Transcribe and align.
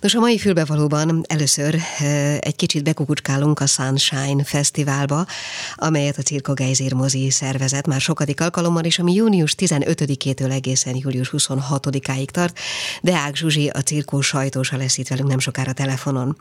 Nos, 0.00 0.14
a 0.14 0.20
mai 0.20 0.38
fülbevalóban 0.38 1.22
először 1.28 1.78
egy 2.40 2.56
kicsit 2.56 2.82
bekukucskálunk 2.82 3.60
a 3.60 3.66
Sunshine 3.66 4.44
Fesztiválba, 4.44 5.26
amelyet 5.74 6.18
a 6.18 6.22
Cirko 6.22 6.52
Geizir 6.52 6.92
mozi 6.92 7.30
szervezet 7.30 7.86
már 7.86 8.00
sokadik 8.00 8.40
alkalommal, 8.40 8.84
és 8.84 8.98
ami 8.98 9.12
június 9.14 9.54
15-től 9.58 10.52
egészen 10.52 10.96
július 10.96 11.30
26-áig 11.32 12.24
tart. 12.24 12.58
Deák 13.02 13.36
Zsuzsi, 13.36 13.68
a 13.68 13.80
cirkó 13.80 14.20
sajtósa 14.20 14.76
lesz 14.76 14.98
itt 14.98 15.08
velünk 15.08 15.28
nem 15.28 15.38
sokára 15.38 15.72
telefonon. 15.72 16.36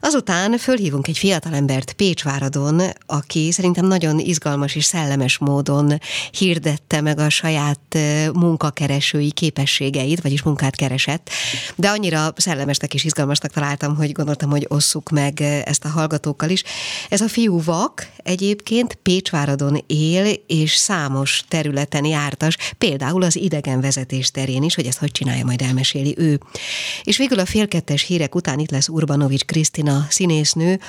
Azután 0.00 0.58
fölhívunk 0.58 1.08
egy 1.08 1.18
fiatalembert 1.18 1.92
Pécsváradon, 1.92 2.82
aki 3.06 3.52
szerintem 3.52 3.86
nagyon 3.86 4.18
izgalmas 4.18 4.74
és 4.74 4.84
szellemes 4.84 5.38
módon 5.38 5.98
hirdette 6.30 7.00
meg 7.00 7.18
a 7.18 7.28
saját 7.28 7.98
munkakeresői 8.32 9.32
képességeit, 9.32 10.20
vagyis 10.20 10.42
munkát 10.42 10.76
keresett, 10.76 11.30
de 11.76 11.88
annyira 11.88 12.32
szellemesnek 12.92 12.94
és 12.94 13.04
izgalmasnak 13.04 13.52
találtam, 13.52 13.96
hogy 13.96 14.12
gondoltam, 14.12 14.50
hogy 14.50 14.66
osszuk 14.68 15.10
meg 15.10 15.40
ezt 15.64 15.84
a 15.84 15.88
hallgatókkal 15.88 16.50
is. 16.50 16.62
Ez 17.08 17.20
a 17.20 17.28
fiú 17.28 17.62
vak 17.62 18.10
egyébként 18.16 18.94
Pécsváradon 18.94 19.84
él, 19.86 20.34
és 20.46 20.74
számos 20.74 21.44
területen 21.48 22.04
jártas, 22.04 22.56
például 22.78 23.22
az 23.22 23.36
idegenvezetés 23.36 24.30
terén 24.30 24.62
is, 24.62 24.74
hogy 24.74 24.86
ezt 24.86 24.98
hogy 24.98 25.10
csinálja, 25.10 25.44
majd 25.44 25.62
elmeséli 25.62 26.14
ő. 26.18 26.40
És 27.02 27.16
végül 27.16 27.38
a 27.38 27.46
félkettes 27.46 28.02
hírek 28.02 28.34
után 28.34 28.58
itt 28.58 28.70
lesz 28.70 28.88
Urbanovics 28.88 29.44
Krisztina 29.44 30.06
színésznő, 30.08 30.80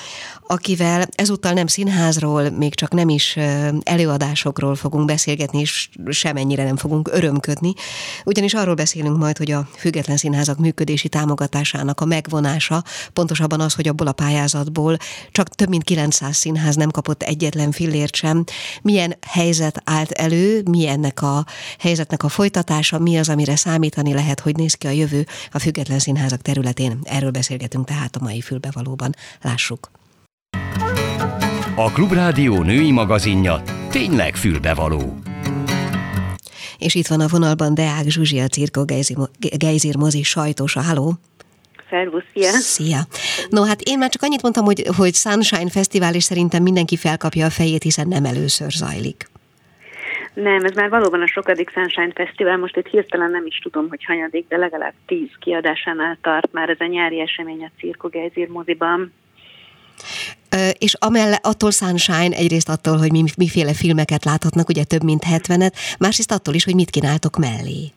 akivel 0.48 1.08
ezúttal 1.16 1.54
nem 1.54 1.68
színházról, 1.68 2.50
még 2.50 2.76
csak 2.76 2.94
nem 2.94 3.10
is 3.10 3.38
előadásokról 3.84 4.76
fogunk 4.76 5.06
beszélgetni, 5.06 5.60
és 5.60 5.90
semennyire 6.10 6.64
nem 6.64 6.78
fogunk 6.78 7.10
örömködni, 7.12 7.74
ugyanis 8.26 8.54
arról 8.54 8.76
beszélünk 8.76 9.18
majd, 9.18 9.38
hogy 9.38 9.52
a 9.52 9.68
független 9.78 10.18
színházak 10.18 10.58
működési 10.58 11.10
támogatásának 11.10 11.93
a 12.02 12.06
megvonása, 12.06 12.84
pontosabban 13.14 13.60
az, 13.60 13.74
hogy 13.74 13.88
abból 13.88 14.08
a 14.08 14.12
pályázatból 14.12 14.98
csak 15.32 15.50
több 15.50 15.70
mint 15.70 15.84
900 15.84 16.36
színház 16.36 16.76
nem 16.76 16.90
kapott 16.90 17.24
egyetlen 17.24 17.72
fillért 17.72 18.16
sem. 18.16 18.44
Milyen 18.82 19.16
helyzet 19.28 19.82
állt 19.86 20.12
elő, 20.12 20.62
mi 20.70 20.88
ennek 20.88 21.22
a 21.22 21.46
helyzetnek 21.80 22.24
a 22.24 22.30
folytatása, 22.30 23.00
mi 23.00 23.18
az, 23.18 23.30
amire 23.30 23.56
számítani 23.56 24.14
lehet, 24.14 24.40
hogy 24.40 24.56
néz 24.56 24.74
ki 24.74 24.88
a 24.88 24.90
jövő 24.90 25.28
a 25.52 25.60
független 25.60 26.00
színházak 26.00 26.42
területén. 26.42 27.00
Erről 27.04 27.32
beszélgetünk 27.32 27.86
tehát 27.86 28.16
a 28.16 28.24
mai 28.24 28.42
fülbevalóban. 28.42 29.16
Lássuk. 29.42 29.92
A 31.76 31.92
Klubrádió 31.92 32.62
női 32.62 32.92
magazinja 32.92 33.62
tényleg 33.90 34.36
fülbevaló. 34.36 35.18
És 36.78 36.96
itt 36.96 37.08
van 37.08 37.20
a 37.20 37.28
vonalban 37.28 37.74
Deák 37.74 38.10
Zsuzsi, 38.10 38.40
a 38.40 38.48
Cirko 38.48 38.86
Geizir 39.58 39.96
mozi 39.96 40.24
sajtósa. 40.24 40.82
Halló! 40.82 41.18
Szervusz, 41.94 42.24
szia! 42.34 42.50
Szia! 42.50 43.00
No, 43.50 43.64
hát 43.64 43.82
én 43.82 43.98
már 43.98 44.10
csak 44.10 44.22
annyit 44.22 44.42
mondtam, 44.42 44.66
hogy, 44.66 44.84
hogy 44.98 45.14
Sunshine 45.14 45.70
Fesztivál, 45.70 46.16
és 46.16 46.24
szerintem 46.24 46.64
mindenki 46.64 46.98
felkapja 46.98 47.46
a 47.46 47.50
fejét, 47.50 47.84
hiszen 47.84 48.08
nem 48.08 48.26
először 48.26 48.72
zajlik. 48.72 49.30
Nem, 50.34 50.66
ez 50.66 50.76
már 50.76 50.90
valóban 50.90 51.22
a 51.22 51.28
sokadik 51.28 51.70
Sunshine 51.70 52.12
Fesztivál, 52.16 52.58
most 52.58 52.78
itt 52.78 52.88
hirtelen 52.88 53.32
nem 53.32 53.46
is 53.46 53.58
tudom, 53.58 53.90
hogy 53.90 54.04
hanyadik, 54.06 54.48
de 54.48 54.58
legalább 54.58 54.94
tíz 55.06 55.30
kiadásánál 55.40 56.18
tart 56.22 56.52
már 56.52 56.70
ez 56.70 56.80
a 56.80 56.86
nyári 56.86 57.20
esemény 57.20 57.64
a 57.64 57.72
Cirko 57.80 58.08
Geizir 58.08 58.48
moziban. 58.48 59.14
És 60.78 60.94
amellett 61.00 61.46
attól 61.46 61.72
Sunshine, 61.72 62.36
egyrészt 62.36 62.70
attól, 62.70 62.98
hogy 62.98 63.12
mi, 63.12 63.24
miféle 63.38 63.74
filmeket 63.74 64.26
láthatnak, 64.26 64.70
ugye 64.70 64.84
több 64.84 65.04
mint 65.04 65.24
70-et, 65.32 65.74
másrészt 66.00 66.32
attól 66.32 66.54
is, 66.54 66.64
hogy 66.64 66.76
mit 66.76 66.90
kínáltok 66.90 67.38
mellé. 67.38 67.92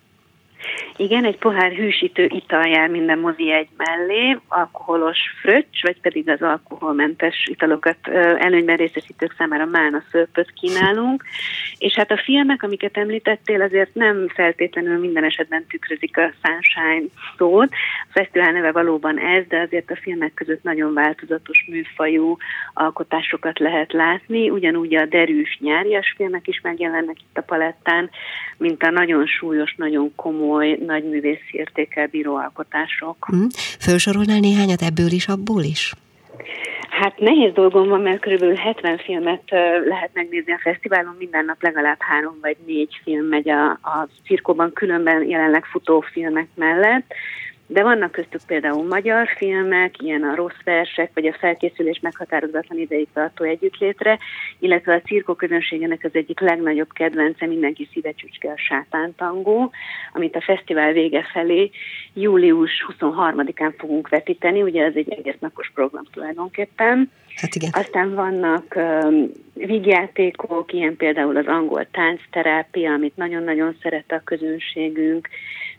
Igen, 0.98 1.24
egy 1.24 1.38
pohár 1.38 1.72
hűsítő 1.72 2.24
ital 2.24 2.66
jár 2.66 2.88
minden 2.88 3.18
mozi 3.18 3.52
egy 3.52 3.68
mellé, 3.76 4.38
alkoholos 4.48 5.18
fröccs, 5.40 5.82
vagy 5.82 6.00
pedig 6.00 6.28
az 6.28 6.42
alkoholmentes 6.42 7.46
italokat 7.50 8.08
előnyben 8.38 8.76
részesítők 8.76 9.34
számára 9.38 9.64
málna 9.64 10.02
szörpöt 10.10 10.52
kínálunk. 10.52 11.24
És 11.78 11.94
hát 11.94 12.10
a 12.10 12.22
filmek, 12.24 12.62
amiket 12.62 12.96
említettél, 12.96 13.62
azért 13.62 13.94
nem 13.94 14.28
feltétlenül 14.28 14.98
minden 14.98 15.24
esetben 15.24 15.66
tükrözik 15.68 16.16
a 16.16 16.32
Sunshine 16.42 17.06
szót. 17.38 17.68
A 18.02 18.12
fesztivál 18.12 18.52
neve 18.52 18.72
valóban 18.72 19.18
ez, 19.18 19.46
de 19.48 19.60
azért 19.60 19.90
a 19.90 19.96
filmek 19.96 20.34
között 20.34 20.62
nagyon 20.62 20.94
változatos 20.94 21.66
műfajú 21.70 22.36
alkotásokat 22.74 23.58
lehet 23.58 23.92
látni. 23.92 24.50
Ugyanúgy 24.50 24.94
a 24.94 25.06
derűs 25.06 25.58
nyárias 25.60 26.14
filmek 26.16 26.46
is 26.46 26.60
megjelennek 26.62 27.16
itt 27.20 27.38
a 27.38 27.42
palettán, 27.42 28.10
mint 28.56 28.82
a 28.82 28.90
nagyon 28.90 29.26
súlyos, 29.26 29.74
nagyon 29.74 30.14
komoly, 30.14 30.78
nagy 30.86 31.04
művészi 31.04 31.50
értékel 31.50 32.06
bíró 32.06 32.36
alkotások. 32.36 33.16
Hmm. 33.26 33.46
Felsorolnál 33.78 34.40
néhányat 34.40 34.82
ebből 34.82 35.10
is, 35.10 35.28
abból 35.28 35.62
is? 35.62 35.92
Hát 37.00 37.18
nehéz 37.18 37.52
dolgom 37.52 37.88
van, 37.88 38.00
mert 38.00 38.20
kb. 38.20 38.56
70 38.58 38.98
filmet 38.98 39.42
lehet 39.88 40.10
megnézni 40.12 40.52
a 40.52 40.58
fesztiválon, 40.62 41.14
minden 41.18 41.44
nap 41.44 41.62
legalább 41.62 41.96
három 41.98 42.38
vagy 42.40 42.56
négy 42.66 43.00
film 43.02 43.24
megy 43.24 43.48
a, 43.48 43.70
a 43.70 44.08
cirkóban, 44.26 44.72
különben 44.72 45.28
jelenleg 45.28 45.64
futó 45.64 46.00
filmek 46.00 46.48
mellett. 46.54 47.14
De 47.66 47.82
vannak 47.82 48.12
köztük 48.12 48.40
például 48.46 48.86
magyar 48.86 49.28
filmek, 49.36 50.02
ilyen 50.02 50.22
a 50.22 50.34
rossz 50.34 50.62
versek, 50.64 51.10
vagy 51.14 51.26
a 51.26 51.36
felkészülés 51.38 52.00
meghatározatlan 52.00 52.78
ideig 52.78 53.08
tartó 53.12 53.44
együttlétre, 53.44 54.18
illetve 54.58 54.94
a 54.94 55.00
cirkó 55.00 55.34
közönségének 55.34 56.04
az 56.04 56.10
egyik 56.12 56.40
legnagyobb 56.40 56.92
kedvence 56.92 57.46
mindenki 57.46 57.88
szívecsücske 57.92 58.48
a 58.48 58.56
sátántangó, 58.56 59.72
amit 60.12 60.36
a 60.36 60.40
fesztivál 60.40 60.92
vége 60.92 61.28
felé 61.32 61.70
július 62.14 62.86
23-án 62.98 63.74
fogunk 63.78 64.08
vetíteni, 64.08 64.62
ugye 64.62 64.84
ez 64.84 64.94
egy 64.94 65.12
egész 65.12 65.38
napos 65.38 65.70
program 65.74 66.04
tulajdonképpen. 66.12 67.10
Hát 67.36 67.54
igen. 67.54 67.70
Aztán 67.72 68.14
vannak 68.14 68.74
um, 68.76 69.30
vígjátékok, 69.54 70.72
ilyen 70.72 70.96
például 70.96 71.36
az 71.36 71.46
angol 71.46 71.86
táncterápia, 71.90 72.92
amit 72.92 73.16
nagyon-nagyon 73.16 73.76
szeret 73.82 74.12
a 74.12 74.20
közönségünk, 74.24 75.28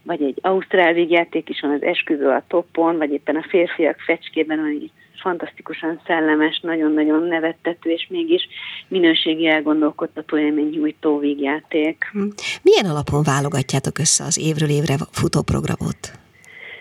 vagy 0.08 0.22
egy 0.22 0.38
ausztrál 0.42 0.94
vígjáték 0.94 1.50
is 1.50 1.60
van 1.62 1.72
az 1.72 1.84
esküvő 1.84 2.28
a 2.28 2.44
toppon, 2.48 2.98
vagy 2.98 3.12
éppen 3.12 3.36
a 3.36 3.46
férfiak 3.50 4.00
fecskében, 4.00 4.60
ami 4.60 4.92
fantasztikusan 5.22 6.02
szellemes, 6.06 6.60
nagyon-nagyon 6.60 7.24
nevettető, 7.24 7.90
és 7.90 8.08
mégis 8.10 8.48
minőségi 8.88 9.48
elgondolkodtató 9.48 10.38
élmény 10.38 10.70
nyújtó 10.70 11.20
vígjáték. 11.20 12.10
Hm. 12.12 12.28
Milyen 12.62 12.86
alapon 12.86 13.24
válogatjátok 13.24 14.00
össze 14.00 14.24
az 14.24 14.40
évről 14.40 14.70
évre 14.70 14.96
futó 15.12 15.42
programot? 15.42 16.00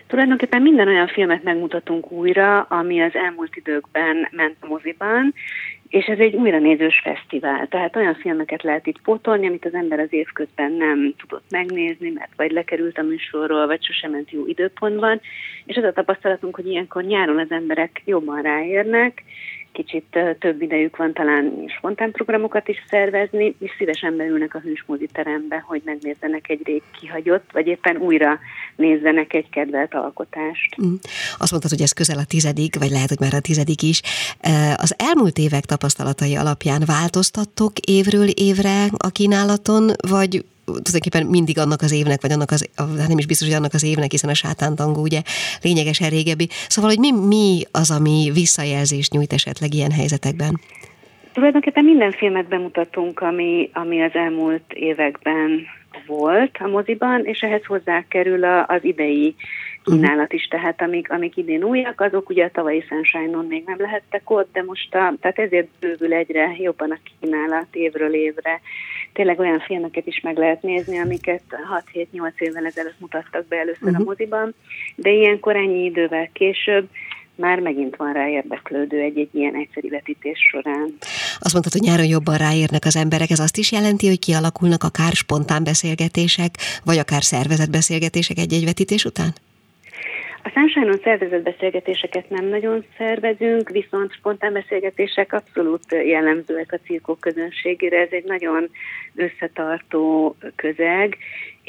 Tulajdonképpen 0.07 0.61
minden 0.61 0.87
olyan 0.87 1.07
filmet 1.07 1.43
megmutatunk 1.43 2.11
újra, 2.11 2.61
ami 2.61 3.01
az 3.01 3.15
elmúlt 3.15 3.55
időkben 3.55 4.27
ment 4.31 4.55
a 4.59 4.67
moziban, 4.67 5.33
és 5.89 6.05
ez 6.05 6.19
egy 6.19 6.35
újranézős 6.35 7.01
fesztivál, 7.03 7.67
tehát 7.67 7.95
olyan 7.95 8.15
filmeket 8.15 8.63
lehet 8.63 8.87
itt 8.87 9.01
pótolni, 9.01 9.47
amit 9.47 9.65
az 9.65 9.73
ember 9.73 9.99
az 9.99 10.13
évközben 10.13 10.71
nem 10.71 11.13
tudott 11.17 11.45
megnézni, 11.49 12.09
mert 12.09 12.31
vagy 12.35 12.51
lekerült 12.51 12.97
a 12.97 13.03
műsorról, 13.03 13.67
vagy 13.67 13.83
sosem 13.83 14.11
ment 14.11 14.31
jó 14.31 14.45
időpontban, 14.45 15.21
és 15.65 15.75
az 15.75 15.83
a 15.83 15.93
tapasztalatunk, 15.93 16.55
hogy 16.55 16.67
ilyenkor 16.67 17.03
nyáron 17.03 17.39
az 17.39 17.51
emberek 17.51 18.01
jobban 18.05 18.41
ráérnek, 18.41 19.23
kicsit 19.71 20.19
több 20.39 20.61
idejük 20.61 20.95
van 20.95 21.13
talán 21.13 21.65
spontán 21.77 22.11
programokat 22.11 22.67
is 22.67 22.83
szervezni, 22.89 23.55
és 23.59 23.71
szívesen 23.77 24.17
beülnek 24.17 24.55
a 24.55 24.59
hős 24.59 24.85
terembe, 25.11 25.63
hogy 25.67 25.81
megnézzenek 25.85 26.49
egy 26.49 26.61
rég 26.63 26.81
kihagyott, 26.99 27.51
vagy 27.51 27.67
éppen 27.67 27.97
újra 27.97 28.39
nézzenek 28.77 29.33
egy 29.33 29.49
kedvelt 29.49 29.93
alkotást. 29.93 30.81
Mm. 30.81 30.93
Azt 31.37 31.51
mondtad, 31.51 31.71
hogy 31.71 31.81
ez 31.81 31.91
közel 31.91 32.17
a 32.17 32.25
tizedik, 32.25 32.79
vagy 32.79 32.89
lehet, 32.89 33.09
hogy 33.09 33.19
már 33.19 33.33
a 33.33 33.39
tizedik 33.39 33.81
is. 33.81 34.01
Az 34.75 34.95
elmúlt 34.97 35.37
évek 35.37 35.65
tapasztalatai 35.65 36.35
alapján 36.35 36.83
változtattok 36.85 37.71
évről 37.79 38.27
évre 38.27 38.83
a 38.97 39.09
kínálaton, 39.09 39.91
vagy 40.09 40.45
tulajdonképpen 40.65 41.25
mindig 41.25 41.57
annak 41.57 41.81
az 41.81 41.91
évnek, 41.91 42.21
vagy 42.21 42.31
annak 42.31 42.51
az, 42.51 42.69
hát 42.75 43.07
nem 43.07 43.17
is 43.17 43.25
biztos, 43.25 43.47
hogy 43.47 43.57
annak 43.57 43.73
az 43.73 43.83
évnek, 43.83 44.11
hiszen 44.11 44.29
a 44.29 44.33
sátántangó 44.33 45.01
ugye 45.01 45.21
lényegesen 45.61 46.09
régebbi. 46.09 46.47
Szóval, 46.67 46.89
hogy 46.89 46.99
mi, 46.99 47.11
mi 47.11 47.61
az, 47.71 47.91
ami 47.91 48.31
visszajelzést 48.33 49.11
nyújt 49.11 49.33
esetleg 49.33 49.73
ilyen 49.73 49.91
helyzetekben? 49.91 50.59
Tulajdonképpen 51.33 51.83
minden 51.83 52.11
filmet 52.11 52.47
bemutatunk, 52.47 53.19
ami, 53.19 53.69
ami 53.73 54.01
az 54.01 54.13
elmúlt 54.13 54.73
években 54.73 55.65
volt 56.05 56.57
a 56.59 56.67
moziban, 56.67 57.25
és 57.25 57.39
ehhez 57.39 57.65
hozzá 57.65 58.03
kerül 58.07 58.43
az 58.43 58.83
idei 58.83 59.35
kínálat 59.83 60.33
is, 60.33 60.47
tehát 60.47 60.81
amik, 60.81 61.11
amik 61.11 61.37
idén 61.37 61.63
újak, 61.63 62.01
azok 62.01 62.29
ugye 62.29 62.45
a 62.45 62.51
tavalyi 62.51 62.83
Sunshine-on 62.87 63.45
még 63.45 63.63
nem 63.65 63.79
lehettek 63.79 64.29
ott, 64.29 64.49
de 64.53 64.63
most 64.63 64.95
a, 64.95 65.13
tehát 65.19 65.39
ezért 65.39 65.67
bővül 65.79 66.13
egyre 66.13 66.55
jobban 66.57 66.91
a 66.91 66.99
kínálat 67.19 67.67
évről 67.71 68.13
évre. 68.13 68.61
Tényleg 69.13 69.39
olyan 69.39 69.59
filmeket 69.59 70.07
is 70.07 70.19
meg 70.19 70.37
lehet 70.37 70.61
nézni, 70.61 70.99
amiket 70.99 71.43
6-7-8 71.93 72.31
évvel 72.37 72.65
ezelőtt 72.65 72.99
mutattak 72.99 73.47
be 73.47 73.57
először 73.57 73.81
uh-huh. 73.81 73.95
a 73.95 73.99
mhm. 73.99 74.07
moziban, 74.07 74.53
de 74.95 75.09
ilyenkor 75.09 75.55
ennyi 75.55 75.83
idővel 75.83 76.29
később 76.33 76.87
már 77.37 77.59
megint 77.59 77.95
van 77.95 78.13
rá 78.13 78.27
érdeklődő 78.29 78.99
egy-egy 78.99 79.29
ilyen 79.31 79.55
egyszerű 79.55 79.89
vetítés 79.89 80.39
során. 80.49 80.93
Azt 81.39 81.53
mondtad, 81.53 81.73
hogy 81.73 81.81
nyáron 81.81 82.05
jobban 82.05 82.37
ráérnek 82.37 82.85
az 82.85 82.95
emberek, 82.95 83.29
ez 83.29 83.39
azt 83.39 83.57
is 83.57 83.71
jelenti, 83.71 84.07
hogy 84.07 84.19
kialakulnak 84.19 84.83
akár 84.83 85.11
spontán 85.11 85.63
beszélgetések, 85.63 86.51
vagy 86.85 86.97
akár 86.97 87.23
szervezett 87.23 87.69
beszélgetések 87.69 88.37
egy-egy 88.37 88.65
vetítés 88.65 89.05
után? 89.05 89.33
A 90.43 90.49
Sunshine-on 90.49 90.99
szervezett 91.03 91.43
beszélgetéseket 91.43 92.29
nem 92.29 92.45
nagyon 92.45 92.85
szervezünk, 92.97 93.69
viszont 93.69 94.13
spontán 94.13 94.53
beszélgetések 94.53 95.33
abszolút 95.33 95.83
jellemzőek 95.91 96.71
a 96.71 96.79
cirkok 96.85 97.19
közönségére. 97.19 97.99
Ez 97.99 98.11
egy 98.11 98.23
nagyon 98.23 98.69
összetartó 99.15 100.35
közeg, 100.55 101.17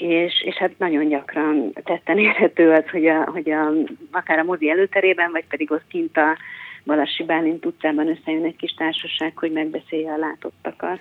és, 0.01 0.43
és 0.45 0.55
hát 0.55 0.79
nagyon 0.79 1.09
gyakran 1.09 1.73
tetten 1.85 2.19
érhető 2.19 2.71
az, 2.73 2.89
hogy, 2.91 3.07
a, 3.07 3.25
hogy 3.25 3.51
a, 3.51 3.73
akár 4.11 4.39
a 4.39 4.45
mozi 4.45 4.71
előterében, 4.71 5.31
vagy 5.31 5.45
pedig 5.49 5.71
ott 5.71 5.87
kint 5.89 6.17
a 6.17 6.37
Balassi 6.85 7.25
Bálint 7.25 7.67
utcában 7.67 8.09
összejön 8.09 8.45
egy 8.45 8.57
kis 8.57 8.75
társaság, 8.75 9.33
hogy 9.37 9.53
megbeszélje 9.53 10.13
a 10.13 10.17
látottakat. 10.17 10.99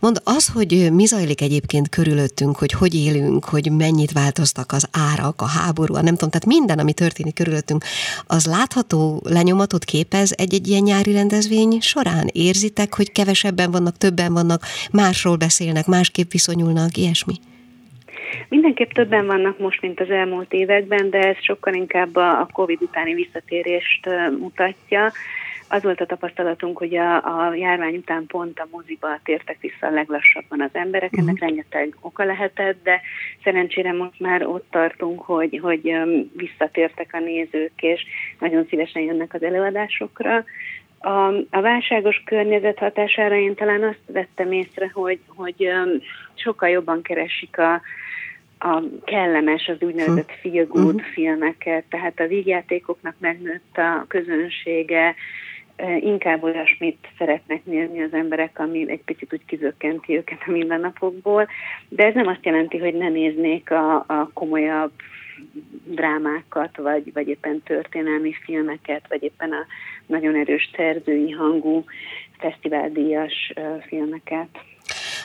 Mond, 0.00 0.20
az, 0.24 0.52
hogy 0.52 0.88
mi 0.92 1.04
zajlik 1.04 1.40
egyébként 1.40 1.88
körülöttünk, 1.88 2.56
hogy 2.56 2.72
hogy 2.72 2.94
élünk, 2.94 3.44
hogy 3.44 3.70
mennyit 3.76 4.12
változtak 4.12 4.72
az 4.72 4.88
árak, 5.12 5.40
a 5.40 5.46
háború, 5.46 5.94
nem 5.94 6.04
tudom, 6.04 6.30
tehát 6.30 6.46
minden, 6.46 6.78
ami 6.78 6.92
történik 6.92 7.34
körülöttünk, 7.34 7.84
az 8.26 8.46
látható 8.46 9.20
lenyomatot 9.28 9.84
képez 9.84 10.34
egy-egy 10.36 10.68
ilyen 10.68 10.82
nyári 10.82 11.12
rendezvény 11.12 11.80
során? 11.80 12.26
Érzitek, 12.32 12.94
hogy 12.94 13.12
kevesebben 13.12 13.70
vannak, 13.70 13.96
többen 13.96 14.32
vannak, 14.32 14.62
másról 14.92 15.36
beszélnek, 15.36 15.86
másképp 15.86 16.30
viszonyulnak, 16.30 16.96
ilyesmi? 16.96 17.34
Mindenképp 18.48 18.90
többen 18.90 19.26
vannak 19.26 19.58
most, 19.58 19.80
mint 19.80 20.00
az 20.00 20.10
elmúlt 20.10 20.52
években, 20.52 21.10
de 21.10 21.18
ez 21.18 21.36
sokkal 21.40 21.74
inkább 21.74 22.16
a 22.16 22.48
COVID 22.52 22.82
utáni 22.82 23.14
visszatérést 23.14 24.08
mutatja. 24.38 25.12
Az 25.68 25.82
volt 25.82 26.00
a 26.00 26.06
tapasztalatunk, 26.06 26.78
hogy 26.78 26.96
a, 26.96 27.16
a 27.16 27.54
járvány 27.54 27.96
után 27.96 28.26
pont 28.26 28.58
a 28.58 28.68
moziba 28.70 29.18
tértek 29.24 29.60
vissza 29.60 29.86
a 29.86 29.90
leglassabban 29.90 30.60
az 30.60 30.70
emberek, 30.72 31.10
ennek 31.12 31.32
uh-huh. 31.32 31.48
rengeteg 31.48 31.96
oka 32.00 32.24
lehetett, 32.24 32.82
de 32.82 33.00
szerencsére 33.44 33.92
most 33.92 34.20
már 34.20 34.46
ott 34.46 34.66
tartunk, 34.70 35.20
hogy, 35.20 35.58
hogy 35.62 35.92
visszatértek 36.36 37.10
a 37.12 37.18
nézők, 37.18 37.82
és 37.82 38.04
nagyon 38.38 38.66
szívesen 38.68 39.02
jönnek 39.02 39.34
az 39.34 39.42
előadásokra. 39.42 40.44
A, 41.02 41.26
a 41.50 41.60
válságos 41.60 42.22
környezet 42.24 42.78
hatására 42.78 43.36
én 43.36 43.54
talán 43.54 43.82
azt 43.82 44.00
vettem 44.06 44.52
észre, 44.52 44.90
hogy, 44.92 45.20
hogy 45.26 45.68
sokkal 46.34 46.68
jobban 46.68 47.02
keresik 47.02 47.58
a, 47.58 47.80
a 48.58 48.82
kellemes, 49.04 49.68
az 49.68 49.76
úgynevezett 49.80 50.30
hm. 50.30 50.48
feel 50.48 50.66
good 50.66 50.94
uh-huh. 50.94 51.10
filmeket, 51.12 51.84
tehát 51.88 52.20
a 52.20 52.26
vígjátékoknak 52.26 53.14
megnőtt 53.18 53.76
a 53.76 54.04
közönsége, 54.08 55.14
inkább 56.00 56.42
olyasmit 56.42 57.08
szeretnek 57.18 57.64
nézni 57.64 58.02
az 58.02 58.12
emberek, 58.12 58.58
ami 58.58 58.90
egy 58.90 59.02
picit 59.04 59.32
úgy 59.32 59.44
kizökkenti 59.44 60.16
őket 60.16 60.42
a 60.46 60.50
mindennapokból, 60.50 61.48
de 61.88 62.04
ez 62.06 62.14
nem 62.14 62.26
azt 62.26 62.44
jelenti, 62.44 62.78
hogy 62.78 62.94
ne 62.94 63.08
néznék 63.08 63.70
a, 63.70 63.94
a 63.94 64.30
komolyabb 64.32 64.92
drámákat, 65.84 66.76
vagy, 66.76 67.12
vagy 67.12 67.28
éppen 67.28 67.62
történelmi 67.62 68.32
filmeket, 68.44 69.04
vagy 69.08 69.22
éppen 69.22 69.52
a 69.52 69.66
nagyon 70.12 70.34
erős 70.34 70.70
szerzői 70.76 71.30
hangú 71.30 71.84
fesztiváldíjas 72.38 73.52
filmeket. 73.86 74.48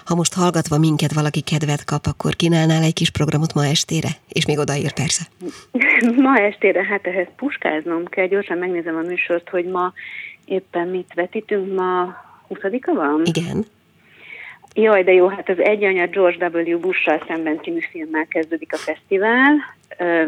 Ha 0.06 0.16
most 0.16 0.34
hallgatva 0.34 0.78
minket 0.78 1.14
valaki 1.14 1.42
kedvet 1.42 1.84
kap, 1.86 2.06
akkor 2.06 2.36
kínálnál 2.36 2.84
egy 2.84 2.94
kis 2.94 3.10
programot 3.10 3.54
ma 3.54 3.66
estére? 3.66 4.10
És 4.30 4.46
még 4.46 4.58
odaír 4.58 4.94
persze. 4.94 5.24
ma 6.26 6.38
estére, 6.38 6.84
hát 6.84 7.08
ehhez 7.08 7.28
puskáznom 7.36 8.06
kell, 8.06 8.28
gyorsan 8.28 8.58
megnézem 8.58 8.96
a 8.96 9.08
műsort, 9.08 9.50
hogy 9.50 9.66
ma 9.66 9.94
éppen 10.46 10.88
mit 10.88 11.14
vetítünk, 11.16 11.76
ma 11.76 12.16
20-a 12.50 12.94
van? 12.94 13.22
Igen. 13.26 13.66
Jaj, 14.74 15.04
de 15.04 15.14
jó, 15.14 15.28
hát 15.28 15.50
az 15.50 15.60
egy 15.60 15.84
anya 15.84 16.08
George 16.08 16.48
W. 16.48 16.80
Bush-sal 16.80 17.24
szemben 17.28 17.60
című 17.64 17.80
filmmel 17.92 18.26
kezdődik 18.28 18.74
a 18.74 18.78
fesztivál, 18.78 19.56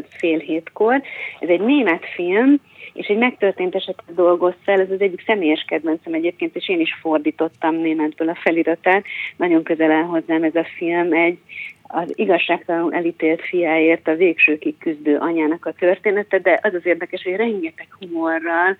fél 0.09 0.39
hétkor. 0.39 1.01
Ez 1.39 1.49
egy 1.49 1.61
német 1.61 2.05
film, 2.15 2.59
és 2.99 3.07
egy 3.07 3.17
megtörtént 3.17 3.75
esetet 3.75 4.15
dolgoz 4.15 4.53
fel, 4.63 4.79
ez 4.79 4.91
az 4.91 5.01
egyik 5.01 5.23
személyes 5.25 5.65
kedvencem 5.67 6.13
egyébként, 6.13 6.55
és 6.55 6.69
én 6.69 6.79
is 6.79 6.97
fordítottam 7.01 7.75
németből 7.75 8.29
a 8.29 8.39
feliratát. 8.41 9.03
Nagyon 9.37 9.63
közel 9.63 9.91
áll 9.91 10.03
hozzám 10.03 10.43
ez 10.43 10.55
a 10.55 10.65
film, 10.77 11.13
egy 11.13 11.37
az 11.81 12.11
igazságtalanul 12.15 12.93
elítélt 12.93 13.41
fiáért 13.41 14.07
a 14.07 14.15
végsőkig 14.15 14.77
küzdő 14.77 15.17
anyának 15.17 15.65
a 15.65 15.71
története, 15.71 16.39
de 16.39 16.59
az 16.63 16.73
az 16.73 16.85
érdekes, 16.85 17.23
hogy 17.23 17.35
rengeteg 17.35 17.87
humorral, 17.99 18.77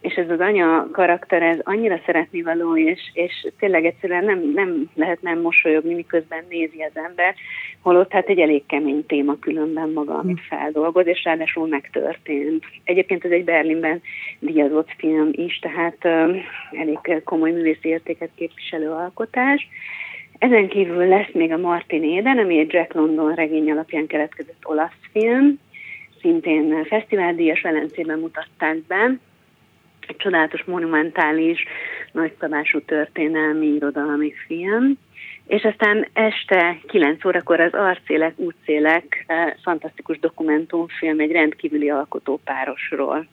és 0.00 0.14
ez 0.14 0.30
az 0.30 0.40
anya 0.40 0.88
karakter, 0.92 1.42
ez 1.42 1.58
annyira 1.62 2.00
szeretnivaló, 2.06 2.76
és, 2.76 3.00
és 3.12 3.46
tényleg 3.58 3.84
egyszerűen 3.84 4.24
nem, 4.24 4.52
nem 4.54 4.90
lehet 4.94 5.22
nem 5.22 5.40
mosolyogni, 5.40 5.94
miközben 5.94 6.44
nézi 6.48 6.82
az 6.82 7.02
ember, 7.06 7.34
holott 7.82 8.12
hát 8.12 8.28
egy 8.28 8.38
elég 8.38 8.66
kemény 8.66 9.06
téma 9.06 9.38
különben 9.40 9.90
maga, 9.90 10.14
amit 10.14 10.40
feldolgoz, 10.48 11.06
és 11.06 11.24
ráadásul 11.24 11.68
megtörtént. 11.68 12.64
Egyébként 12.84 13.24
ez 13.24 13.30
egy 13.30 13.44
Berlinben 13.44 14.02
díjazott 14.38 14.90
film 14.96 15.28
is, 15.32 15.58
tehát 15.58 15.96
uh, 16.04 16.36
elég 16.70 17.22
komoly 17.24 17.50
művészi 17.50 17.88
értéket 17.88 18.30
képviselő 18.34 18.90
alkotás. 18.90 19.68
Ezen 20.38 20.68
kívül 20.68 21.06
lesz 21.08 21.32
még 21.32 21.52
a 21.52 21.58
Martin 21.58 22.18
Eden, 22.18 22.38
ami 22.38 22.58
egy 22.58 22.72
Jack 22.72 22.92
London 22.92 23.34
regény 23.34 23.70
alapján 23.70 24.06
keletkezett 24.06 24.66
olasz 24.66 24.98
film, 25.12 25.58
szintén 26.20 26.84
fesztiváldíjas 26.84 27.60
Velencében 27.60 28.18
mutatták 28.18 28.76
be, 28.86 29.18
egy 30.10 30.16
csodálatos, 30.16 30.64
monumentális, 30.64 31.64
nagyszabású 32.12 32.80
történelmi 32.80 33.66
irodalmi 33.66 34.32
film, 34.46 34.98
és 35.46 35.62
aztán 35.62 36.06
este 36.12 36.78
9 36.86 37.24
órakor 37.24 37.60
az 37.60 37.72
Arcélek, 37.72 38.38
Útszélek 38.38 39.24
eh, 39.26 39.52
fantasztikus 39.62 40.18
dokumentumfilm 40.18 41.20
egy 41.20 41.32
rendkívüli 41.32 41.90
alkotópárosról 41.90 43.26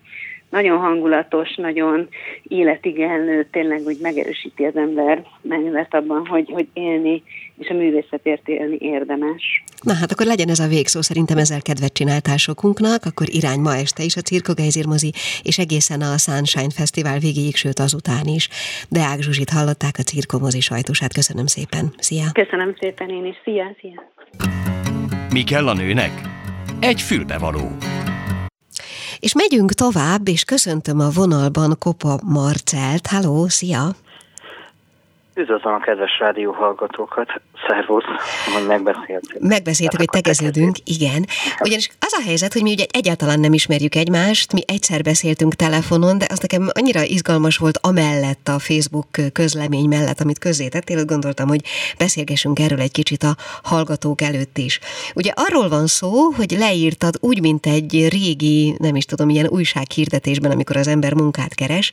nagyon 0.50 0.78
hangulatos, 0.78 1.56
nagyon 1.56 2.08
életigenlő, 2.44 3.48
tényleg 3.52 3.82
úgy 3.86 3.98
megerősíti 4.02 4.66
az 4.66 4.76
ember 4.76 5.24
menület 5.42 5.94
abban, 5.94 6.26
hogy, 6.28 6.50
hogy 6.52 6.68
élni, 6.74 7.24
és 7.58 7.70
a 7.70 7.74
művészetért 7.74 8.48
élni 8.48 8.78
érdemes. 8.80 9.64
Na 9.82 9.94
hát 9.94 10.12
akkor 10.12 10.26
legyen 10.26 10.50
ez 10.50 10.60
a 10.60 10.68
végszó, 10.68 11.02
szerintem 11.02 11.38
ezzel 11.38 11.62
kedvet 11.62 11.94
csináltál 11.94 12.38
sokunknak, 12.38 13.04
akkor 13.06 13.28
irány 13.30 13.60
ma 13.60 13.74
este 13.76 14.04
is 14.04 14.16
a 14.16 14.22
Cirkogejzír 14.22 14.86
mozi, 14.86 15.12
és 15.44 15.58
egészen 15.58 16.02
a 16.02 16.18
Sunshine 16.18 16.72
Fesztivál 16.78 17.20
végéig, 17.20 17.56
sőt 17.56 17.80
azután 17.80 18.26
is. 18.26 18.50
Deák 18.90 19.20
Zsuzsit 19.22 19.50
hallották 19.50 19.96
a 19.98 20.02
Cirkomozi 20.02 20.60
sajtósát, 20.60 21.14
köszönöm 21.14 21.46
szépen. 21.46 21.94
Szia! 21.98 22.26
Köszönöm 22.34 22.76
szépen 22.80 23.10
én 23.10 23.26
is, 23.26 23.36
szia, 23.44 23.76
szia! 23.80 24.16
Mi 25.34 25.44
kell 25.44 25.68
a 25.68 25.74
nőnek? 25.74 26.12
Egy 26.80 27.02
fülbevaló. 27.02 27.68
És 29.20 29.34
megyünk 29.34 29.74
tovább, 29.74 30.28
és 30.28 30.44
köszöntöm 30.44 31.00
a 31.00 31.10
vonalban 31.10 31.76
Kopa 31.80 32.20
Marcelt. 32.24 33.08
Halló, 33.08 33.48
szia! 33.48 33.96
Üdvözlöm 35.38 35.74
a 35.74 35.80
kedves 35.80 36.20
rádióhallgatókat, 36.20 37.42
szervusz, 37.68 38.04
hogy 38.54 38.68
megbeszéltük. 38.68 39.40
Megbeszéltük, 39.40 40.00
hogy 40.00 40.10
tegeződünk, 40.10 40.76
igen. 40.84 41.26
Ugyanis 41.60 41.90
az 42.00 42.14
a 42.14 42.22
helyzet, 42.26 42.54
hogy 42.54 42.62
mi 42.62 42.72
ugye 42.72 42.86
egyáltalán 42.92 43.40
nem 43.40 43.54
ismerjük 43.54 43.96
egymást, 43.96 44.54
mi 44.54 44.62
egyszer 44.68 45.02
beszéltünk 45.02 45.54
telefonon, 45.54 46.18
de 46.18 46.26
az 46.30 46.40
nekem 46.40 46.70
annyira 46.74 47.02
izgalmas 47.02 47.58
volt 47.58 47.80
amellett 47.82 48.48
a 48.48 48.60
Facebook 48.60 49.08
közlemény 49.34 49.88
mellett, 49.88 50.20
amit 50.20 50.40
közzétettél, 50.40 50.98
hogy 50.98 51.06
gondoltam, 51.06 51.48
hogy 51.48 51.62
beszélgessünk 51.98 52.60
erről 52.60 52.80
egy 52.80 52.92
kicsit 52.92 53.24
a 53.24 53.36
hallgatók 53.64 54.22
előtt 54.22 54.58
is. 54.58 54.80
Ugye 55.16 55.32
arról 55.36 55.70
van 55.70 55.88
szó, 55.88 56.22
hogy 56.36 56.52
leírtad 56.52 57.16
úgy, 57.20 57.42
mint 57.42 57.66
egy 57.66 58.08
régi, 58.10 58.76
nem 58.78 58.96
is 58.96 59.06
tudom, 59.06 59.30
ilyen 59.30 59.48
újsághirdetésben, 59.48 60.52
amikor 60.52 60.78
az 60.78 60.88
ember 60.88 61.14
munkát 61.14 61.56
keres. 61.56 61.92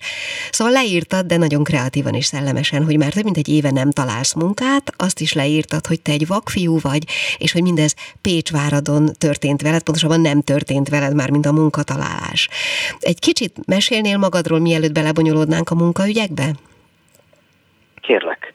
Szóval 0.51 0.73
leírtad, 0.73 1.27
de 1.27 1.37
nagyon 1.37 1.65
kreatívan 1.65 2.15
és 2.15 2.25
szellemesen, 2.25 2.85
hogy 2.85 2.99
már 2.99 3.13
több 3.13 3.34
mint 3.35 3.47
egy 3.47 3.55
éve 3.55 3.71
nem 3.71 3.91
találsz 3.91 4.35
munkát, 4.35 4.93
azt 4.97 5.21
is 5.21 5.33
leírtad, 5.33 5.87
hogy 5.87 6.01
te 6.01 6.13
egy 6.13 6.27
vakfiú 6.27 6.79
vagy, 6.81 7.03
és 7.39 7.53
hogy 7.53 7.63
mindez 7.63 7.95
Pécsváradon 8.23 9.09
történt 9.19 9.63
veled, 9.63 9.83
pontosabban 9.83 10.21
nem 10.21 10.43
történt 10.43 10.89
veled 10.89 11.15
már, 11.15 11.31
mint 11.31 11.47
a 11.47 11.53
munkatalálás. 11.53 12.49
Egy 12.99 13.19
kicsit 13.19 13.67
mesélnél 13.67 14.19
magadról, 14.19 14.59
mielőtt 14.59 14.93
belebonyolódnánk 14.93 15.71
a 15.71 15.75
munkaügyekbe? 15.75 16.51
Kérlek. 18.01 18.53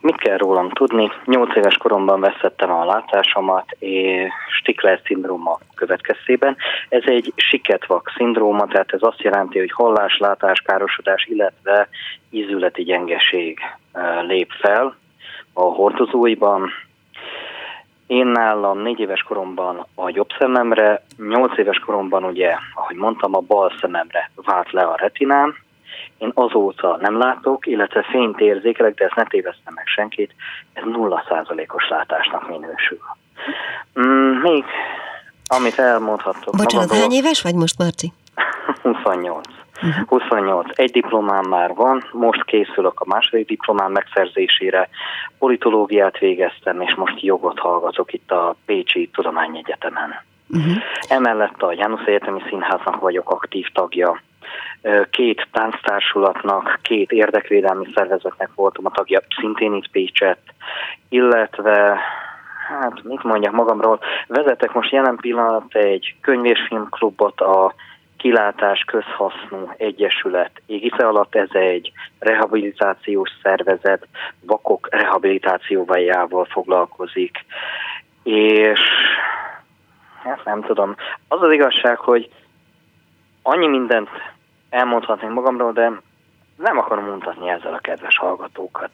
Mit 0.00 0.16
kell 0.16 0.36
rólam 0.36 0.70
tudni? 0.70 1.10
Nyolc 1.24 1.56
éves 1.56 1.76
koromban 1.76 2.20
veszettem 2.20 2.72
a 2.72 2.84
látásomat, 2.84 3.64
és 3.78 4.32
Stickler 4.58 5.00
szindróma 5.04 5.58
következtében. 5.74 6.56
Ez 6.88 7.02
egy 7.04 7.32
siketvak 7.36 8.12
szindróma, 8.16 8.66
tehát 8.66 8.92
ez 8.92 9.02
azt 9.02 9.22
jelenti, 9.22 9.58
hogy 9.58 9.72
hallás, 9.72 10.18
látás, 10.18 10.60
károsodás, 10.60 11.24
illetve 11.24 11.88
ízületi 12.30 12.82
gyengeség 12.82 13.58
lép 14.26 14.50
fel 14.50 14.96
a 15.52 15.62
hordozóiban. 15.62 16.70
Én 18.06 18.26
nálam 18.26 18.78
négy 18.78 19.00
éves 19.00 19.22
koromban 19.22 19.86
a 19.94 20.10
jobb 20.12 20.28
szememre, 20.38 21.02
nyolc 21.28 21.58
éves 21.58 21.78
koromban 21.78 22.24
ugye, 22.24 22.54
ahogy 22.74 22.96
mondtam, 22.96 23.34
a 23.34 23.40
bal 23.40 23.72
szememre 23.80 24.30
vált 24.34 24.72
le 24.72 24.82
a 24.82 24.96
retinám. 24.96 25.56
Én 26.20 26.30
azóta 26.34 26.96
nem 27.00 27.18
látok, 27.18 27.66
illetve 27.66 28.02
fényt 28.02 28.40
érzékelek, 28.40 28.94
de 28.94 29.04
ezt 29.04 29.14
ne 29.14 29.24
téveztem 29.24 29.74
meg 29.74 29.86
senkit, 29.86 30.34
ez 30.72 30.82
nulla 30.84 31.24
százalékos 31.28 31.88
látásnak 31.88 32.48
minősül. 32.48 33.00
Mm, 34.00 34.40
még 34.40 34.64
amit 35.46 35.78
elmondhatok. 35.78 36.56
Bocsánat, 36.56 36.72
magadról, 36.72 37.00
hány 37.00 37.12
éves 37.12 37.42
vagy 37.42 37.54
most, 37.54 37.78
Marci? 37.78 38.12
28. 38.82 39.46
Uh-huh. 39.82 40.06
28. 40.08 40.66
Egy 40.78 40.90
diplomám 40.90 41.44
már 41.48 41.74
van, 41.74 42.04
most 42.12 42.44
készülök 42.44 43.00
a 43.00 43.04
második 43.06 43.46
diplomám 43.46 43.92
megszerzésére. 43.92 44.88
Politológiát 45.38 46.18
végeztem, 46.18 46.80
és 46.80 46.94
most 46.94 47.22
jogot 47.22 47.58
hallgatok 47.58 48.12
itt 48.12 48.30
a 48.30 48.54
Pécsi 48.66 49.10
Tudományegyetemen. 49.12 50.14
Uh-huh. 50.48 50.76
Emellett 51.08 51.62
a 51.62 51.72
János 51.72 52.04
Egyetemi 52.04 52.42
Színháznak 52.48 53.00
vagyok 53.00 53.30
aktív 53.30 53.66
tagja. 53.72 54.20
Két 55.10 55.48
tánctársulatnak, 55.52 56.78
két 56.82 57.12
érdekvédelmi 57.12 57.86
szervezetnek 57.94 58.50
voltam 58.54 58.86
a 58.86 58.90
tagja, 58.90 59.20
szintén 59.40 59.74
itt 59.74 59.90
Pécset, 59.90 60.38
illetve 61.08 61.98
hát 62.68 63.02
mit 63.02 63.22
mondjak 63.22 63.52
magamról, 63.52 64.00
vezetek 64.26 64.72
most 64.72 64.92
jelen 64.92 65.16
pillanat 65.16 65.74
egy 65.74 66.14
könyvésfilmklubot 66.20 67.40
a 67.40 67.74
Kilátás 68.16 68.84
Közhasznú 68.86 69.72
Egyesület 69.76 70.62
égisze 70.66 71.06
alatt. 71.06 71.34
Ez 71.34 71.48
egy 71.50 71.92
rehabilitációs 72.18 73.30
szervezet, 73.42 74.06
vakok 74.40 74.88
rehabilitációval 74.90 76.46
foglalkozik. 76.50 77.44
És 78.22 78.80
hát 80.22 80.44
nem 80.44 80.62
tudom, 80.62 80.94
az 81.28 81.42
az 81.42 81.52
igazság, 81.52 81.98
hogy 81.98 82.30
annyi 83.42 83.66
mindent 83.66 84.08
elmondhatnék 84.70 85.30
magamról, 85.30 85.72
de 85.72 85.92
nem 86.56 86.78
akarom 86.78 87.04
mutatni 87.04 87.50
ezzel 87.50 87.74
a 87.74 87.78
kedves 87.78 88.18
hallgatókat. 88.18 88.90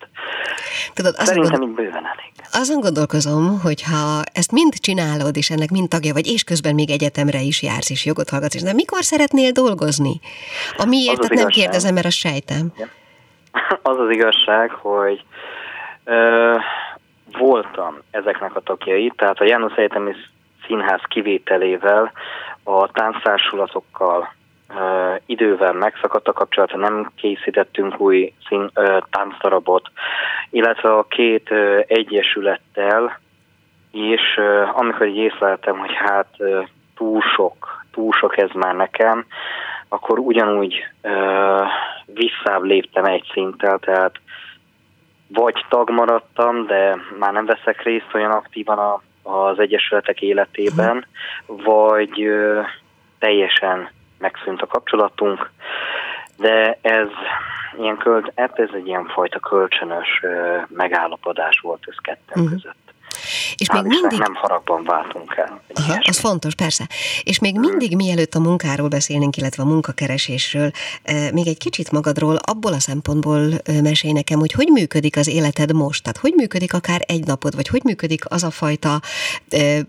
Tudod, 0.95 1.15
azon 1.19 1.35
Szerintem 1.35 1.63
így 1.63 1.75
bőven 1.75 2.05
elég. 2.07 2.33
Azon 2.53 2.81
gondolkozom, 2.81 3.61
hogy 3.63 3.83
ha 3.83 4.23
ezt 4.33 4.53
mind 4.53 4.75
csinálod, 4.75 5.37
és 5.37 5.51
ennek 5.51 5.71
mind 5.71 5.89
tagja 5.89 6.13
vagy, 6.13 6.27
és 6.27 6.45
közben 6.45 6.75
még 6.75 6.91
egyetemre 6.91 7.41
is 7.41 7.63
jársz, 7.63 7.91
és 7.91 8.05
jogot 8.05 8.31
hallgatsz, 8.31 8.63
de 8.63 8.73
mikor 8.73 9.03
szeretnél 9.03 9.51
dolgozni? 9.51 10.21
Amiért 10.77 11.19
az 11.19 11.31
az 11.31 11.39
nem 11.39 11.49
kérdezem, 11.49 11.95
mert 11.95 12.07
azt 12.07 12.17
sejtem. 12.17 12.73
Az 13.83 13.99
az 13.99 14.11
igazság, 14.11 14.71
hogy 14.71 15.25
ö, 16.05 16.55
voltam 17.39 17.99
ezeknek 18.11 18.57
a 18.57 18.61
tagjai, 18.61 19.13
tehát 19.17 19.41
a 19.41 19.45
János 19.45 19.73
Egyetemi 19.75 20.13
Színház 20.67 21.01
kivételével 21.09 22.13
a 22.63 22.89
tánctársulatokkal 22.89 24.35
idővel 25.27 25.73
megszakadt 25.73 26.29
a 26.29 26.33
kapcsolata, 26.33 26.77
nem 26.77 27.11
készítettünk 27.17 28.01
új 28.01 28.33
szín, 28.49 28.71
táncdarabot, 29.11 29.91
illetve 30.51 30.93
a 30.93 31.07
két 31.09 31.51
egyesülettel, 31.87 33.21
és 33.93 34.41
amikor 34.73 35.07
így 35.07 35.17
észleltem, 35.17 35.79
hogy 35.79 35.93
hát 35.95 36.37
túl 36.97 37.21
sok, 37.21 37.85
túl 37.93 38.13
sok 38.13 38.39
ez 38.39 38.51
már 38.55 38.75
nekem, 38.75 39.27
akkor 39.89 40.19
ugyanúgy 40.19 40.85
visszább 42.07 42.63
léptem 42.63 43.05
egy 43.05 43.31
szinttel, 43.33 43.79
tehát 43.79 44.15
vagy 45.29 45.65
tag 45.69 45.91
maradtam, 45.91 46.67
de 46.67 46.97
már 47.19 47.33
nem 47.33 47.47
veszek 47.47 47.83
részt 47.83 48.15
olyan 48.15 48.31
aktívan 48.31 48.79
a, 48.79 49.03
az 49.23 49.59
egyesületek 49.59 50.23
életében, 50.23 51.07
vagy 51.47 52.29
teljesen 53.19 53.89
megszűnt 54.19 54.63
a 54.63 54.67
kapcsolatunk, 54.67 55.51
de 56.37 56.79
ez 56.81 57.09
ilyen 57.79 57.97
költ, 57.97 58.33
hát 58.37 58.59
ez 58.59 58.69
egy 58.73 58.87
ilyen 58.87 59.07
fajta 59.07 59.39
kölcsönös 59.39 60.23
megállapodás 60.69 61.59
volt 61.59 61.85
ez 61.87 61.97
kettőnk 62.03 62.47
uh-huh. 62.47 62.63
között. 62.63 62.86
És 63.57 63.71
még 63.71 63.83
mindig... 63.83 64.19
Nem 64.19 64.35
haragban 64.35 64.85
váltunk 64.85 65.35
el. 65.37 65.63
Aha, 65.75 65.99
az 66.09 66.19
fontos, 66.19 66.55
persze. 66.55 66.89
És 67.23 67.39
még 67.39 67.59
mindig 67.59 67.97
mielőtt 67.97 68.35
a 68.35 68.41
munkáról 68.41 68.89
beszélnénk, 68.89 69.37
illetve 69.37 69.63
a 69.63 69.67
munkakeresésről, 69.67 70.71
még 71.33 71.47
egy 71.47 71.59
kicsit 71.59 71.91
magadról 71.91 72.37
abból 72.37 72.73
a 72.73 72.81
szempontból 72.81 73.49
mesélj 73.83 74.13
nekem, 74.13 74.39
hogy 74.39 74.53
hogy 74.53 74.69
működik 74.69 75.17
az 75.17 75.29
életed 75.29 75.73
most? 75.73 76.03
Tehát 76.03 76.19
hogy 76.19 76.33
működik 76.37 76.75
akár 76.75 77.01
egy 77.07 77.25
napod, 77.25 77.55
vagy 77.55 77.69
hogy 77.69 77.85
működik 77.85 78.31
az 78.31 78.43
a 78.43 78.51
fajta 78.51 79.01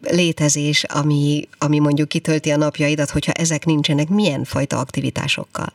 létezés, 0.01 0.83
ami, 0.83 1.47
ami 1.57 1.79
mondjuk 1.79 2.07
kitölti 2.07 2.51
a 2.51 2.57
napjaidat, 2.57 3.09
hogyha 3.09 3.31
ezek 3.31 3.65
nincsenek, 3.65 4.09
milyen 4.09 4.43
fajta 4.43 4.77
aktivitásokkal? 4.77 5.71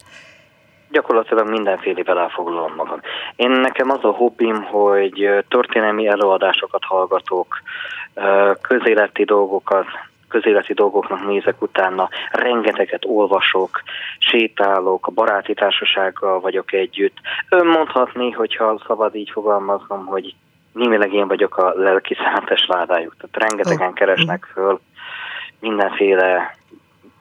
Gyakorlatilag 0.93 1.49
mindenfélevel 1.49 2.19
elfoglalom 2.19 2.75
magam. 2.75 3.01
Én 3.37 3.51
nekem 3.51 3.91
az 3.91 4.05
a 4.05 4.11
hobbim, 4.11 4.63
hogy 4.63 5.45
történelmi 5.49 6.07
előadásokat 6.07 6.85
hallgatok, 6.85 7.63
közéleti 8.61 9.25
dolgokat, 9.25 9.87
közéleti 10.29 10.73
dolgoknak 10.73 11.27
nézek 11.27 11.63
utána, 11.63 12.09
rengeteget 12.31 13.05
olvasok, 13.05 13.83
sétálok, 14.19 15.07
a 15.07 15.11
baráti 15.11 15.55
társasággal 15.55 16.41
vagyok 16.41 16.73
együtt. 16.73 17.17
Ön 17.49 17.67
mondhatni, 17.67 18.31
hogyha 18.31 18.81
szabad 18.87 19.15
így 19.15 19.31
fogalmaznom, 19.31 20.07
hogy 20.07 20.35
némileg 20.73 21.13
én 21.13 21.29
vagyok 21.29 21.57
a 21.57 21.73
lelki 21.77 22.15
szemetes 22.15 22.67
ládájuk. 22.67 23.17
Tehát 23.17 23.51
rengetegen 23.51 23.93
keresnek 23.93 24.49
föl 24.53 24.81
mindenféle 25.61 26.57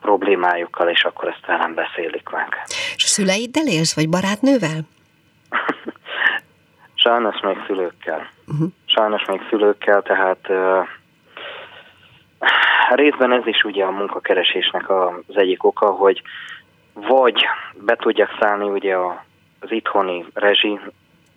problémájukkal, 0.01 0.89
és 0.89 1.03
akkor 1.03 1.27
ezt 1.29 1.45
velem 1.45 1.73
beszélik 1.73 2.29
meg. 2.29 2.57
És 2.95 3.03
szüleiddel 3.03 3.67
élsz, 3.67 3.95
vagy 3.95 4.09
barátnővel? 4.09 4.79
Sajnos 7.03 7.39
még 7.41 7.57
szülőkkel. 7.67 8.29
Uh-huh. 8.47 8.69
Sajnos 8.85 9.25
még 9.25 9.41
szülőkkel, 9.49 10.01
tehát 10.01 10.49
uh, 10.49 10.87
részben 12.95 13.31
ez 13.31 13.45
is 13.45 13.63
ugye 13.63 13.83
a 13.83 13.91
munkakeresésnek 13.91 14.89
az 14.89 15.37
egyik 15.37 15.63
oka, 15.63 15.85
hogy 15.85 16.21
vagy 16.93 17.45
be 17.73 17.95
tudjak 17.95 18.37
szállni 18.39 18.69
ugye 18.69 18.95
a, 18.95 19.25
az 19.59 19.71
itthoni 19.71 20.25
rezsi, 20.33 20.79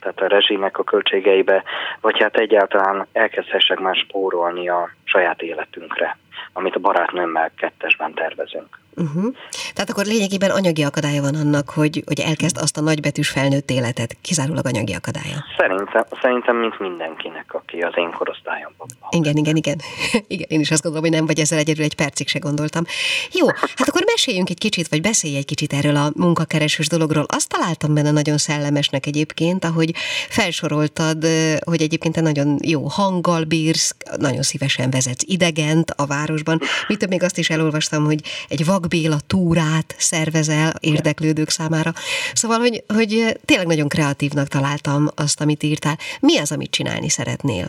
tehát 0.05 0.33
a 0.33 0.35
rezsinek 0.35 0.79
a 0.79 0.85
költségeibe, 0.85 1.63
vagy 2.01 2.21
hát 2.23 2.37
egyáltalán 2.37 3.07
elkezdhessek 3.13 3.79
már 3.79 3.95
spórolni 3.95 4.69
a 4.69 4.91
saját 5.05 5.43
életünkre 5.43 6.17
amit 6.53 6.77
a 6.77 6.81
barátnőmmel 6.81 7.51
kettesben 7.57 8.15
tervezünk. 8.15 8.79
Uh-huh. 8.97 9.35
Tehát 9.75 9.91
akkor 9.91 10.05
lényegében 10.05 10.51
anyagi 10.51 10.83
akadálya 10.83 11.23
van 11.23 11.35
annak, 11.35 11.71
hogy, 11.71 12.03
hogy 12.07 12.21
elkezd 12.21 12.57
azt 12.61 12.77
a 12.77 12.81
nagybetűs 12.81 13.29
felnőtt 13.29 13.71
életet, 13.71 14.17
kizárólag 14.23 14.67
anyagi 14.67 14.93
akadálya. 14.93 15.45
Szerintem, 15.57 16.05
szerintem 16.23 16.57
mint 16.57 16.79
mindenkinek, 16.79 17.55
aki 17.55 17.81
az 17.81 17.93
én 17.97 18.11
korosztályomban 18.11 18.89
van. 19.01 19.09
Igen, 19.11 19.37
igen, 19.37 19.57
igen. 19.57 19.81
igen, 20.35 20.47
én 20.49 20.61
is 20.61 20.71
azt 20.71 20.83
gondolom, 20.83 21.09
hogy 21.09 21.17
nem 21.17 21.27
vagy 21.27 21.39
ezzel 21.39 21.59
egyedül 21.59 21.85
egy 21.85 21.95
percig 21.95 22.29
se 22.29 22.39
gondoltam. 22.39 22.85
Jó, 23.33 23.47
hát 23.47 23.89
akkor 23.89 24.03
meséljünk 24.07 24.51
egy 24.51 24.59
kicsit, 24.59 24.89
vagy 24.89 25.01
beszélj 25.01 25.37
egy 25.37 25.45
kicsit 25.45 25.73
erről 25.73 25.97
a 25.97 26.13
munkakeresős 26.17 26.89
dologról. 26.89 27.27
Azt 27.29 27.49
találtam 27.49 27.95
benne 27.95 28.11
nagyon 28.11 28.39
szellemesnek 28.39 29.07
egyébként, 29.07 29.65
ahogy 29.65 29.95
felsoroltad, 30.29 31.27
hogy 31.65 31.83
egyébként 31.83 32.15
te 32.15 32.21
nagyon 32.21 32.59
jó 32.63 32.87
hanggal 32.87 33.45
bírsz, 33.45 33.97
nagyon 34.17 34.43
szívesen 34.43 34.91
vezetsz 34.91 35.25
idegent 35.27 35.91
a 35.91 36.07
városban. 36.07 36.61
Mit 36.89 36.99
több 36.99 37.09
még 37.09 37.23
azt 37.23 37.39
is 37.39 37.51
elolvastam, 37.51 38.05
hogy 38.05 38.21
egy 38.49 38.65
vak 38.65 38.84
Béla 38.89 39.17
túrát 39.27 39.95
szervezel 39.97 40.73
érdeklődők 40.81 41.49
számára. 41.49 41.91
Szóval, 42.33 42.59
hogy, 42.59 42.85
hogy 42.95 43.39
tényleg 43.45 43.67
nagyon 43.67 43.89
kreatívnak 43.89 44.47
találtam 44.47 45.07
azt, 45.17 45.41
amit 45.41 45.63
írtál. 45.63 45.97
Mi 46.21 46.39
az, 46.39 46.53
amit 46.53 46.71
csinálni 46.71 47.09
szeretnél? 47.09 47.67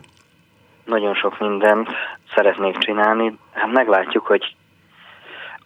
Nagyon 0.86 1.16
sok 1.16 1.40
mindent 1.40 1.90
szeretnék 2.36 2.78
csinálni. 2.78 3.38
Hát 3.52 3.72
meglátjuk, 3.72 4.26
hogy 4.26 4.56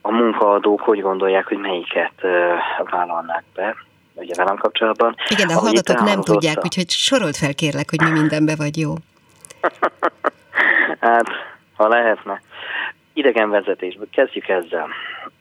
a 0.01 0.12
munkaadók 0.12 0.79
hogy 0.82 1.01
gondolják, 1.01 1.48
hogy 1.48 1.58
melyiket 1.58 2.13
uh, 2.22 2.89
vállalnák 2.89 3.44
be 3.56 3.75
ugye 4.20 4.34
velem 4.36 4.58
kapcsolatban. 4.58 5.15
Igen, 5.29 5.48
de 5.48 5.53
a 5.53 5.60
hallgatók 5.60 6.00
nem 6.00 6.22
tudják, 6.22 6.63
úgyhogy 6.63 6.89
sorolt 6.89 7.38
fel 7.38 7.53
kérlek, 7.53 7.89
hogy 7.89 8.01
mi 8.01 8.20
mindenbe 8.20 8.56
vagy 8.56 8.77
jó. 8.77 8.94
hát, 11.00 11.27
ha 11.75 11.88
lehetne. 11.88 12.41
Idegenvezetésből 13.13 14.08
kezdjük 14.12 14.48
ezzel. 14.48 14.88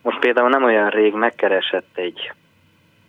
Most 0.01 0.19
például 0.19 0.49
nem 0.49 0.63
olyan 0.63 0.89
rég 0.89 1.13
megkeresett 1.13 1.89
egy 1.93 2.31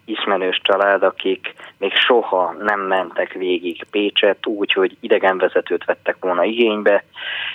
ismerős 0.04 0.60
család, 0.62 1.02
akik 1.02 1.54
még 1.78 1.92
soha 1.94 2.54
nem 2.58 2.80
mentek 2.80 3.32
végig 3.32 3.84
Pécset 3.90 4.46
úgy, 4.46 4.72
hogy 4.72 4.96
idegenvezetőt 5.00 5.84
vettek 5.84 6.16
volna 6.20 6.44
igénybe, 6.44 7.04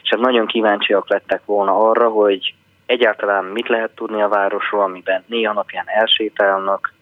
és 0.01 0.09
hát 0.09 0.19
nagyon 0.19 0.45
kíváncsiak 0.45 1.09
lettek 1.09 1.45
volna 1.45 1.89
arra, 1.89 2.09
hogy 2.09 2.53
egyáltalán 2.85 3.43
mit 3.43 3.67
lehet 3.67 3.95
tudni 3.95 4.21
a 4.21 4.27
városról, 4.27 4.81
amiben 4.81 5.23
néha 5.27 5.53
napján 5.53 5.85
elsétálnak, 5.87 6.93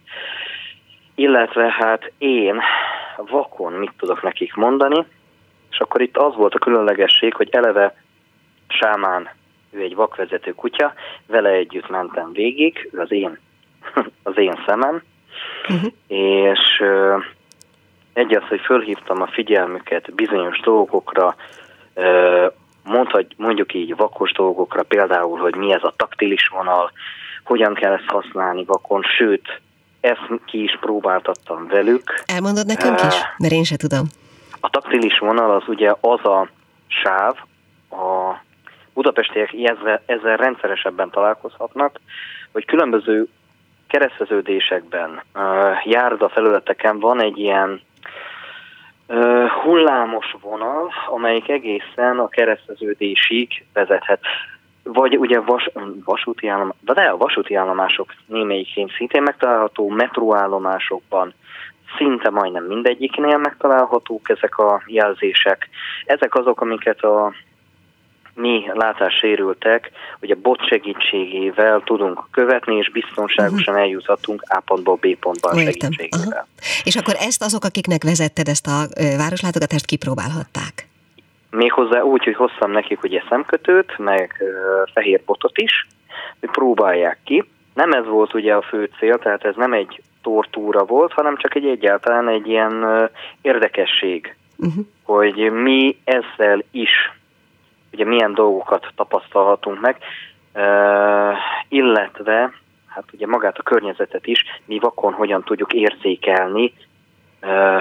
illetve 1.15 1.75
hát 1.79 2.11
én 2.17 2.61
vakon 3.15 3.73
mit 3.73 3.93
tudok 3.97 4.21
nekik 4.21 4.53
mondani, 4.53 5.05
és 5.71 5.79
akkor 5.79 6.01
itt 6.01 6.17
az 6.17 6.35
volt 6.35 6.53
a 6.53 6.59
különlegesség, 6.59 7.33
hogy 7.33 7.49
eleve 7.51 7.95
sámán, 8.67 9.29
ő 9.73 9.81
egy 9.81 9.95
vakvezető 9.95 10.51
kutya, 10.51 10.93
vele 11.27 11.49
együtt 11.49 11.89
mentem 11.89 12.31
végig, 12.31 12.89
az 12.97 13.11
én, 13.11 13.39
az 14.23 14.37
én 14.37 14.63
szemem, 14.65 15.03
uh-huh. 15.69 15.91
és 16.07 16.79
uh, 16.79 17.23
egy 18.13 18.35
az, 18.35 18.43
hogy 18.47 18.59
fölhívtam 18.59 19.21
a 19.21 19.27
figyelmüket 19.27 20.13
bizonyos 20.13 20.59
dolgokra, 20.59 21.35
uh, 21.95 22.53
mondhat, 22.83 23.25
mondjuk 23.37 23.73
így 23.73 23.95
vakos 23.95 24.31
dolgokra, 24.31 24.83
például, 24.83 25.39
hogy 25.39 25.55
mi 25.55 25.73
ez 25.73 25.83
a 25.83 25.93
taktilis 25.97 26.47
vonal, 26.47 26.91
hogyan 27.43 27.73
kell 27.73 27.93
ezt 27.93 28.09
használni 28.09 28.63
vakon, 28.63 29.01
sőt, 29.17 29.61
ezt 30.01 30.29
ki 30.45 30.63
is 30.63 30.77
próbáltattam 30.79 31.67
velük. 31.67 32.23
Elmondod 32.25 32.65
nekünk 32.65 32.99
is? 32.99 33.15
Mert 33.37 33.53
én 33.53 33.63
se 33.63 33.75
tudom. 33.75 34.07
A 34.59 34.69
taktilis 34.69 35.19
vonal 35.19 35.51
az 35.51 35.63
ugye 35.67 35.93
az 36.01 36.25
a 36.25 36.49
sáv, 36.87 37.35
a 37.89 38.35
budapestiek 38.93 39.53
ezzel, 39.53 40.01
ezzel 40.05 40.37
rendszeresebben 40.37 41.09
találkozhatnak, 41.09 41.99
hogy 42.51 42.65
különböző 42.65 43.27
kereszteződésekben, 43.87 45.21
járda 45.83 46.29
felületeken 46.29 46.99
van 46.99 47.21
egy 47.21 47.37
ilyen 47.37 47.81
hullámos 49.63 50.35
vonal, 50.41 50.91
amelyik 51.07 51.49
egészen 51.49 52.19
a 52.19 52.27
kereszteződésig 52.27 53.65
vezethet. 53.73 54.19
Vagy 54.83 55.17
ugye 55.17 55.39
vas, 55.39 55.69
vasúti, 56.05 56.47
állom, 56.47 56.73
de 56.79 57.01
a 57.01 57.17
vasúti 57.17 57.55
állomások 57.55 58.13
némelyikén 58.25 58.91
szintén 58.97 59.21
megtalálható, 59.21 59.89
metróállomásokban, 59.89 61.33
szinte 61.97 62.29
majdnem 62.29 62.63
mindegyiknél 62.63 63.37
megtalálhatók 63.37 64.29
ezek 64.29 64.57
a 64.57 64.81
jelzések. 64.85 65.69
Ezek 66.05 66.35
azok, 66.35 66.61
amiket 66.61 67.03
a 67.03 67.33
mi 68.35 68.71
látássérültek, 68.73 69.91
hogy 70.19 70.31
a 70.31 70.35
bot 70.41 70.67
segítségével 70.67 71.81
tudunk 71.85 72.23
követni, 72.31 72.75
és 72.75 72.91
biztonságosan 72.91 73.73
mhm. 73.73 73.83
eljuthatunk 73.83 74.43
A 74.47 74.59
pontból 74.65 74.95
B 74.95 75.15
pontba 75.19 75.49
a 75.49 75.57
segítségével. 75.57 76.27
Aha. 76.31 76.47
És 76.83 76.95
akkor 76.95 77.15
ezt 77.19 77.43
azok, 77.43 77.63
akiknek 77.63 78.03
vezetted 78.03 78.47
ezt 78.47 78.67
a 78.67 78.87
városlátogatást, 79.17 79.85
kipróbálhatták? 79.85 80.87
Méghozzá 81.49 82.01
úgy, 82.01 82.23
hogy 82.23 82.35
hoztam 82.35 82.71
nekik 82.71 83.03
ugye 83.03 83.23
szemkötőt, 83.29 83.97
meg 83.97 84.43
fehér 84.93 85.21
botot 85.25 85.57
is, 85.57 85.87
hogy 86.39 86.49
próbálják 86.49 87.19
ki. 87.23 87.43
Nem 87.73 87.91
ez 87.91 88.05
volt 88.05 88.33
ugye 88.33 88.53
a 88.53 88.61
fő 88.61 88.89
cél, 88.99 89.17
tehát 89.17 89.43
ez 89.45 89.55
nem 89.55 89.73
egy 89.73 90.01
tortúra 90.21 90.85
volt, 90.85 91.13
hanem 91.13 91.37
csak 91.37 91.55
egy 91.55 91.65
egyáltalán 91.65 92.29
egy 92.29 92.47
ilyen 92.47 93.09
érdekesség, 93.41 94.35
uh-huh. 94.57 94.85
hogy 95.03 95.51
mi 95.51 95.97
ezzel 96.03 96.63
is 96.71 96.91
ugye 97.93 98.05
milyen 98.05 98.33
dolgokat 98.33 98.87
tapasztalhatunk 98.95 99.81
meg, 99.81 99.97
illetve 101.67 102.53
hát 102.87 103.03
ugye 103.11 103.27
magát 103.27 103.57
a 103.57 103.63
környezetet 103.63 104.27
is 104.27 104.43
mi 104.65 104.79
vakon 104.79 105.13
hogyan 105.13 105.43
tudjuk 105.43 105.73
érzékelni, 105.73 106.73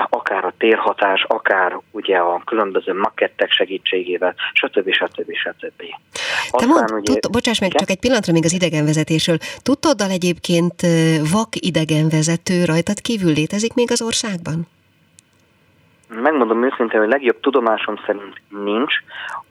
akár 0.08 0.44
a 0.44 0.52
térhatás, 0.58 1.24
akár 1.28 1.78
ugye 1.90 2.16
a 2.16 2.42
különböző 2.44 2.94
makettek 2.94 3.50
segítségével, 3.50 4.34
stb. 4.52 4.92
stb. 4.92 5.32
stb. 5.34 5.78
Te 5.78 5.86
Aztán 6.50 6.68
mond, 6.68 6.90
ugye, 6.90 7.20
tud, 7.20 7.32
bocsáss 7.32 7.60
meg, 7.60 7.72
csak 7.72 7.90
egy 7.90 7.98
pillanatra 7.98 8.32
még 8.32 8.44
az 8.44 8.52
idegenvezetésről. 8.52 9.36
Tudtoddal 9.62 10.10
egyébként 10.10 10.74
vak 11.32 11.48
idegenvezető 11.52 12.64
rajtad 12.64 13.00
kívül 13.00 13.32
létezik 13.32 13.74
még 13.74 13.90
az 13.90 14.02
országban? 14.02 14.66
Megmondom 16.20 16.64
őszintén, 16.64 17.00
hogy 17.00 17.08
legjobb 17.08 17.40
tudomásom 17.40 17.96
szerint 18.06 18.40
nincs. 18.48 18.94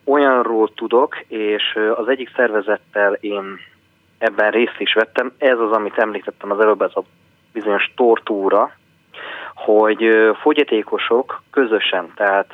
Olyanról 0.06 0.74
tudok, 0.74 1.20
és 1.27 1.80
az 1.96 2.08
egyik 2.08 2.32
szervezettel 2.36 3.13
én 3.13 3.60
ebben 4.18 4.51
részt 4.51 4.80
is 4.80 4.94
vettem. 4.94 5.32
Ez 5.38 5.60
az, 5.60 5.72
amit 5.72 5.98
említettem 5.98 6.51
az 6.51 6.60
előbb, 6.60 6.82
ez 6.82 6.91
a 6.96 7.03
bizonyos 7.53 7.91
tortúra, 7.96 8.72
hogy 9.56 10.32
fogyatékosok 10.41 11.41
közösen, 11.52 12.12
tehát 12.15 12.54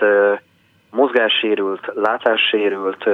mozgássérült, 0.92 1.92
látássérült 1.94 3.10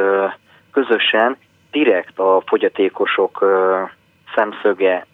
közösen 0.72 1.38
direkt 1.72 2.20
a 2.20 2.42
fogyatékosok 2.46 3.46
szemszöge, 4.36 5.06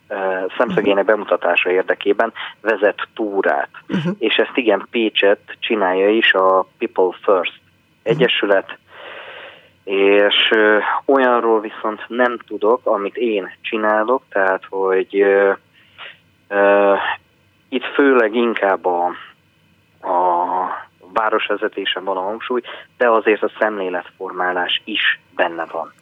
szemszögének 0.58 1.06
bemutatása 1.06 1.70
érdekében 1.70 2.34
vezet 2.62 3.08
túrát. 3.14 3.70
Uh-huh. 3.90 4.16
És 4.20 4.36
ezt 4.36 4.58
igen, 4.58 4.88
Pécset 4.92 5.40
csinálja 5.60 6.10
is 6.10 6.34
a 6.34 6.66
People 6.78 7.18
First 7.22 7.60
Egyesület, 8.04 8.78
és 9.84 10.50
olyanról 11.06 11.62
viszont 11.62 12.06
nem 12.08 12.38
tudok, 12.48 12.86
amit 12.86 13.16
én 13.16 13.52
csinálok, 13.62 14.24
tehát 14.30 14.64
hogy 14.70 15.24
uh, 15.24 15.56
uh, 16.50 17.00
itt 17.70 17.86
főleg 17.86 18.36
inkább 18.36 18.86
a, 18.86 19.06
a 20.02 20.18
városvezetésen 21.14 22.04
van 22.04 22.18
a 22.18 22.22
hangsúly, 22.22 22.62
de 22.98 23.10
azért 23.10 23.44
a 23.44 23.52
szemléletformálás 23.60 24.82
is 24.86 25.20
benne 25.36 25.66
van 25.72 25.94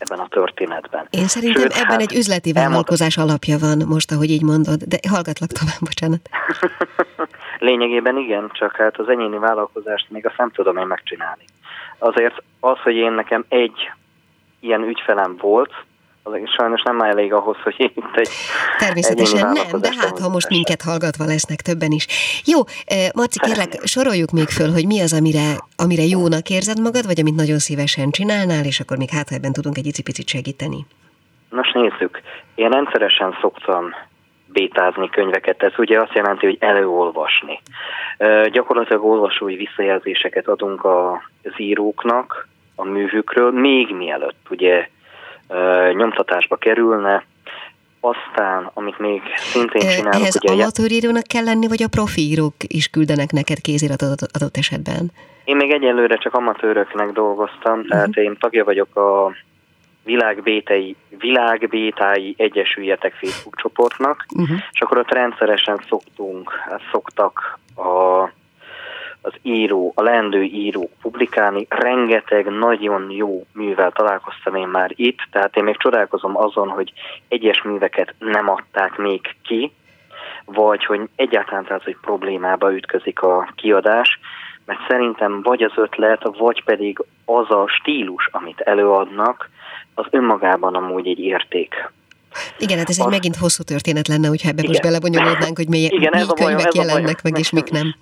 ebben 0.00 0.18
a 0.18 0.28
történetben. 0.28 1.06
Én 1.10 1.26
szerintem 1.26 1.62
Sőt, 1.62 1.72
ebben 1.72 1.86
hát 1.90 2.00
egy 2.00 2.16
üzleti 2.16 2.52
vállalkozás 2.52 3.16
elmond... 3.16 3.30
alapja 3.30 3.58
van 3.58 3.86
most, 3.88 4.12
ahogy 4.12 4.30
így 4.30 4.42
mondod, 4.42 4.82
de 4.82 4.98
hallgatlak 5.08 5.50
tovább, 5.50 5.80
bocsánat. 5.80 6.28
Lényegében 7.68 8.16
igen, 8.16 8.50
csak 8.52 8.76
hát 8.76 8.98
az 8.98 9.08
enyéni 9.08 9.38
vállalkozást 9.38 10.10
még 10.10 10.26
azt 10.26 10.36
nem 10.36 10.50
tudom 10.50 10.76
én 10.76 10.86
megcsinálni. 10.86 11.44
Azért 11.98 12.42
az, 12.60 12.78
hogy 12.78 12.94
én 12.94 13.12
nekem 13.12 13.44
egy 13.48 13.90
ilyen 14.60 14.82
ügyfelem 14.82 15.36
volt, 15.40 15.72
sajnos 16.56 16.82
nem 16.82 17.00
elég 17.00 17.32
ahhoz, 17.32 17.56
hogy 17.62 17.74
itt 17.78 18.16
egy 18.16 18.28
Természetesen 18.78 19.52
nem, 19.52 19.80
de 19.80 19.88
hát 20.00 20.18
ha 20.18 20.28
most 20.28 20.48
minket 20.48 20.82
hallgatva 20.82 21.24
lesznek 21.24 21.60
többen 21.60 21.90
is. 21.90 22.06
Jó, 22.44 22.58
eh, 22.86 23.08
Marci, 23.14 23.38
kérlek, 23.38 23.70
soroljuk 23.84 24.30
még 24.30 24.48
föl, 24.48 24.70
hogy 24.72 24.86
mi 24.86 25.00
az, 25.00 25.12
amire, 25.12 25.48
amire 25.76 26.02
jónak 26.02 26.48
érzed 26.48 26.80
magad, 26.80 27.06
vagy 27.06 27.20
amit 27.20 27.34
nagyon 27.34 27.58
szívesen 27.58 28.10
csinálnál, 28.10 28.64
és 28.64 28.80
akkor 28.80 28.96
még 28.96 29.10
hát 29.10 29.30
ebben 29.30 29.52
tudunk 29.52 29.76
egy 29.78 29.86
icipicit 29.86 30.28
segíteni. 30.28 30.86
Nos, 31.50 31.72
nézzük. 31.72 32.20
Én 32.54 32.68
rendszeresen 32.68 33.36
szoktam 33.40 33.94
bétázni 34.52 35.10
könyveket. 35.10 35.62
Ez 35.62 35.72
ugye 35.78 36.00
azt 36.00 36.14
jelenti, 36.14 36.46
hogy 36.46 36.56
előolvasni. 36.60 37.60
Gyakorlatilag 38.50 39.04
olvasói 39.04 39.56
visszajelzéseket 39.56 40.48
adunk 40.48 40.84
az 40.84 41.52
íróknak 41.56 42.48
a 42.74 42.84
művükről, 42.84 43.50
még 43.50 43.94
mielőtt 43.94 44.46
ugye 44.50 44.88
nyomtatásba 45.94 46.56
kerülne, 46.56 47.24
aztán, 48.00 48.70
amit 48.74 48.98
még 48.98 49.22
szintén 49.36 49.88
csinálok... 49.88 50.20
Ehhez 50.20 50.38
ugye, 50.42 50.52
amatőrírónak 50.52 51.22
kell 51.22 51.44
lenni, 51.44 51.68
vagy 51.68 51.82
a 51.82 51.88
profi 51.88 52.20
írók 52.20 52.54
is 52.66 52.88
küldenek 52.88 53.30
neked 53.30 53.60
kéziratot 53.60 54.22
adott 54.32 54.56
esetben? 54.56 55.12
Én 55.44 55.56
még 55.56 55.70
egyelőre 55.70 56.16
csak 56.16 56.34
amatőröknek 56.34 57.12
dolgoztam, 57.12 57.72
uh-huh. 57.72 57.88
tehát 57.88 58.16
én 58.16 58.36
tagja 58.40 58.64
vagyok 58.64 58.96
a 58.96 59.32
világbétei, 60.04 60.96
világbétái 61.18 62.34
egyesüljetek 62.36 63.12
Facebook 63.12 63.56
csoportnak, 63.56 64.26
uh-huh. 64.34 64.58
és 64.72 64.80
akkor 64.80 64.98
ott 64.98 65.12
rendszeresen 65.12 65.80
szoktunk, 65.88 66.50
szoktak 66.92 67.58
a 67.76 68.28
az 69.22 69.32
író, 69.42 69.92
a 69.94 70.02
lendő 70.02 70.42
írók 70.42 70.90
publikálni. 71.02 71.66
Rengeteg 71.68 72.46
nagyon 72.46 73.10
jó 73.10 73.46
művel 73.52 73.90
találkoztam 73.90 74.54
én 74.54 74.68
már 74.68 74.90
itt, 74.94 75.18
tehát 75.30 75.56
én 75.56 75.64
még 75.64 75.76
csodálkozom 75.76 76.36
azon, 76.36 76.68
hogy 76.68 76.92
egyes 77.28 77.62
műveket 77.62 78.14
nem 78.18 78.48
adták 78.48 78.96
még 78.96 79.20
ki, 79.42 79.72
vagy 80.44 80.84
hogy 80.84 81.00
egyáltalán 81.16 81.64
tehát, 81.64 81.84
hogy 81.84 81.96
problémába 82.00 82.72
ütközik 82.72 83.22
a 83.22 83.48
kiadás, 83.54 84.18
mert 84.64 84.80
szerintem 84.88 85.42
vagy 85.42 85.62
az 85.62 85.72
ötlet, 85.74 86.36
vagy 86.38 86.64
pedig 86.64 86.98
az 87.24 87.50
a 87.50 87.68
stílus, 87.68 88.28
amit 88.32 88.60
előadnak, 88.60 89.50
az 89.94 90.06
önmagában 90.10 90.74
amúgy 90.74 91.08
egy 91.08 91.18
érték. 91.18 91.90
Igen, 92.58 92.78
hát 92.78 92.88
ez 92.88 92.98
egy 92.98 93.06
megint 93.06 93.36
hosszú 93.36 93.62
történet 93.62 94.08
lenne, 94.08 94.28
hogyha 94.28 94.48
ebbe 94.48 94.62
most 94.66 94.82
belebonyolódnánk, 94.82 95.56
hogy 95.56 95.68
mely, 95.68 95.84
Igen, 95.84 96.12
mi 96.16 96.44
könyvek 96.44 96.74
jelennek 96.74 97.22
meg, 97.22 97.38
és 97.38 97.50
mik 97.50 97.70
nem. 97.70 97.94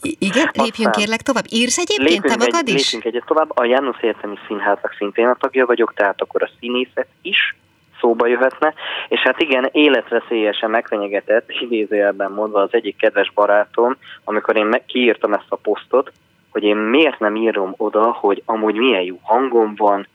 Igen, 0.00 0.50
lépjünk 0.52 0.92
kérlek 0.92 1.20
tovább. 1.20 1.44
Írsz 1.48 1.78
egyébként 1.78 2.22
te 2.22 2.36
magad 2.36 2.68
egy, 2.68 2.74
is? 2.74 2.92
Lépjünk 2.92 3.04
egyet 3.04 3.26
tovább. 3.26 3.58
A 3.58 3.64
János 3.64 3.96
Egyetemi 4.00 4.38
Színháznak 4.46 4.94
szintén 4.98 5.26
a 5.26 5.36
tagja 5.40 5.66
vagyok, 5.66 5.94
tehát 5.94 6.20
akkor 6.20 6.42
a 6.42 6.50
színészet 6.58 7.08
is 7.22 7.56
szóba 8.00 8.26
jöhetne, 8.26 8.74
és 9.08 9.20
hát 9.20 9.40
igen, 9.40 9.68
életveszélyesen 9.72 10.70
megfenyegetett, 10.70 11.50
idézőjelben 11.60 12.32
mondva 12.32 12.60
az 12.60 12.68
egyik 12.72 12.96
kedves 12.96 13.32
barátom, 13.34 13.96
amikor 14.24 14.56
én 14.56 14.66
meg, 14.66 14.84
kiírtam 14.86 15.32
ezt 15.32 15.46
a 15.48 15.56
posztot, 15.56 16.12
hogy 16.50 16.62
én 16.62 16.76
miért 16.76 17.18
nem 17.18 17.36
írom 17.36 17.74
oda, 17.76 18.12
hogy 18.12 18.42
amúgy 18.44 18.74
milyen 18.74 19.02
jó 19.02 19.18
hangom 19.22 19.74
van, 19.76 20.06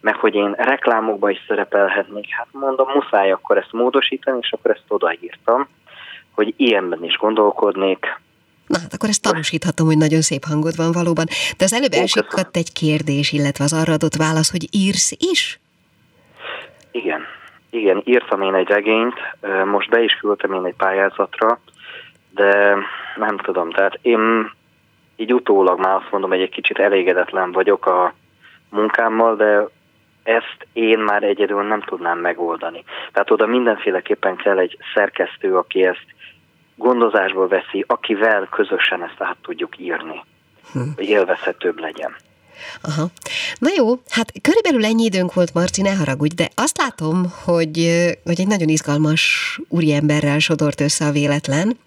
meg 0.00 0.14
hogy 0.14 0.34
én 0.34 0.52
reklámokba 0.52 1.30
is 1.30 1.44
szerepelhetnék. 1.48 2.26
Hát 2.30 2.46
mondom, 2.50 2.88
muszáj 2.94 3.30
akkor 3.30 3.56
ezt 3.56 3.72
módosítani, 3.72 4.38
és 4.40 4.52
akkor 4.52 4.70
ezt 4.70 4.84
odaírtam, 4.88 5.68
hogy 6.34 6.54
ilyenben 6.56 7.04
is 7.04 7.16
gondolkodnék. 7.16 8.20
Na 8.66 8.78
hát 8.78 8.94
akkor 8.94 9.08
ezt 9.08 9.22
tanúsíthatom, 9.22 9.86
hogy 9.86 9.96
nagyon 9.98 10.20
szép 10.20 10.44
hangod 10.44 10.76
van 10.76 10.92
valóban. 10.92 11.24
De 11.56 11.64
az 11.64 11.72
előbb 11.72 11.92
elsikadt 11.92 12.56
egy 12.56 12.72
kérdés, 12.72 13.32
illetve 13.32 13.64
az 13.64 13.72
arra 13.72 13.92
adott 13.92 14.14
válasz, 14.14 14.50
hogy 14.50 14.68
írsz 14.70 15.12
is? 15.32 15.60
Igen. 16.90 17.20
Igen, 17.70 18.02
írtam 18.04 18.42
én 18.42 18.54
egy 18.54 18.68
regényt, 18.68 19.14
most 19.64 19.90
be 19.90 20.02
is 20.02 20.12
küldtem 20.12 20.52
én 20.52 20.64
egy 20.64 20.74
pályázatra, 20.76 21.60
de 22.30 22.76
nem 23.16 23.38
tudom, 23.38 23.70
tehát 23.70 23.98
én 24.02 24.52
így 25.16 25.32
utólag 25.32 25.78
már 25.78 25.94
azt 25.94 26.10
mondom, 26.10 26.30
hogy 26.30 26.40
egy 26.40 26.50
kicsit 26.50 26.78
elégedetlen 26.78 27.52
vagyok 27.52 27.86
a 27.86 28.14
munkámmal, 28.68 29.36
de 29.36 29.68
ezt 30.22 30.66
én 30.72 30.98
már 30.98 31.22
egyedül 31.22 31.62
nem 31.62 31.80
tudnám 31.80 32.18
megoldani. 32.18 32.84
Tehát 33.12 33.30
oda 33.30 33.46
mindenféleképpen 33.46 34.36
kell 34.36 34.58
egy 34.58 34.78
szerkesztő, 34.94 35.56
aki 35.56 35.84
ezt 35.84 36.06
gondozásból 36.76 37.48
veszi, 37.48 37.84
akivel 37.86 38.48
közösen 38.50 39.02
ezt 39.02 39.22
át 39.22 39.36
tudjuk 39.42 39.78
írni, 39.78 40.24
hm. 40.72 40.78
hogy 40.96 41.08
élvezhetőbb 41.08 41.78
legyen. 41.78 42.14
Aha. 42.80 43.10
Na 43.58 43.68
jó, 43.76 43.98
hát 44.08 44.32
körülbelül 44.40 44.84
ennyi 44.84 45.04
időnk 45.04 45.34
volt, 45.34 45.54
Marci, 45.54 45.82
ne 45.82 45.94
haragudj, 45.94 46.34
de 46.34 46.50
azt 46.54 46.78
látom, 46.78 47.32
hogy, 47.44 47.74
hogy 48.24 48.40
egy 48.40 48.46
nagyon 48.46 48.68
izgalmas 48.68 49.60
úriemberrel 49.68 50.38
sodort 50.38 50.80
össze 50.80 51.06
a 51.06 51.12
véletlen. 51.12 51.78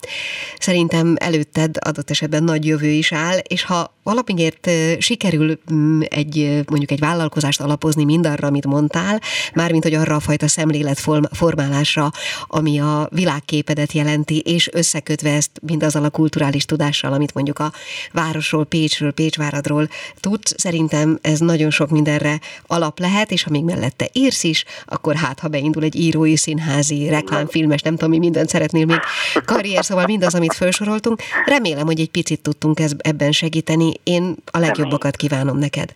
Szerintem 0.59 1.15
előtted 1.19 1.75
adott 1.79 2.09
esetben 2.09 2.43
nagy 2.43 2.65
jövő 2.65 2.89
is 2.89 3.11
áll, 3.11 3.37
és 3.37 3.63
ha 3.63 3.93
valamiért 4.03 4.69
sikerül 4.99 5.59
mm, 5.73 6.01
egy, 6.01 6.63
mondjuk 6.67 6.91
egy 6.91 6.99
vállalkozást 6.99 7.61
alapozni 7.61 8.03
mindarra, 8.03 8.47
amit 8.47 8.65
mondtál, 8.65 9.21
mármint, 9.53 9.83
hogy 9.83 9.93
arra 9.93 10.15
a 10.15 10.19
fajta 10.19 10.47
szemlélet 10.47 10.99
formálásra, 11.31 12.11
ami 12.47 12.79
a 12.79 13.07
világképedet 13.11 13.91
jelenti, 13.91 14.39
és 14.39 14.69
összekötve 14.73 15.33
ezt 15.33 15.51
mindazzal 15.61 16.03
a 16.03 16.09
kulturális 16.09 16.65
tudással, 16.65 17.13
amit 17.13 17.33
mondjuk 17.33 17.59
a 17.59 17.71
városról, 18.11 18.65
Pécsről, 18.65 19.11
Pécsváradról 19.11 19.89
tudsz, 20.19 20.53
szerintem 20.65 21.17
ez 21.21 21.39
nagyon 21.39 21.69
sok 21.69 21.89
mindenre 21.89 22.33
alap 22.67 22.99
lehet, 22.99 23.31
és 23.31 23.43
ha 23.43 23.49
még 23.51 23.63
mellette 23.63 24.05
írsz 24.13 24.43
is, 24.43 24.65
akkor 24.85 25.15
hát, 25.15 25.39
ha 25.39 25.47
beindul 25.47 25.83
egy 25.83 25.95
írói, 25.95 26.35
színházi, 26.35 27.09
reklámfilmes, 27.09 27.81
nem 27.81 27.95
tudom, 27.95 28.09
mi 28.09 28.17
mindent 28.17 28.49
szeretnél 28.49 28.85
még 28.85 28.99
karrier, 29.45 29.83
szóval 29.83 30.05
mindaz, 30.05 30.35
amit 30.35 30.53
felsoroltunk. 30.53 31.21
Remélem, 31.45 31.85
hogy 31.85 31.99
egy 31.99 32.11
picit 32.11 32.41
tudtunk 32.41 32.77
ebben 32.97 33.31
segíteni. 33.31 33.91
Én 34.03 34.35
a 34.51 34.59
legjobbakat 34.59 35.15
kívánom 35.15 35.57
neked. 35.57 35.89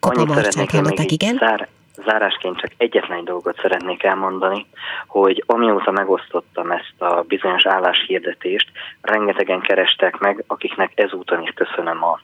Kopa 0.00 0.24
hallották, 0.26 1.10
igen? 1.10 1.36
Zár, 1.38 1.68
zárásként 2.06 2.56
csak 2.60 2.70
egyetlen 2.76 3.18
egy 3.18 3.24
dolgot 3.24 3.58
szeretnék 3.62 4.02
elmondani, 4.02 4.66
hogy 5.06 5.44
amióta 5.46 5.90
megosztottam 5.90 6.70
ezt 6.70 6.94
a 6.98 7.24
bizonyos 7.28 7.66
álláshirdetést, 7.66 8.70
rengetegen 9.00 9.60
kerestek 9.60 10.18
meg, 10.18 10.44
akiknek 10.46 10.92
ezúton 10.94 11.42
is 11.42 11.52
köszönöm 11.54 12.04
a 12.04 12.20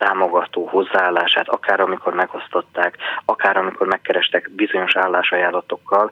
támogató 0.00 0.66
hozzáállását, 0.66 1.48
akár 1.48 1.80
amikor 1.80 2.14
megosztották, 2.14 2.96
akár 3.24 3.56
amikor 3.56 3.86
megkerestek 3.86 4.50
bizonyos 4.50 4.96
állásajánlatokkal. 4.96 6.10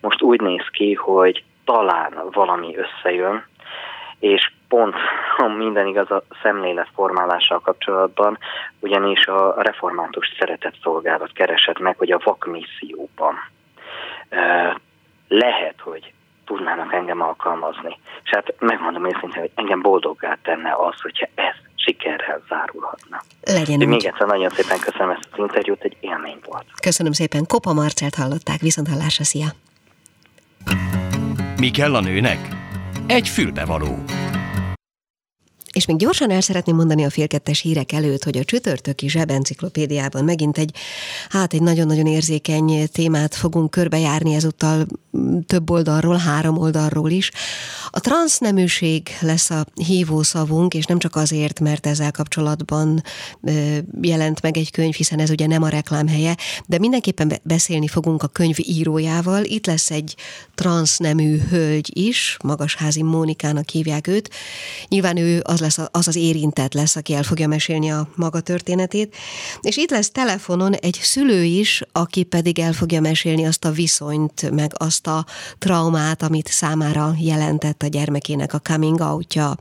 Most 0.00 0.22
úgy 0.22 0.40
néz 0.40 0.66
ki, 0.70 0.94
hogy 0.94 1.44
talán 1.64 2.12
valami 2.30 2.76
összejön, 2.76 3.44
és 4.18 4.52
pont 4.68 4.94
ha 5.36 5.48
minden 5.48 5.86
igaz 5.86 6.10
a 6.10 6.22
szemlélet 6.42 6.88
formálással 6.94 7.60
kapcsolatban, 7.60 8.38
ugyanis 8.80 9.26
a 9.26 9.54
református 9.62 10.32
szeretett 10.38 10.74
szolgálat 10.82 11.32
keresett 11.32 11.78
meg, 11.78 11.98
hogy 11.98 12.12
a 12.12 12.20
vakmisszióban 12.24 13.34
lehet, 15.28 15.80
hogy 15.80 16.12
tudnának 16.44 16.92
engem 16.92 17.22
alkalmazni. 17.22 17.98
És 18.24 18.30
hát 18.30 18.54
megmondom 18.58 19.06
őszintén, 19.06 19.40
hogy 19.40 19.50
engem 19.54 19.80
boldoggá 19.80 20.36
tenne 20.42 20.72
az, 20.72 21.00
hogyha 21.00 21.26
ez 21.34 21.54
sikerrel 21.84 22.42
zárulhatna. 22.48 23.22
Legyen 23.40 23.88
Még 23.88 24.04
egyszer 24.04 24.26
nagyon 24.26 24.48
szépen 24.48 24.78
köszönöm 24.78 25.10
ezt 25.10 25.28
az 25.30 25.38
interjút, 25.38 25.82
egy 25.82 25.96
élmény 26.00 26.38
volt. 26.44 26.64
Köszönöm 26.82 27.12
szépen. 27.12 27.46
Kopa 27.46 27.72
Marcelt 27.72 28.14
hallották, 28.14 28.60
viszont 28.60 28.88
hallásra, 28.88 29.24
szia! 29.24 29.46
Mi 31.56 31.70
kell 31.70 31.94
a 31.94 32.00
nőnek? 32.00 32.38
Egy 33.06 33.28
fülbevaló. 33.28 33.98
És 35.72 35.86
még 35.86 35.96
gyorsan 35.96 36.30
el 36.30 36.40
szeretném 36.40 36.76
mondani 36.76 37.04
a 37.04 37.10
félkettes 37.10 37.60
hírek 37.60 37.92
előtt, 37.92 38.24
hogy 38.24 38.38
a 38.38 38.44
csütörtöki 38.44 39.08
zsebenciklopédiában 39.08 40.24
megint 40.24 40.58
egy, 40.58 40.74
hát 41.28 41.52
egy 41.52 41.62
nagyon-nagyon 41.62 42.06
érzékeny 42.06 42.88
témát 42.92 43.34
fogunk 43.34 43.70
körbejárni 43.70 44.34
ezúttal 44.34 44.86
több 45.46 45.70
oldalról, 45.70 46.16
három 46.16 46.58
oldalról 46.58 47.10
is. 47.10 47.30
A 47.90 48.00
transzneműség 48.00 49.08
lesz 49.20 49.50
a 49.50 49.66
hívószavunk, 49.74 50.74
és 50.74 50.84
nem 50.84 50.98
csak 50.98 51.16
azért, 51.16 51.60
mert 51.60 51.86
ezzel 51.86 52.10
kapcsolatban 52.10 53.02
jelent 54.00 54.42
meg 54.42 54.56
egy 54.56 54.70
könyv, 54.70 54.94
hiszen 54.94 55.18
ez 55.18 55.30
ugye 55.30 55.46
nem 55.46 55.62
a 55.62 55.68
reklám 55.68 56.08
helye, 56.08 56.36
de 56.66 56.78
mindenképpen 56.78 57.32
beszélni 57.42 57.88
fogunk 57.88 58.22
a 58.22 58.26
könyv 58.26 58.56
írójával. 58.58 59.44
Itt 59.44 59.66
lesz 59.66 59.90
egy 59.90 60.16
transznemű 60.54 61.38
hölgy 61.50 61.90
is, 61.92 62.36
Magasházi 62.42 63.02
Mónikának 63.02 63.68
hívják 63.68 64.06
őt. 64.06 64.30
Nyilván 64.88 65.16
ő 65.16 65.40
az 65.44 65.59
lesz 65.60 65.78
az 65.90 66.08
az 66.08 66.16
érintett 66.16 66.74
lesz, 66.74 66.96
aki 66.96 67.14
el 67.14 67.22
fogja 67.22 67.48
mesélni 67.48 67.90
a 67.90 68.08
maga 68.14 68.40
történetét. 68.40 69.16
És 69.60 69.76
itt 69.76 69.90
lesz 69.90 70.10
telefonon 70.10 70.74
egy 70.74 70.98
szülő 71.02 71.42
is, 71.42 71.82
aki 71.92 72.22
pedig 72.22 72.58
el 72.58 72.72
fogja 72.72 73.00
mesélni 73.00 73.46
azt 73.46 73.64
a 73.64 73.70
viszonyt, 73.70 74.50
meg 74.50 74.72
azt 74.76 75.06
a 75.06 75.26
traumát, 75.58 76.22
amit 76.22 76.48
számára 76.48 77.14
jelentett 77.18 77.82
a 77.82 77.86
gyermekének 77.86 78.54
a 78.54 78.58
coming 78.58 79.00
outja. 79.00 79.56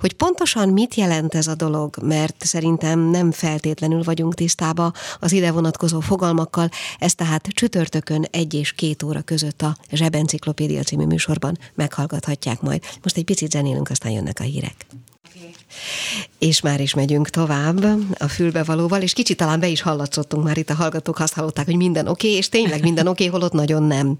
Hogy 0.00 0.12
pontosan 0.12 0.68
mit 0.68 0.94
jelent 0.94 1.34
ez 1.34 1.46
a 1.46 1.54
dolog, 1.54 1.96
mert 2.02 2.44
szerintem 2.44 3.00
nem 3.00 3.32
feltétlenül 3.32 4.02
vagyunk 4.02 4.34
tisztába 4.34 4.92
az 5.20 5.32
ide 5.32 5.50
vonatkozó 5.50 6.00
fogalmakkal, 6.00 6.68
ez 6.98 7.14
tehát 7.14 7.48
csütörtökön 7.48 8.26
egy 8.30 8.54
és 8.54 8.72
két 8.72 9.02
óra 9.02 9.22
között 9.22 9.62
a 9.62 9.76
Zsebenciklopédia 9.92 10.82
című 10.82 11.04
műsorban 11.04 11.58
meghallgathatják 11.74 12.60
majd. 12.60 12.82
Most 13.02 13.16
egy 13.16 13.24
picit 13.24 13.50
zenélünk, 13.50 13.90
aztán 13.90 14.12
jönnek 14.12 14.40
a 14.40 14.42
hírek. 14.42 14.86
És 16.38 16.60
már 16.60 16.80
is 16.80 16.94
megyünk 16.94 17.28
tovább 17.28 17.84
a 18.18 18.28
fülbevalóval, 18.28 19.02
és 19.02 19.12
kicsit 19.12 19.36
talán 19.36 19.60
be 19.60 19.68
is 19.68 19.80
hallatszottunk 19.80 20.44
már 20.44 20.56
itt 20.56 20.70
a 20.70 20.74
hallgatók, 20.74 21.18
azt 21.18 21.34
hallották, 21.34 21.64
hogy 21.64 21.76
minden 21.76 22.08
oké, 22.08 22.26
okay, 22.26 22.38
és 22.38 22.48
tényleg 22.48 22.82
minden 22.82 23.06
oké, 23.06 23.26
okay, 23.26 23.38
holott 23.38 23.52
nagyon 23.52 23.82
nem. 23.82 24.16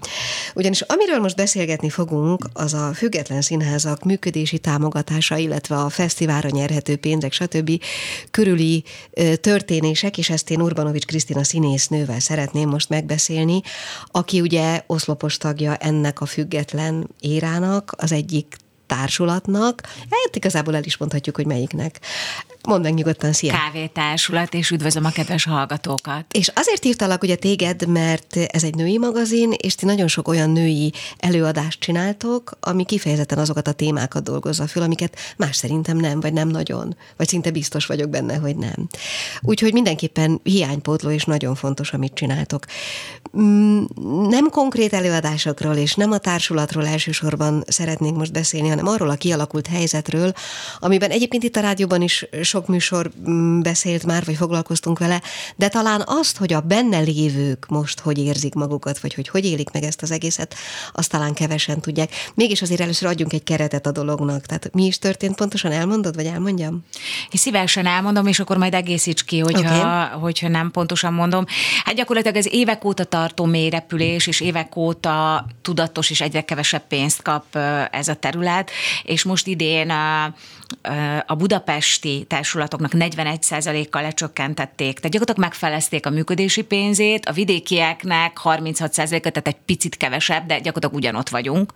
Ugyanis 0.55 0.81
amiről 0.81 1.19
most 1.19 1.35
beszélgetni 1.35 1.89
fogunk, 1.89 2.45
az 2.53 2.73
a 2.73 2.93
független 2.93 3.41
színházak 3.41 4.03
működési 4.03 4.59
támogatása, 4.59 5.37
illetve 5.37 5.75
a 5.75 5.89
fesztiválra 5.89 6.49
nyerhető 6.49 6.95
pénzek, 6.95 7.33
stb. 7.33 7.81
körüli 8.31 8.83
történések, 9.41 10.17
és 10.17 10.29
ezt 10.29 10.49
én 10.49 10.61
Urbanovics 10.61 11.05
Krisztina 11.05 11.43
színésznővel 11.43 12.19
szeretném 12.19 12.69
most 12.69 12.89
megbeszélni, 12.89 13.61
aki 14.11 14.41
ugye 14.41 14.83
oszlopos 14.87 15.37
tagja 15.37 15.75
ennek 15.75 16.21
a 16.21 16.25
független 16.25 17.09
érának, 17.19 17.95
az 17.97 18.11
egyik 18.11 18.63
társulatnak, 18.87 19.81
hát 20.09 20.35
igazából 20.35 20.75
el 20.75 20.83
is 20.83 20.97
mondhatjuk, 20.97 21.35
hogy 21.35 21.45
melyiknek. 21.45 21.99
Mondd 22.65 22.83
meg 22.83 22.93
nyugodtan, 22.93 23.33
szia! 23.33 23.53
Kávétársulat, 23.53 24.53
és 24.53 24.69
üdvözlöm 24.69 25.05
a 25.05 25.09
kedves 25.09 25.45
hallgatókat. 25.45 26.25
És 26.31 26.51
azért 26.55 26.83
hívtalak 26.83 27.23
ugye 27.23 27.35
téged, 27.35 27.87
mert 27.87 28.35
ez 28.35 28.63
egy 28.63 28.75
női 28.75 28.97
magazin, 28.97 29.51
és 29.57 29.75
ti 29.75 29.85
nagyon 29.85 30.07
sok 30.07 30.27
olyan 30.27 30.49
női 30.49 30.93
előadást 31.17 31.79
csináltok, 31.79 32.57
ami 32.59 32.85
kifejezetten 32.85 33.37
azokat 33.37 33.67
a 33.67 33.71
témákat 33.71 34.23
dolgozza 34.23 34.67
föl, 34.67 34.83
amiket 34.83 35.17
más 35.37 35.55
szerintem 35.55 35.97
nem, 35.97 36.19
vagy 36.19 36.33
nem 36.33 36.47
nagyon, 36.47 36.95
vagy 37.17 37.27
szinte 37.27 37.51
biztos 37.51 37.85
vagyok 37.85 38.09
benne, 38.09 38.35
hogy 38.35 38.55
nem. 38.55 38.87
Úgyhogy 39.41 39.73
mindenképpen 39.73 40.39
hiánypótló, 40.43 41.09
és 41.09 41.25
nagyon 41.25 41.55
fontos, 41.55 41.93
amit 41.93 42.13
csináltok. 42.13 42.65
Mm, 43.37 43.83
nem 44.29 44.49
konkrét 44.49 44.93
előadásokról, 44.93 45.75
és 45.75 45.95
nem 45.95 46.11
a 46.11 46.17
társulatról 46.17 46.87
elsősorban 46.87 47.63
szeretnénk 47.67 48.17
most 48.17 48.31
beszélni, 48.31 48.67
hanem 48.67 48.87
arról 48.87 49.09
a 49.09 49.15
kialakult 49.15 49.67
helyzetről, 49.67 50.33
amiben 50.79 51.09
egyébként 51.09 51.43
itt 51.43 51.55
a 51.55 51.61
rádióban 51.61 52.01
is 52.01 52.25
sok 52.55 52.67
műsor 52.67 53.11
mm, 53.29 53.61
beszélt 53.61 54.05
már, 54.05 54.25
vagy 54.25 54.35
foglalkoztunk 54.35 54.99
vele, 54.99 55.21
de 55.55 55.67
talán 55.67 56.03
azt, 56.05 56.37
hogy 56.37 56.53
a 56.53 56.61
benne 56.61 56.99
lévők 56.99 57.65
most 57.67 57.99
hogy 57.99 58.17
érzik 58.17 58.53
magukat, 58.53 58.99
vagy 58.99 59.13
hogy 59.13 59.27
hogy 59.27 59.45
élik 59.45 59.71
meg 59.71 59.83
ezt 59.83 60.01
az 60.01 60.11
egészet, 60.11 60.55
azt 60.93 61.09
talán 61.09 61.33
kevesen 61.33 61.79
tudják. 61.79 62.11
Mégis 62.33 62.61
azért 62.61 62.81
először 62.81 63.09
adjunk 63.09 63.33
egy 63.33 63.43
keretet 63.43 63.85
a 63.85 63.91
dolognak. 63.91 64.45
Tehát 64.45 64.69
mi 64.73 64.85
is 64.85 64.99
történt 64.99 65.35
pontosan, 65.35 65.71
elmondod, 65.71 66.15
vagy 66.15 66.25
elmondjam? 66.25 66.83
Én 67.31 67.39
szívesen 67.39 67.85
elmondom, 67.85 68.27
és 68.27 68.39
akkor 68.39 68.57
majd 68.57 68.73
egészíts 68.73 69.23
ki, 69.23 69.39
hogyha, 69.39 69.79
okay. 69.79 70.19
hogyha 70.19 70.47
nem 70.47 70.71
pontosan 70.71 71.13
mondom. 71.13 71.45
Hát 71.83 71.95
gyakorlatilag 71.95 72.37
ez 72.37 72.47
évek 72.49 72.85
óta 72.85 73.03
tartó 73.03 73.45
mélyrepülés, 73.45 74.27
és 74.27 74.41
évek 74.41 74.75
óta 74.75 75.45
tudatos 75.61 76.09
és 76.09 76.21
egyre 76.21 76.41
kevesebb 76.41 76.87
pénzt 76.87 77.21
kap 77.21 77.55
ez 77.91 78.07
a 78.07 78.13
terület, 78.13 78.71
és 79.03 79.23
most 79.23 79.47
idén 79.47 79.91
a, 81.25 81.35
budapesti 81.35 82.25
társulatoknak 82.27 82.91
41%-kal 82.95 84.01
lecsökkentették, 84.01 84.95
tehát 84.95 85.11
gyakorlatilag 85.11 85.49
megfelezték 85.49 86.05
a 86.05 86.09
működési 86.09 86.61
pénzét, 86.61 87.25
a 87.25 87.31
vidékieknek 87.31 88.39
36%-et, 88.43 89.21
tehát 89.21 89.47
egy 89.47 89.57
picit 89.65 89.97
kevesebb, 89.97 90.45
de 90.45 90.59
gyakorlatilag 90.59 90.95
ugyanott 90.95 91.29
vagyunk. 91.29 91.73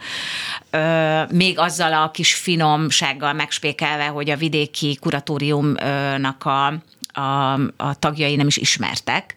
Még 1.32 1.60
azzal 1.60 1.93
a 1.93 2.12
kis 2.12 2.34
finomsággal 2.34 3.34
megspékelve, 3.34 4.06
hogy 4.06 4.30
a 4.30 4.38
vidéki 4.38 4.97
kuratóriumnak 5.02 6.45
a 6.45 6.73
a, 7.19 7.53
a 7.77 7.99
tagjai 7.99 8.36
nem 8.36 8.47
is 8.47 8.58
ismertek. 8.58 9.36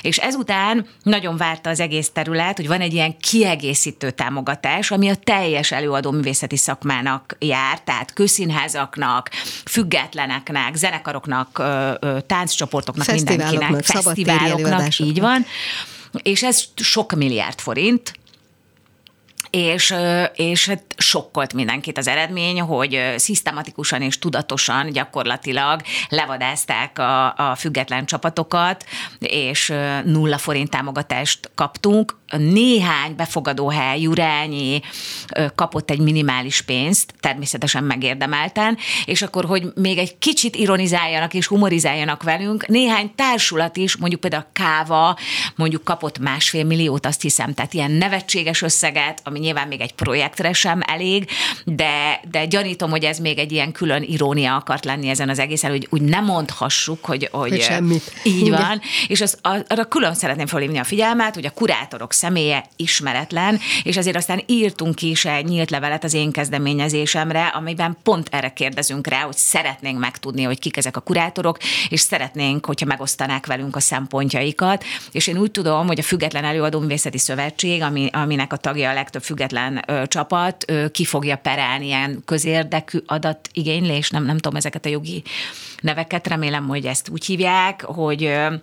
És 0.00 0.16
ezután 0.16 0.86
nagyon 1.02 1.36
várta 1.36 1.70
az 1.70 1.80
egész 1.80 2.10
terület, 2.10 2.56
hogy 2.56 2.66
van 2.66 2.80
egy 2.80 2.92
ilyen 2.92 3.16
kiegészítő 3.18 4.10
támogatás, 4.10 4.90
ami 4.90 5.08
a 5.08 5.14
teljes 5.14 5.72
előadó 5.72 6.10
művészeti 6.10 6.56
szakmának 6.56 7.36
jár, 7.38 7.80
tehát 7.80 8.12
közszínházaknak, 8.12 9.30
függetleneknek, 9.64 10.74
zenekaroknak, 10.74 11.62
tánccsoportoknak, 12.26 13.12
mindenkinek, 13.12 13.84
fesztiváloknak, 13.84 14.98
így 14.98 15.20
van. 15.20 15.46
És 16.22 16.42
ez 16.42 16.64
sok 16.74 17.12
milliárd 17.12 17.60
forint, 17.60 18.12
és, 19.50 19.94
és 20.34 20.66
hát 20.66 20.82
sokkolt 20.96 21.54
mindenkit 21.54 21.98
az 21.98 22.08
eredmény, 22.08 22.60
hogy 22.60 23.14
szisztematikusan 23.16 24.02
és 24.02 24.18
tudatosan 24.18 24.90
gyakorlatilag 24.90 25.80
levadázták 26.08 26.98
a, 26.98 27.34
a 27.34 27.54
független 27.54 28.06
csapatokat, 28.06 28.84
és 29.18 29.72
nulla 30.04 30.38
forint 30.38 30.70
támogatást 30.70 31.50
kaptunk, 31.54 32.16
néhány 32.36 33.16
befogadóhely, 33.16 34.00
Jurányi 34.00 34.82
kapott 35.54 35.90
egy 35.90 35.98
minimális 35.98 36.62
pénzt, 36.62 37.14
természetesen 37.20 37.84
megérdemelten, 37.84 38.78
és 39.04 39.22
akkor, 39.22 39.44
hogy 39.44 39.72
még 39.74 39.98
egy 39.98 40.18
kicsit 40.18 40.56
ironizáljanak 40.56 41.34
és 41.34 41.46
humorizáljanak 41.46 42.22
velünk, 42.22 42.66
néhány 42.66 43.12
társulat 43.14 43.76
is, 43.76 43.96
mondjuk 43.96 44.20
például 44.20 44.42
a 44.42 44.50
Káva, 44.52 45.16
mondjuk 45.56 45.84
kapott 45.84 46.18
másfél 46.18 46.64
milliót, 46.64 47.06
azt 47.06 47.22
hiszem, 47.22 47.54
tehát 47.54 47.74
ilyen 47.74 47.90
nevetséges 47.90 48.62
összeget, 48.62 49.20
ami 49.24 49.37
nyilván 49.38 49.68
még 49.68 49.80
egy 49.80 49.94
projektre 49.94 50.52
sem 50.52 50.80
elég, 50.86 51.30
de, 51.64 52.20
de 52.30 52.46
gyanítom, 52.46 52.90
hogy 52.90 53.04
ez 53.04 53.18
még 53.18 53.38
egy 53.38 53.52
ilyen 53.52 53.72
külön 53.72 54.02
irónia 54.02 54.56
akart 54.56 54.84
lenni 54.84 55.08
ezen 55.08 55.28
az 55.28 55.38
egészen, 55.38 55.70
hogy 55.70 55.86
úgy 55.90 56.02
nem 56.02 56.24
mondhassuk, 56.24 57.04
hogy, 57.04 57.28
hogy, 57.32 57.50
hogy 57.50 57.60
semmit. 57.60 58.12
Így 58.22 58.50
van, 58.50 58.80
és 59.06 59.20
az, 59.20 59.38
arra 59.42 59.84
külön 59.84 60.14
szeretném 60.14 60.46
felhívni 60.46 60.78
a 60.78 60.84
figyelmet, 60.84 61.34
hogy 61.34 61.46
a 61.46 61.50
kurátorok 61.50 62.12
személye 62.12 62.64
ismeretlen, 62.76 63.60
és 63.82 63.96
azért 63.96 64.16
aztán 64.16 64.42
írtunk 64.46 65.02
is 65.02 65.24
egy 65.24 65.44
nyílt 65.44 65.70
levelet 65.70 66.04
az 66.04 66.14
én 66.14 66.30
kezdeményezésemre, 66.30 67.46
amiben 67.46 67.96
pont 68.02 68.28
erre 68.30 68.52
kérdezünk 68.52 69.06
rá, 69.06 69.20
hogy 69.20 69.36
szeretnénk 69.36 69.98
megtudni, 69.98 70.42
hogy 70.42 70.58
kik 70.58 70.76
ezek 70.76 70.96
a 70.96 71.00
kurátorok, 71.00 71.58
és 71.88 72.00
szeretnénk, 72.00 72.66
hogyha 72.66 72.86
megosztanák 72.86 73.46
velünk 73.46 73.76
a 73.76 73.80
szempontjaikat. 73.80 74.84
És 75.12 75.26
én 75.26 75.38
úgy 75.38 75.50
tudom, 75.50 75.86
hogy 75.86 75.98
a 75.98 76.02
Független 76.02 76.44
Előadó 76.44 76.80
Művészeti 76.80 77.18
Szövetség, 77.18 77.82
ami, 77.82 78.08
aminek 78.12 78.52
a 78.52 78.56
tagja 78.56 78.90
a 78.90 78.94
legtöbb 78.94 79.22
független 79.28 79.82
ö, 79.86 80.06
csapat, 80.06 80.64
ö, 80.70 80.90
ki 80.90 81.04
fogja 81.04 81.36
perelni 81.36 81.86
ilyen 81.86 82.22
közérdekű 82.24 82.98
adatigénylés, 83.06 84.10
nem, 84.10 84.24
nem 84.24 84.36
tudom 84.36 84.56
ezeket 84.56 84.86
a 84.86 84.88
jogi 84.88 85.22
neveket, 85.80 86.26
remélem, 86.26 86.68
hogy 86.68 86.86
ezt 86.86 87.08
úgy 87.08 87.24
hívják, 87.24 87.82
hogy 87.82 88.24
ö, 88.24 88.54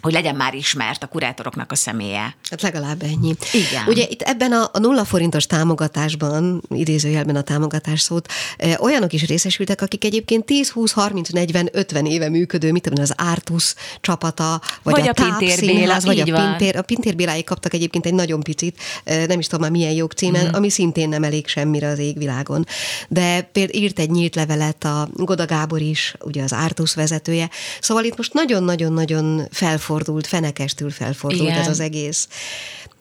hogy 0.00 0.12
legyen 0.12 0.34
már 0.34 0.54
ismert 0.54 1.02
a 1.02 1.06
kurátoroknak 1.06 1.72
a 1.72 1.74
személye. 1.74 2.36
Hát 2.50 2.62
legalább 2.62 3.02
ennyi. 3.02 3.34
Igen. 3.52 3.86
Ugye 3.86 4.06
itt 4.08 4.22
ebben 4.22 4.52
a, 4.52 4.70
a 4.72 4.78
nulla 4.78 5.04
forintos 5.04 5.46
támogatásban, 5.46 6.62
idézőjelben 6.68 7.36
a 7.36 7.42
támogatás 7.42 8.00
szót, 8.00 8.32
e, 8.56 8.78
olyanok 8.80 9.12
is 9.12 9.26
részesültek, 9.26 9.82
akik 9.82 10.04
egyébként 10.04 10.44
10, 10.44 10.70
20, 10.70 10.92
30, 10.92 11.28
40, 11.28 11.68
50 11.72 12.06
éve 12.06 12.28
működő, 12.28 12.72
mit 12.72 12.82
tudom, 12.82 13.02
az 13.02 13.14
Artus 13.16 13.74
csapata, 14.00 14.60
vagy, 14.82 14.94
vagy 14.94 15.08
a, 15.08 15.10
a 15.10 15.12
Pintér 15.12 15.60
Béla, 15.60 16.00
vagy 16.00 16.18
a 16.18 16.24
Pintér, 16.24 16.76
a 16.76 16.82
Pintér 16.82 17.16
Béláig 17.16 17.44
kaptak 17.44 17.74
egyébként 17.74 18.06
egy 18.06 18.14
nagyon 18.14 18.40
picit, 18.40 18.80
nem 19.04 19.38
is 19.38 19.46
tudom 19.46 19.60
már 19.60 19.70
milyen 19.70 19.92
jogcímen, 19.92 20.46
mm. 20.46 20.52
ami 20.52 20.70
szintén 20.70 21.08
nem 21.08 21.22
elég 21.22 21.46
semmire 21.46 21.88
az 21.88 21.98
égvilágon. 21.98 22.66
De 23.08 23.42
például 23.42 23.82
írt 23.82 23.98
egy 23.98 24.10
nyílt 24.10 24.34
levelet 24.34 24.84
a 24.84 25.08
Goda 25.12 25.46
Gábor 25.46 25.80
is, 25.80 26.14
ugye 26.20 26.42
az 26.42 26.52
Artus 26.52 26.94
vezetője. 26.94 27.50
Szóval 27.80 28.04
itt 28.04 28.16
most 28.16 28.32
nagyon-nagyon-nagyon 28.32 29.48
felfordult 29.50 29.85
felfordult, 29.86 30.26
fenekestül 30.26 30.90
felfordult 30.90 31.48
Igen. 31.48 31.60
ez 31.60 31.68
az 31.68 31.80
egész 31.80 32.28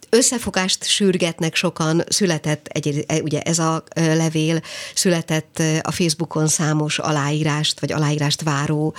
összefogást 0.09 0.83
sürgetnek 0.83 1.55
sokan, 1.55 2.03
született 2.07 2.67
egy, 2.67 3.05
ugye 3.21 3.41
ez 3.41 3.59
a 3.59 3.83
levél, 3.95 4.61
született 4.93 5.61
a 5.81 5.91
Facebookon 5.91 6.47
számos 6.47 6.99
aláírást, 6.99 7.79
vagy 7.79 7.91
aláírást 7.91 8.41
váró 8.41 8.95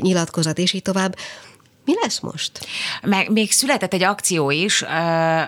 nyilatkozat, 0.00 0.58
és 0.58 0.72
így 0.72 0.82
tovább. 0.82 1.16
Mi 1.90 1.96
lesz 2.02 2.20
most? 2.20 2.66
Meg 3.02 3.30
még 3.30 3.52
született 3.52 3.92
egy 3.92 4.02
akció 4.02 4.50
is, 4.50 4.84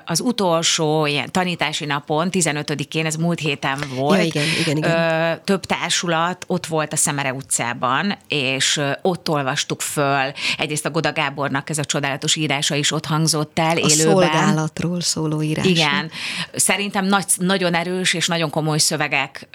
az 0.07 0.21
utolsó 0.21 1.07
ilyen 1.07 1.33
tanítási 1.33 1.85
napon, 1.85 2.29
15-én, 2.33 3.07
ez 3.07 3.15
múlt 3.15 3.39
héten 3.39 3.79
volt. 3.95 4.19
Ja, 4.19 4.25
igen, 4.25 4.47
igen, 4.61 4.77
igen. 4.77 5.41
Több 5.45 5.65
társulat 5.65 6.45
ott 6.47 6.67
volt 6.67 6.93
a 6.93 6.97
Szemere 6.97 7.33
utcában, 7.33 8.19
és 8.29 8.81
ott 9.03 9.29
olvastuk 9.29 9.81
föl. 9.81 10.33
Egyrészt 10.59 10.87
a 10.87 10.91
Goda 10.91 11.13
Gábornak 11.13 11.71
ez 11.71 11.79
a 11.79 11.85
csodálatos 11.85 12.37
írása 12.37 12.75
is 12.75 12.93
ott 12.93 13.07
hangzott 13.07 13.59
el 13.59 13.77
a 13.77 13.89
élőben. 13.89 14.13
szolgálatról 14.13 15.01
szóló 15.01 15.43
írás. 15.43 15.67
Igen. 15.67 16.11
Szerintem 16.55 17.05
nagy, 17.05 17.25
nagyon 17.37 17.75
erős 17.75 18.15
és 18.15 18.27
nagyon 18.27 18.51
komoly 18.51 18.79
szövegek 18.79 19.49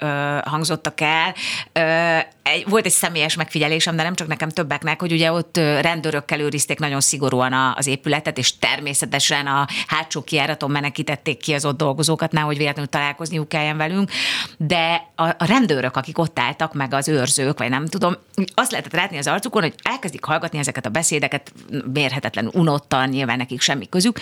hangzottak 0.44 1.00
el 1.00 1.34
volt 2.66 2.86
egy 2.86 2.92
személyes 2.92 3.34
megfigyelésem, 3.34 3.96
de 3.96 4.02
nem 4.02 4.14
csak 4.14 4.26
nekem 4.28 4.48
többeknek, 4.48 5.00
hogy 5.00 5.12
ugye 5.12 5.32
ott 5.32 5.56
rendőrökkel 5.56 6.40
őrizték 6.40 6.77
nagyon 6.78 7.00
szigorúan 7.00 7.52
az 7.76 7.86
épületet, 7.86 8.38
és 8.38 8.58
természetesen 8.58 9.46
a 9.46 9.66
hátsó 9.86 10.22
kiáraton 10.22 10.70
menekítették 10.70 11.38
ki 11.38 11.52
az 11.52 11.64
ott 11.64 11.76
dolgozókat, 11.76 12.32
nehogy 12.32 12.56
véletlenül 12.56 12.90
találkozniuk 12.90 13.48
kelljen 13.48 13.76
velünk, 13.76 14.10
de 14.56 15.10
a, 15.14 15.22
a 15.22 15.44
rendőrök, 15.44 15.96
akik 15.96 16.18
ott 16.18 16.38
álltak, 16.38 16.74
meg 16.74 16.94
az 16.94 17.08
őrzők, 17.08 17.58
vagy 17.58 17.68
nem 17.70 17.86
tudom, 17.86 18.16
azt 18.54 18.70
lehetett 18.70 18.92
látni 18.92 19.18
az 19.18 19.26
arcukon, 19.26 19.62
hogy 19.62 19.74
elkezdik 19.82 20.24
hallgatni 20.24 20.58
ezeket 20.58 20.86
a 20.86 20.90
beszédeket, 20.90 21.52
mérhetetlen 21.92 22.50
unottan, 22.52 23.08
nyilván 23.08 23.36
nekik 23.36 23.60
semmi 23.60 23.88
közük, 23.88 24.20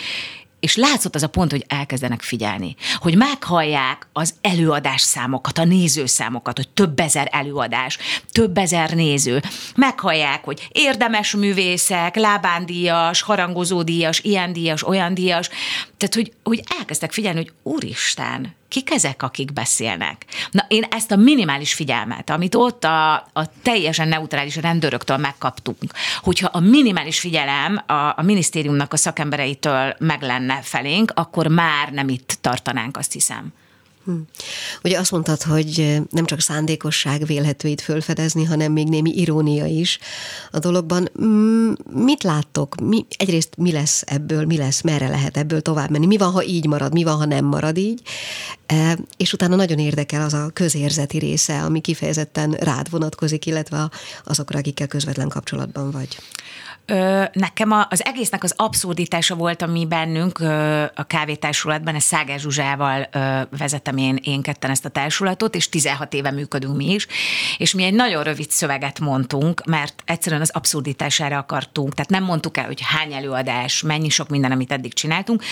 és 0.61 0.77
látszott 0.77 1.15
az 1.15 1.23
a 1.23 1.29
pont, 1.29 1.51
hogy 1.51 1.65
elkezdenek 1.69 2.23
figyelni, 2.23 2.77
hogy 2.97 3.17
meghallják 3.17 4.09
az 4.13 4.35
előadás 4.41 5.01
számokat, 5.01 5.59
a 5.59 5.65
nézőszámokat, 5.65 6.57
hogy 6.57 6.69
több 6.69 7.01
ezer 7.01 7.29
előadás, 7.33 7.99
több 8.31 8.59
ezer 8.59 8.91
néző. 8.91 9.43
Meghallják, 9.77 10.45
hogy 10.45 10.69
érdemes 10.73 11.35
művészek, 11.35 12.17
lábándíjas, 12.17 13.23
harangozódíjas, 13.23 14.21
ilyen 14.21 14.53
díjas, 14.53 14.87
olyan 14.87 15.15
díjas. 15.15 15.49
Tehát, 15.97 16.15
hogy, 16.15 16.33
hogy 16.43 16.63
elkezdtek 16.79 17.13
figyelni, 17.13 17.39
hogy 17.39 17.53
úristen, 17.63 18.55
kik 18.69 18.91
ezek, 18.91 19.23
akik 19.23 19.53
beszélnek? 19.53 20.25
Na, 20.51 20.65
én 20.69 20.85
ezt 20.91 21.11
a 21.11 21.17
minimális 21.17 21.75
figyelmet, 21.75 22.31
amit 22.31 22.55
ott 22.55 22.85
a, 22.85 23.15
a 23.15 23.53
teljesen 23.63 24.09
neutrális 24.09 24.57
rendőröktől 24.57 25.17
megkaptunk, 25.17 25.93
hogyha 26.23 26.49
a 26.53 26.61
minimális 26.61 27.21
figyelem 27.21 27.83
a, 27.87 27.93
a 27.93 28.23
minisztériumnak 28.23 28.93
a 28.93 28.97
szakembereitől 28.97 29.95
meg 29.99 30.23
lenne 30.23 30.61
felénk, 30.63 31.13
akkor 31.15 31.47
már 31.47 31.93
nem 31.93 32.09
itt 32.09 32.39
tartanánk, 32.41 32.97
azt 32.97 33.13
hiszem. 33.13 33.53
Hm. 34.07 34.13
Ugye 34.83 34.99
azt 34.99 35.11
mondtad, 35.11 35.43
hogy 35.43 36.03
nem 36.11 36.25
csak 36.25 36.41
szándékosság 36.41 37.25
vélhető 37.27 37.69
itt 37.69 37.81
fölfedezni, 37.81 38.45
hanem 38.45 38.73
még 38.73 38.89
némi 38.89 39.11
irónia 39.17 39.65
is 39.65 39.99
a 40.51 40.59
dologban. 40.59 41.09
Mit 41.93 42.23
láttok? 42.23 42.81
Mi, 42.81 43.07
egyrészt 43.17 43.57
mi 43.57 43.73
lesz 43.73 44.03
ebből, 44.07 44.45
mi 44.45 44.57
lesz, 44.57 44.81
merre 44.81 45.09
lehet 45.09 45.37
ebből 45.37 45.61
tovább 45.61 45.91
menni? 45.91 46.07
Mi 46.07 46.17
van, 46.17 46.31
ha 46.31 46.45
így 46.45 46.67
marad, 46.67 46.93
mi 46.93 47.03
van, 47.03 47.17
ha 47.17 47.25
nem 47.25 47.45
marad 47.45 47.77
így? 47.77 48.03
E, 48.67 48.99
és 49.17 49.33
utána 49.33 49.57
nagyon 49.57 49.79
érdekel 49.79 50.23
az 50.23 50.35
a 50.35 50.51
közérzeti 50.53 51.19
része, 51.19 51.63
ami 51.63 51.81
kifejezetten 51.81 52.51
rád 52.51 52.91
vonatkozik, 52.91 53.47
illetve 53.47 53.91
azokra, 54.25 54.59
akikkel 54.59 54.87
közvetlen 54.87 55.29
kapcsolatban 55.29 55.91
vagy. 55.91 56.19
Ö, 56.87 57.25
nekem 57.33 57.73
a, 57.73 57.87
az 57.91 58.05
egésznek 58.05 58.43
az 58.43 58.53
abszurditása 58.57 59.35
volt, 59.35 59.63
ami 59.63 59.87
bennünk 59.87 60.39
ö, 60.39 60.83
a 60.95 61.03
kávétársulatban, 61.03 61.95
ezt 61.95 62.07
Szágás 62.07 62.41
Zsuzsával 62.41 63.09
ö, 63.13 63.41
vezetem 63.59 63.97
én, 63.97 64.19
én 64.23 64.43
ketten 64.43 64.71
ezt 64.71 64.85
a 64.85 64.89
társulatot, 64.89 65.55
és 65.55 65.69
16 65.69 66.15
éve 66.15 66.31
működünk 66.31 66.77
mi 66.77 66.93
is, 66.93 67.07
és 67.59 67.75
mi 67.75 67.85
egy 67.85 67.95
nagyon 67.95 68.23
rövid 68.23 68.51
szöveget 68.51 69.01
mondtunk, 69.01 69.65
mert 69.65 70.03
egyszerűen 70.05 70.41
az 70.41 70.51
abszurditására 70.51 71.39
akartunk, 71.39 71.95
tehát 71.95 72.11
nem 72.11 72.25
mondtuk 72.25 72.57
el, 72.57 72.67
hogy 72.67 72.81
hány 72.85 73.13
előadás, 73.13 73.83
mennyi 73.83 74.09
sok 74.09 74.29
minden, 74.29 74.53
amit 74.53 74.73
eddig 74.73 74.95
csináltunk, 74.95 75.43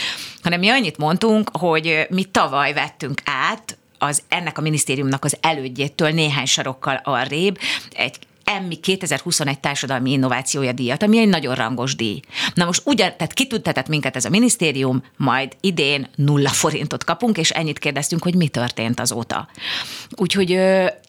hanem 0.42 0.58
mi 0.58 0.68
annyit 0.68 0.98
mondtunk, 0.98 1.50
hogy 1.52 2.06
mi 2.10 2.24
tavaly 2.24 2.72
vettünk 2.72 3.22
át 3.24 3.78
az 3.98 4.22
ennek 4.28 4.58
a 4.58 4.60
minisztériumnak 4.60 5.24
az 5.24 5.36
elődjétől 5.40 6.10
néhány 6.10 6.46
sarokkal 6.46 7.00
arrébb 7.04 7.58
egy 7.92 8.18
Emmy 8.44 8.76
2021 8.76 9.60
társadalmi 9.60 10.10
innovációja 10.10 10.72
díjat, 10.72 11.02
ami 11.02 11.18
egy 11.18 11.28
nagyon 11.28 11.54
rangos 11.54 11.96
díj. 11.96 12.20
Na 12.54 12.64
most 12.64 12.82
ugyan, 12.84 13.16
tehát 13.16 13.32
kitüntetett 13.32 13.88
minket 13.88 14.16
ez 14.16 14.24
a 14.24 14.30
minisztérium, 14.30 15.02
majd 15.16 15.56
idén 15.60 16.08
nulla 16.14 16.48
forintot 16.48 17.04
kapunk, 17.04 17.38
és 17.38 17.50
ennyit 17.50 17.78
kérdeztünk, 17.78 18.22
hogy 18.22 18.34
mi 18.34 18.48
történt 18.48 19.00
azóta. 19.00 19.48
Úgyhogy 20.10 20.50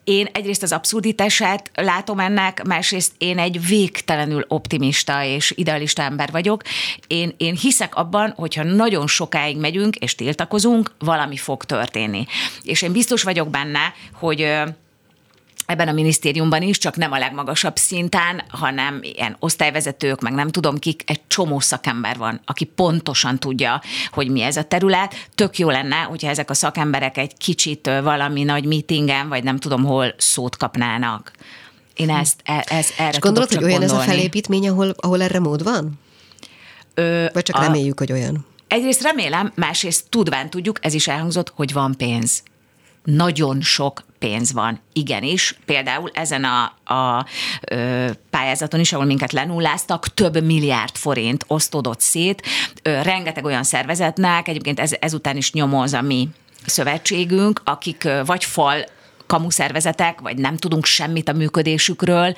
én 0.04 0.28
egyrészt 0.32 0.62
az 0.62 0.72
abszurditását 0.72 1.70
látom 1.74 2.18
ennek, 2.18 2.64
másrészt 2.64 3.12
én 3.18 3.38
egy 3.38 3.66
végtelenül 3.66 4.44
optimista 4.48 5.24
és 5.24 5.52
idealista 5.56 6.02
ember 6.02 6.30
vagyok. 6.30 6.62
Én, 7.06 7.34
én 7.36 7.56
hiszek 7.56 7.94
abban, 7.94 8.32
hogyha 8.36 8.62
nagyon 8.62 9.06
sokáig 9.06 9.56
megyünk 9.56 9.96
és 9.96 10.14
tiltakozunk, 10.14 10.94
valami 10.98 11.36
fog 11.36 11.64
történni. 11.64 12.26
És 12.62 12.82
én 12.82 12.92
biztos 12.92 13.22
vagyok 13.22 13.50
benne, 13.50 13.94
hogy 14.12 14.48
ebben 15.66 15.88
a 15.88 15.92
minisztériumban 15.92 16.62
is, 16.62 16.78
csak 16.78 16.96
nem 16.96 17.12
a 17.12 17.18
legmagasabb 17.18 17.76
szinten, 17.76 18.42
hanem 18.48 18.98
ilyen 19.02 19.36
osztályvezetők, 19.38 20.20
meg 20.20 20.32
nem 20.32 20.48
tudom 20.48 20.78
kik, 20.78 21.02
egy 21.06 21.20
csomó 21.26 21.60
szakember 21.60 22.16
van, 22.16 22.40
aki 22.44 22.64
pontosan 22.64 23.38
tudja, 23.38 23.82
hogy 24.10 24.28
mi 24.28 24.42
ez 24.42 24.56
a 24.56 24.62
terület. 24.62 25.14
Tök 25.34 25.58
jó 25.58 25.70
lenne, 25.70 25.96
hogyha 25.96 26.28
ezek 26.28 26.50
a 26.50 26.54
szakemberek 26.54 27.16
egy 27.16 27.36
kicsit 27.36 27.90
valami 28.02 28.42
nagy 28.42 28.64
meetingen, 28.64 29.28
vagy 29.28 29.44
nem 29.44 29.56
tudom 29.56 29.84
hol 29.84 30.14
szót 30.16 30.56
kapnának. 30.56 31.32
Én 31.94 32.10
ezt, 32.10 32.40
e, 32.44 32.64
ez, 32.68 32.88
erre 32.98 33.10
És 33.10 33.18
gondolod, 33.18 33.48
hogy 33.48 33.64
olyan 33.64 33.78
gondolni. 33.78 34.02
ez 34.02 34.08
a 34.08 34.10
felépítmény, 34.10 34.68
ahol, 34.68 34.94
ahol 34.96 35.22
erre 35.22 35.38
mód 35.38 35.62
van? 35.62 35.98
Ö, 36.94 37.26
Vagy 37.32 37.42
csak 37.42 37.56
a, 37.56 37.60
reméljük, 37.60 37.98
hogy 37.98 38.12
olyan? 38.12 38.46
Egyrészt 38.68 39.02
remélem, 39.02 39.52
másrészt 39.54 40.04
tudván 40.08 40.50
tudjuk, 40.50 40.78
ez 40.80 40.94
is 40.94 41.08
elhangzott, 41.08 41.52
hogy 41.54 41.72
van 41.72 41.94
pénz 41.96 42.42
nagyon 43.06 43.60
sok 43.60 44.04
pénz 44.26 44.52
van. 44.52 44.80
Igenis, 44.92 45.58
például 45.64 46.10
ezen 46.14 46.44
a, 46.44 46.62
a 46.94 47.26
ö, 47.70 48.10
pályázaton 48.30 48.80
is, 48.80 48.92
ahol 48.92 49.04
minket 49.06 49.32
lenulláztak, 49.32 50.14
több 50.14 50.44
milliárd 50.44 50.96
forint 50.96 51.44
osztódott 51.46 52.00
szét, 52.00 52.42
ö, 52.82 53.02
rengeteg 53.02 53.44
olyan 53.44 53.62
szervezetnek, 53.62 54.48
egyébként 54.48 54.80
ez, 54.80 54.92
ezután 55.00 55.36
is 55.36 55.52
nyomoz 55.52 55.92
a 55.92 56.02
mi 56.02 56.28
szövetségünk, 56.66 57.60
akik 57.64 58.08
vagy 58.24 58.44
fal 58.44 58.84
kamuszervezetek, 59.26 60.20
vagy 60.20 60.36
nem 60.36 60.56
tudunk 60.56 60.84
semmit 60.84 61.28
a 61.28 61.32
működésükről. 61.32 62.36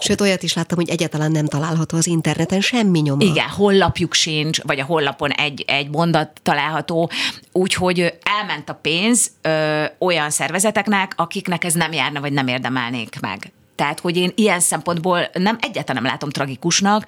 Sőt, 0.00 0.20
olyat 0.20 0.42
is 0.42 0.54
láttam, 0.54 0.78
hogy 0.78 0.88
egyáltalán 0.88 1.32
nem 1.32 1.46
található 1.46 1.96
az 1.96 2.06
interneten 2.06 2.60
semmi 2.60 3.00
nyoma. 3.00 3.24
Igen, 3.24 3.48
hollapjuk 3.48 4.14
sincs, 4.14 4.62
vagy 4.62 4.80
a 4.80 4.84
hollapon 4.84 5.30
egy, 5.30 5.64
egy 5.66 5.90
mondat 5.90 6.30
található, 6.42 7.10
úgyhogy 7.52 8.14
elment 8.22 8.68
a 8.68 8.74
pénz 8.74 9.30
ö, 9.42 9.84
olyan 9.98 10.30
szervezeteknek, 10.30 11.12
akiknek 11.16 11.64
ez 11.64 11.74
nem 11.74 11.92
járna, 11.92 12.20
vagy 12.20 12.32
nem 12.32 12.46
érdemelnék 12.46 13.20
meg. 13.20 13.52
Tehát, 13.76 14.00
hogy 14.00 14.16
én 14.16 14.32
ilyen 14.34 14.60
szempontból 14.60 15.28
nem 15.32 15.58
egyáltalán 15.60 16.02
nem 16.02 16.12
látom 16.12 16.30
tragikusnak. 16.30 17.06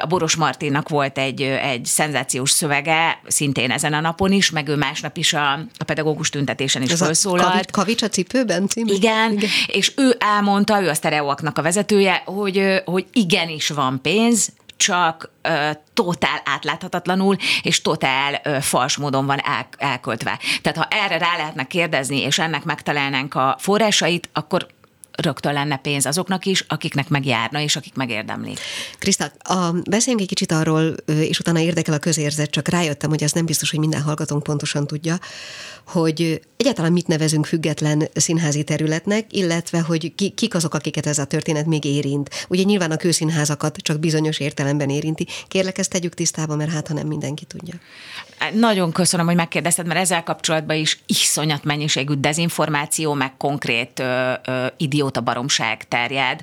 A 0.00 0.06
Boros 0.06 0.36
Martinnak 0.36 0.88
volt 0.88 1.18
egy, 1.18 1.42
egy 1.42 1.84
szenzációs 1.84 2.50
szövege, 2.50 3.20
szintén 3.26 3.70
ezen 3.70 3.92
a 3.92 4.00
napon 4.00 4.32
is, 4.32 4.50
meg 4.50 4.68
ő 4.68 4.76
másnap 4.76 5.16
is 5.16 5.32
a, 5.32 5.52
a 5.52 5.84
pedagógus 5.86 6.30
tüntetésen 6.30 6.82
is 6.82 6.90
Ez 6.90 6.98
felszólalt. 6.98 7.66
A 7.66 7.72
kavics 7.72 8.02
a 8.02 8.08
cipőben 8.08 8.66
című? 8.66 8.92
Igen, 8.92 9.32
Igen, 9.32 9.50
és 9.66 9.92
ő 9.96 10.16
elmondta, 10.18 10.82
ő 10.82 10.88
a 10.88 10.94
Stereoaknak 10.94 11.58
a 11.58 11.62
vezetője, 11.62 12.22
hogy, 12.24 12.82
hogy 12.84 13.06
igenis 13.12 13.68
van 13.68 14.00
pénz, 14.02 14.52
csak 14.76 15.30
ö, 15.42 15.70
totál 15.94 16.42
átláthatatlanul 16.44 17.36
és 17.62 17.82
totál 17.82 18.40
ö, 18.44 18.56
fals 18.60 18.96
módon 18.96 19.26
van 19.26 19.38
el, 19.44 19.66
elköltve. 19.78 20.38
Tehát 20.62 20.78
ha 20.78 20.86
erre 20.90 21.18
rá 21.18 21.36
lehetne 21.36 21.66
kérdezni, 21.66 22.20
és 22.20 22.38
ennek 22.38 22.64
megtalálnánk 22.64 23.34
a 23.34 23.56
forrásait, 23.58 24.28
akkor 24.32 24.66
rögtön 25.20 25.52
lenne 25.52 25.76
pénz 25.76 26.06
azoknak 26.06 26.46
is, 26.46 26.64
akiknek 26.68 27.08
megjárna, 27.08 27.60
és 27.60 27.76
akik 27.76 27.94
megérdemlik. 27.94 28.58
Kriszta, 28.98 29.32
a, 29.38 29.72
beszéljünk 29.84 30.22
egy 30.22 30.28
kicsit 30.28 30.52
arról, 30.52 30.94
és 31.06 31.38
utána 31.38 31.58
érdekel 31.58 31.94
a 31.94 31.98
közérzet, 31.98 32.50
csak 32.50 32.68
rájöttem, 32.68 33.10
hogy 33.10 33.22
ez 33.22 33.32
nem 33.32 33.46
biztos, 33.46 33.70
hogy 33.70 33.78
minden 33.78 34.02
hallgatónk 34.02 34.42
pontosan 34.42 34.86
tudja, 34.86 35.18
hogy 35.86 36.40
egyáltalán 36.56 36.92
mit 36.92 37.06
nevezünk 37.06 37.46
független 37.46 38.08
színházi 38.14 38.62
területnek, 38.62 39.26
illetve 39.30 39.80
hogy 39.80 40.14
ki, 40.14 40.30
kik 40.30 40.54
azok, 40.54 40.74
akiket 40.74 41.06
ez 41.06 41.18
a 41.18 41.24
történet 41.24 41.66
még 41.66 41.84
érint. 41.84 42.46
Ugye 42.48 42.62
nyilván 42.62 42.90
a 42.90 42.96
kőszínházakat 42.96 43.76
csak 43.76 44.00
bizonyos 44.00 44.38
értelemben 44.38 44.90
érinti. 44.90 45.26
Kérlek, 45.48 45.78
ezt 45.78 45.90
tegyük 45.90 46.14
tisztába, 46.14 46.56
mert 46.56 46.70
hát 46.70 46.88
ha 46.88 46.94
nem 46.94 47.06
mindenki 47.06 47.44
tudja. 47.44 47.74
Nagyon 48.52 48.92
köszönöm, 48.92 49.26
hogy 49.26 49.34
megkérdezted, 49.34 49.86
mert 49.86 50.00
ezzel 50.00 50.22
kapcsolatban 50.22 50.76
is 50.76 50.98
iszonyat 51.06 51.64
mennyiségű 51.64 52.14
dezinformáció, 52.14 53.12
meg 53.14 53.36
konkrét 53.36 53.98
ö, 53.98 54.32
ö, 54.46 54.66
idióta 55.10 55.20
baromság 55.20 55.88
terjed. 55.88 56.40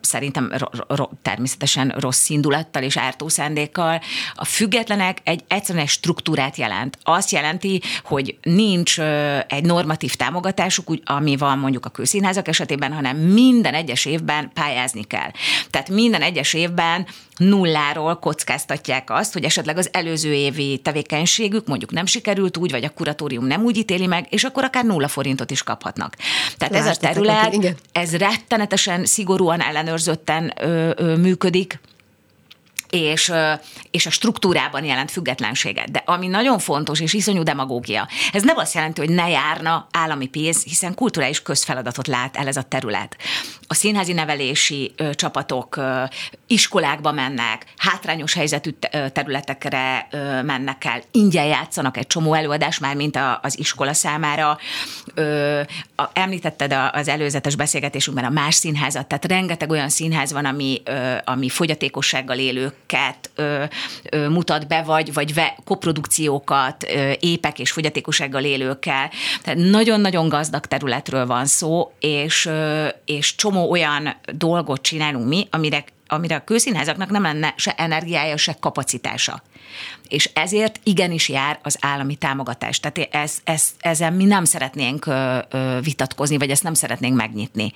Szerintem 0.00 0.52
ro- 0.56 0.84
ro- 0.88 1.10
természetesen 1.22 1.88
rossz 1.98 2.28
indulattal 2.28 2.82
és 2.82 2.96
ártó 2.96 3.28
szándékkal. 3.28 4.00
A 4.34 4.44
függetlenek 4.44 5.18
egy 5.24 5.44
egyszerűen 5.48 5.84
egy 5.84 5.90
struktúrát 5.90 6.56
jelent. 6.56 6.98
Azt 7.02 7.30
jelenti, 7.30 7.82
hogy 8.04 8.38
nincs 8.42 9.00
egy 9.48 9.64
normatív 9.64 10.14
támogatásuk, 10.14 10.90
úgy, 10.90 11.02
ami 11.04 11.36
van 11.36 11.58
mondjuk 11.58 11.86
a 11.86 11.90
kőszínházak 11.90 12.48
esetében, 12.48 12.92
hanem 12.92 13.16
minden 13.16 13.74
egyes 13.74 14.04
évben 14.04 14.50
pályázni 14.54 15.04
kell. 15.04 15.30
Tehát 15.70 15.88
minden 15.88 16.22
egyes 16.22 16.54
évben 16.54 17.06
nulláról 17.48 18.18
kockáztatják 18.18 19.10
azt, 19.10 19.32
hogy 19.32 19.44
esetleg 19.44 19.76
az 19.76 19.88
előző 19.92 20.32
évi 20.32 20.80
tevékenységük 20.82 21.66
mondjuk 21.66 21.90
nem 21.90 22.06
sikerült 22.06 22.56
úgy, 22.56 22.70
vagy 22.70 22.84
a 22.84 22.90
kuratórium 22.90 23.46
nem 23.46 23.62
úgy 23.62 23.76
ítéli 23.76 24.06
meg, 24.06 24.26
és 24.30 24.44
akkor 24.44 24.64
akár 24.64 24.84
nulla 24.84 25.08
forintot 25.08 25.50
is 25.50 25.62
kaphatnak. 25.62 26.16
Tehát 26.56 26.74
ez 26.74 26.86
a 26.86 27.00
terület, 27.00 27.76
ez 27.92 28.16
rettenetesen 28.16 29.04
szigorúan 29.04 29.60
ellenőrzötten 29.60 30.52
ö, 30.60 30.90
ö, 30.96 31.16
működik, 31.16 31.80
és, 32.92 33.32
és 33.90 34.06
a 34.06 34.10
struktúrában 34.10 34.84
jelent 34.84 35.10
függetlenséget. 35.10 35.90
De 35.90 36.02
ami 36.06 36.26
nagyon 36.26 36.58
fontos, 36.58 37.00
és 37.00 37.12
iszonyú 37.12 37.42
demagógia, 37.42 38.08
ez 38.32 38.42
nem 38.42 38.56
azt 38.56 38.74
jelenti, 38.74 39.00
hogy 39.00 39.10
ne 39.10 39.28
járna 39.28 39.86
állami 39.90 40.26
pénz, 40.26 40.62
hiszen 40.62 40.94
kulturális 40.94 41.42
közfeladatot 41.42 42.06
lát 42.06 42.36
el 42.36 42.46
ez 42.46 42.56
a 42.56 42.62
terület. 42.62 43.16
A 43.66 43.74
színházi 43.74 44.12
nevelési 44.12 44.92
ö, 44.96 45.14
csapatok 45.14 45.76
ö, 45.76 46.02
iskolákba 46.52 47.12
mennek, 47.12 47.64
hátrányos 47.76 48.34
helyzetű 48.34 48.70
területekre 49.12 50.08
mennek 50.42 50.84
el, 50.84 51.02
ingyen 51.10 51.46
játszanak 51.46 51.96
egy 51.96 52.06
csomó 52.06 52.34
előadás 52.34 52.78
már, 52.78 52.94
mint 52.94 53.16
a, 53.16 53.38
az 53.42 53.58
iskola 53.58 53.92
számára. 53.92 54.58
A, 55.96 56.04
említetted 56.12 56.74
az 56.92 57.08
előzetes 57.08 57.56
beszélgetésünkben 57.56 58.24
a 58.24 58.30
más 58.30 58.54
színházat, 58.54 59.06
tehát 59.06 59.24
rengeteg 59.24 59.70
olyan 59.70 59.88
színház 59.88 60.32
van, 60.32 60.44
ami, 60.44 60.82
ami 61.24 61.48
fogyatékossággal 61.48 62.38
élők 62.38 62.74
filmeket 62.92 63.30
ö, 63.34 63.64
ö, 64.10 64.28
mutat 64.28 64.68
be, 64.68 64.82
vagy, 64.82 65.12
vagy 65.12 65.34
ve, 65.34 65.56
koprodukciókat 65.64 66.82
épek 67.20 67.58
és 67.58 67.70
fogyatékossággal 67.70 68.44
élőkkel. 68.44 69.10
Tehát 69.42 69.58
nagyon-nagyon 69.58 70.28
gazdag 70.28 70.66
területről 70.66 71.26
van 71.26 71.46
szó, 71.46 71.92
és, 72.00 72.50
és 73.04 73.34
csomó 73.34 73.70
olyan 73.70 74.16
dolgot 74.32 74.82
csinálunk 74.82 75.28
mi, 75.28 75.46
amire 75.50 75.84
amire 76.12 76.34
a 76.34 76.44
kőszínházaknak 76.44 77.10
nem 77.10 77.22
lenne 77.22 77.54
se 77.56 77.72
energiája, 77.72 78.36
se 78.36 78.56
kapacitása. 78.60 79.42
És 80.08 80.30
ezért 80.34 80.80
igenis 80.82 81.28
jár 81.28 81.58
az 81.62 81.76
állami 81.80 82.16
támogatás. 82.16 82.80
Tehát 82.80 83.08
ez, 83.14 83.38
ez, 83.44 83.68
ezen 83.80 84.12
mi 84.12 84.24
nem 84.24 84.44
szeretnénk 84.44 85.06
vitatkozni, 85.82 86.38
vagy 86.38 86.50
ezt 86.50 86.62
nem 86.62 86.74
szeretnénk 86.74 87.16
megnyitni. 87.16 87.72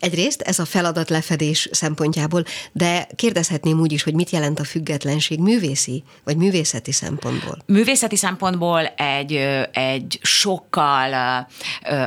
Egyrészt 0.00 0.40
ez 0.40 0.58
a 0.58 0.64
feladat 0.64 1.10
lefedés 1.10 1.68
szempontjából, 1.72 2.44
de 2.72 3.06
kérdezhetném 3.16 3.80
úgy 3.80 3.92
is, 3.92 4.02
hogy 4.02 4.14
mit 4.14 4.30
jelent 4.30 4.60
a 4.60 4.64
függetlenség 4.64 5.38
művészi 5.38 6.04
vagy 6.24 6.36
művészeti 6.36 6.92
szempontból? 6.92 7.58
Művészeti 7.66 8.16
szempontból 8.16 8.86
egy, 8.86 9.32
egy 9.72 10.18
sokkal 10.22 11.46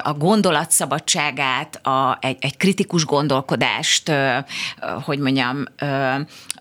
a 0.04 0.14
gondolatszabadságát, 0.14 1.88
a, 1.88 2.18
egy, 2.22 2.38
egy 2.40 2.58
kritikus 2.58 3.06
gondolkodást, 3.06 4.12
hogy 5.04 5.20
mondjam, 5.20 5.64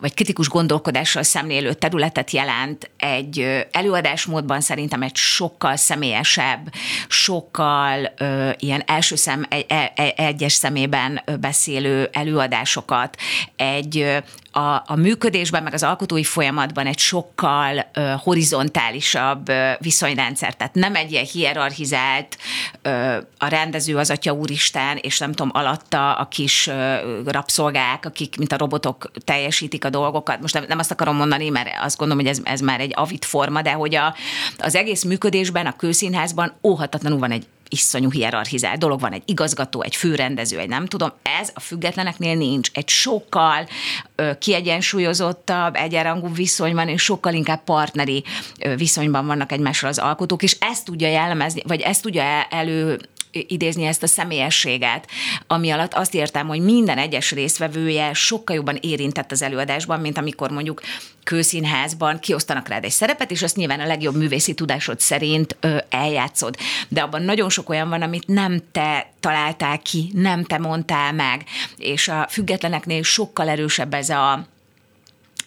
vagy 0.01 0.15
kritikus 0.15 0.49
gondolkodással 0.49 1.23
szemlélő 1.23 1.73
területet 1.73 2.31
jelent, 2.31 2.91
egy 2.97 3.67
előadásmódban 3.71 4.61
szerintem 4.61 5.03
egy 5.03 5.17
sokkal 5.17 5.77
személyesebb, 5.77 6.73
sokkal 7.09 8.15
ilyen 8.59 8.83
első 8.87 9.17
szem, 9.17 9.47
egy, 9.49 9.67
egy, 9.95 10.13
egyes 10.17 10.53
szemében 10.63 11.23
beszélő 11.41 12.09
előadásokat, 12.13 13.17
egy 13.57 14.23
a, 14.53 14.83
a 14.87 14.97
működésben, 14.97 15.63
meg 15.63 15.75
az 15.75 15.83
alkotói 15.83 16.25
folyamatban 16.25 16.87
egy 16.87 16.99
sokkal 16.99 17.91
ö, 17.93 18.13
horizontálisabb 18.19 19.49
ö, 19.49 19.71
viszonyrendszer, 19.79 20.55
tehát 20.55 20.75
nem 20.75 20.95
egy 20.95 21.13
ilyen 21.13 21.25
hierarchizált, 21.25 22.39
ö, 22.83 23.17
a 23.39 23.47
rendező 23.47 23.97
az 23.97 24.11
atya 24.11 24.33
úristen, 24.33 24.97
és 24.97 25.19
nem 25.19 25.33
tudom, 25.33 25.51
alatta 25.55 26.15
a 26.15 26.29
kis 26.29 26.67
ö, 26.67 26.97
rabszolgák, 27.27 28.07
akik, 28.07 28.37
mint 28.37 28.53
a 28.53 28.57
robotok 28.57 29.11
teljesítik 29.25 29.85
a 29.85 29.91
dolgokat. 29.91 30.41
Most 30.41 30.55
nem, 30.55 30.65
nem 30.69 30.79
azt 30.79 30.91
akarom 30.91 31.17
mondani, 31.17 31.49
mert 31.49 31.69
azt 31.83 31.97
gondolom, 31.97 32.25
hogy 32.25 32.33
ez, 32.33 32.41
ez 32.45 32.61
már 32.61 32.81
egy 32.81 32.93
avit 32.95 33.25
forma, 33.25 33.63
de 33.63 33.73
hogy 33.73 33.95
a, 33.95 34.15
az 34.59 34.75
egész 34.75 35.05
működésben, 35.05 35.67
a 35.67 35.77
kőszínházban 35.77 36.53
óhatatlanul 36.63 37.19
van 37.19 37.31
egy 37.31 37.47
iszonyú 37.73 38.11
hierarchizált 38.11 38.79
dolog 38.79 39.01
van, 39.01 39.13
egy 39.13 39.23
igazgató, 39.25 39.83
egy 39.83 39.97
főrendező, 39.97 40.59
egy 40.59 40.69
nem 40.69 40.87
tudom, 40.87 41.13
ez 41.41 41.51
a 41.55 41.61
függetleneknél 41.61 42.37
nincs. 42.37 42.71
Egy 42.73 42.89
sokkal 42.89 43.69
ö, 44.15 44.31
kiegyensúlyozottabb, 44.39 45.75
egyenrangú 45.75 46.35
viszonyban, 46.35 46.89
és 46.89 47.03
sokkal 47.03 47.35
inkább 47.35 47.65
partneri 47.65 48.25
ö, 48.61 48.77
viszonyban 48.77 49.27
vannak 49.27 49.53
egymással 49.53 49.89
az 49.89 49.99
alkotók, 49.99 50.43
és 50.43 50.57
ezt 50.61 50.85
tudja 50.85 51.09
jellemezni, 51.09 51.63
vagy 51.67 51.81
ezt 51.81 52.03
tudja 52.03 52.23
elő 52.51 53.01
idézni 53.33 53.85
ezt 53.85 54.03
a 54.03 54.07
személyességet, 54.07 55.09
ami 55.47 55.71
alatt 55.71 55.95
azt 55.95 56.15
értem, 56.15 56.47
hogy 56.47 56.61
minden 56.61 56.99
egyes 56.99 57.31
résztvevője 57.31 58.13
sokkal 58.13 58.57
jobban 58.57 58.79
érintett 58.81 59.33
az 59.33 59.43
előadásban, 59.43 60.01
mint 60.01 60.19
amikor 60.19 60.51
mondjuk 60.51 60.81
kőszínházban 61.25 62.19
kiosztanak 62.19 62.69
rád 62.69 62.85
egy 62.85 62.91
szerepet, 62.91 63.31
és 63.31 63.43
azt 63.43 63.57
nyilván 63.57 63.81
a 63.81 63.87
legjobb 63.87 64.17
művészi 64.17 64.55
tudásod 64.55 65.01
szerint 65.01 65.57
ö, 65.61 65.77
eljátszod. 65.89 66.57
De 66.89 67.03
abban 67.03 67.23
nagyon 67.23 67.51
sok 67.51 67.69
olyan 67.69 67.89
van, 67.89 68.03
amit 68.03 68.27
nem 68.27 68.63
te 68.73 69.11
találtál 69.21 69.79
ki, 69.79 70.11
nem 70.13 70.45
te 70.45 70.59
mondtál 70.59 71.13
meg, 71.13 71.45
és 71.77 72.09
a 72.09 72.27
függetleneknél 72.31 73.03
sokkal 73.03 73.49
erősebb 73.49 73.95
ez 73.95 74.09
a 74.09 74.47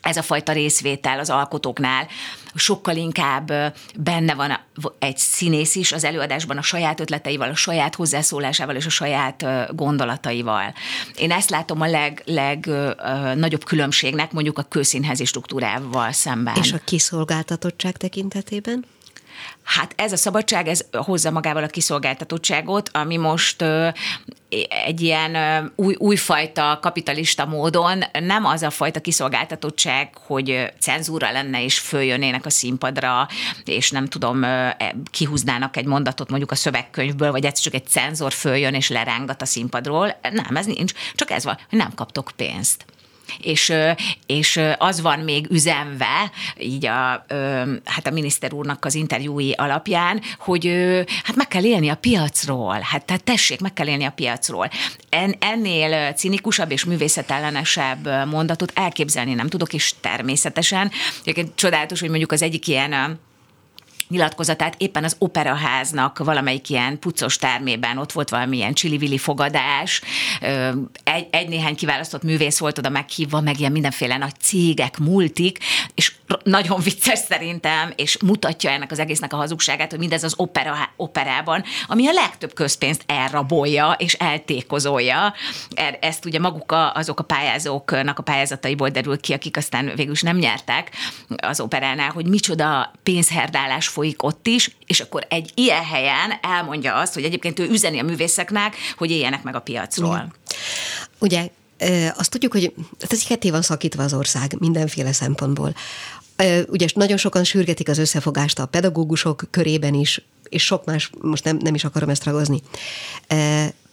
ez 0.02 0.18
a 0.18 0.22
fajta 0.22 0.52
részvétel 0.52 1.20
az 1.20 1.30
alkotóknál 1.30 2.08
sokkal 2.56 2.96
inkább 2.96 3.52
benne 3.96 4.34
van 4.34 4.60
egy 5.00 5.18
színész 5.18 5.76
is 5.76 5.92
az 5.92 6.04
előadásban 6.04 6.58
a 6.58 6.62
saját 6.62 7.00
ötleteivel, 7.00 7.50
a 7.50 7.56
saját 7.56 7.96
hozzászólásával 7.96 8.76
és 8.76 8.86
a 8.86 8.90
saját 8.90 9.46
gondolataival. 9.76 10.74
Én 11.16 11.32
ezt 11.32 11.50
látom 11.50 11.82
a 11.82 11.88
leg, 11.88 12.22
legnagyobb 12.26 13.64
különbségnek 13.64 14.32
mondjuk 14.32 14.58
a 14.58 14.64
kőszínházi 14.64 15.26
struktúrával 15.26 16.12
szemben. 16.12 16.56
És 16.56 16.74
a 16.74 16.80
kiszolgáltatottság 16.86 17.98
tekintetében? 17.98 18.86
Hát 19.64 19.94
ez 19.98 20.12
a 20.12 20.18
szabadság, 20.18 20.68
ez 20.68 20.86
hozza 20.92 21.32
magával 21.32 21.64
a 21.64 21.68
kiszolgáltatottságot, 21.68 22.90
ami 22.94 23.18
most 23.18 23.64
egy 24.86 25.02
ilyen 25.02 25.36
új, 25.76 25.96
újfajta 25.98 26.80
kapitalista 26.82 27.46
módon 27.46 28.04
nem 28.20 28.46
az 28.46 28.62
a 28.62 28.70
fajta 28.70 29.02
kiszolgáltatottság, 29.02 30.18
hogy 30.18 30.74
cenzúra 30.80 31.32
lenne 31.32 31.64
és 31.64 31.80
följönnének 31.80 32.46
a 32.46 32.50
színpadra, 32.50 33.28
és 33.64 33.92
nem 33.92 34.06
tudom, 34.06 34.44
e, 34.44 34.96
kihúznának 35.12 35.78
egy 35.78 35.86
mondatot 35.86 36.30
mondjuk 36.30 36.52
a 36.52 36.56
szövegkönyvből, 36.56 37.32
vagy 37.32 37.46
ez 37.46 37.60
csak 37.60 37.74
egy 37.74 37.88
cenzor 37.88 38.34
följön 38.34 38.74
és 38.74 38.90
lerángat 38.90 39.42
a 39.42 39.46
színpadról. 39.46 40.16
Nem, 40.32 40.56
ez 40.56 40.66
nincs. 40.66 40.94
Csak 41.14 41.32
ez 41.32 41.44
van, 41.44 41.58
hogy 41.70 41.80
nem 41.80 41.94
kaptok 41.96 42.32
pénzt 42.36 42.86
és, 43.40 43.74
és 44.26 44.60
az 44.78 45.02
van 45.02 45.20
még 45.20 45.48
üzenve, 45.50 46.32
így 46.60 46.86
a, 46.86 47.26
hát 47.86 48.08
a 48.08 48.12
miniszter 48.12 48.54
úrnak 48.54 48.86
az 48.86 48.96
interjúi 48.96 49.52
alapján, 49.52 50.22
hogy 50.40 50.66
hát 51.24 51.36
meg 51.36 51.48
kell 51.48 51.64
élni 51.64 51.90
a 51.90 51.96
piacról, 51.96 52.80
hát 52.82 53.06
tehát 53.06 53.24
tessék, 53.24 53.60
meg 53.60 53.74
kell 53.74 53.88
élni 53.88 54.04
a 54.04 54.12
piacról. 54.12 54.70
En, 55.10 55.36
ennél 55.40 56.14
cinikusabb 56.14 56.72
és 56.72 56.86
művészetellenesebb 56.86 58.28
mondatot 58.28 58.72
elképzelni 58.76 59.34
nem 59.34 59.48
tudok, 59.48 59.74
és 59.74 59.94
természetesen, 60.02 60.92
csodálatos, 61.56 62.00
hogy 62.00 62.10
mondjuk 62.10 62.32
az 62.32 62.42
egyik 62.42 62.68
ilyen 62.68 63.20
nyilatkozatát 64.08 64.76
éppen 64.78 65.04
az 65.04 65.16
operaháznak 65.20 66.18
valamelyik 66.18 66.70
ilyen 66.70 67.00
puccos 67.00 67.38
termében, 67.38 67.98
ott 67.98 68.12
volt 68.12 68.30
valamilyen 68.30 68.74
csili 68.74 69.18
fogadás, 69.18 70.02
egy, 71.16 71.28
egy 71.32 71.48
néhány 71.48 71.76
kiválasztott 71.76 72.24
művész 72.24 72.58
volt 72.58 72.78
oda 72.78 72.90
meghívva, 72.90 73.42
meg 73.42 73.60
ilyen 73.60 73.72
mindenféle 73.72 74.18
nagy 74.18 74.40
cégek, 74.40 74.98
multik, 74.98 75.58
és 75.94 76.14
nagyon 76.44 76.80
vicces 76.80 77.20
szerintem, 77.20 77.94
és 77.96 78.18
mutatja 78.22 78.70
ennek 78.70 78.92
az 78.92 79.00
egésznek 79.00 79.34
a 79.34 79.36
hazugságát, 79.36 79.90
hogy 79.90 80.00
mindez 80.00 80.24
az 80.24 80.34
opera, 80.38 80.76
operában, 80.96 81.64
ami 81.88 82.08
a 82.08 82.12
legtöbb 82.12 82.54
közpénzt 82.54 83.04
elrabolja 83.06 83.96
és 83.98 84.14
eltékozolja. 84.14 85.34
Er, 85.76 85.98
ezt 86.02 86.26
ugye 86.26 86.40
maguk 86.40 86.72
a, 86.72 86.94
azok 86.94 87.20
a 87.20 87.24
pályázóknak 87.24 88.20
a 88.20 88.24
pályázataiból 88.24 88.90
derül 88.90 89.20
ki, 89.20 89.34
akik 89.34 89.58
aztán 89.58 89.92
végül 89.96 90.14
is 90.14 90.22
nem 90.22 90.38
nyertek 90.38 90.90
az 91.38 91.60
operánál, 91.60 92.10
hogy 92.10 92.26
micsoda 92.26 92.92
pénzherdálás 93.04 93.88
folyik 93.88 94.24
ott 94.24 94.48
is, 94.48 94.76
és 94.86 95.00
akkor 95.00 95.26
egy 95.30 95.52
ilyen 95.56 95.84
helyen 95.84 96.34
elmondja 96.42 96.96
azt, 96.96 97.14
hogy 97.14 97.24
egyébként 97.24 97.60
ő 97.60 97.70
üzeni 97.70 98.00
a 98.00 98.04
művészeknek, 98.04 98.76
hogy 98.98 99.12
éljenek 99.12 99.44
meg 99.44 99.56
a 99.56 99.60
piacról. 99.60 100.34
Ugye 101.20 101.50
azt 102.18 102.30
tudjuk, 102.30 102.52
hogy 102.52 102.74
ez 103.10 103.24
ketté 103.24 103.50
van 103.50 103.62
szakítva 103.62 104.04
az 104.04 104.14
ország 104.14 104.56
mindenféle 104.60 105.12
szempontból. 105.12 105.76
Ugye 106.68 106.88
nagyon 106.94 107.18
sokan 107.18 107.44
sürgetik 107.44 107.90
az 107.90 107.98
összefogást 107.98 108.60
a 108.60 108.66
pedagógusok 108.66 109.44
körében 109.50 109.94
is, 109.94 110.22
és 110.50 110.64
sok 110.64 110.86
más, 110.86 111.10
most 111.22 111.44
nem, 111.44 111.58
nem 111.58 111.76
is 111.76 111.84
akarom 111.84 112.10
ezt 112.10 112.24
ragozni. 112.24 112.62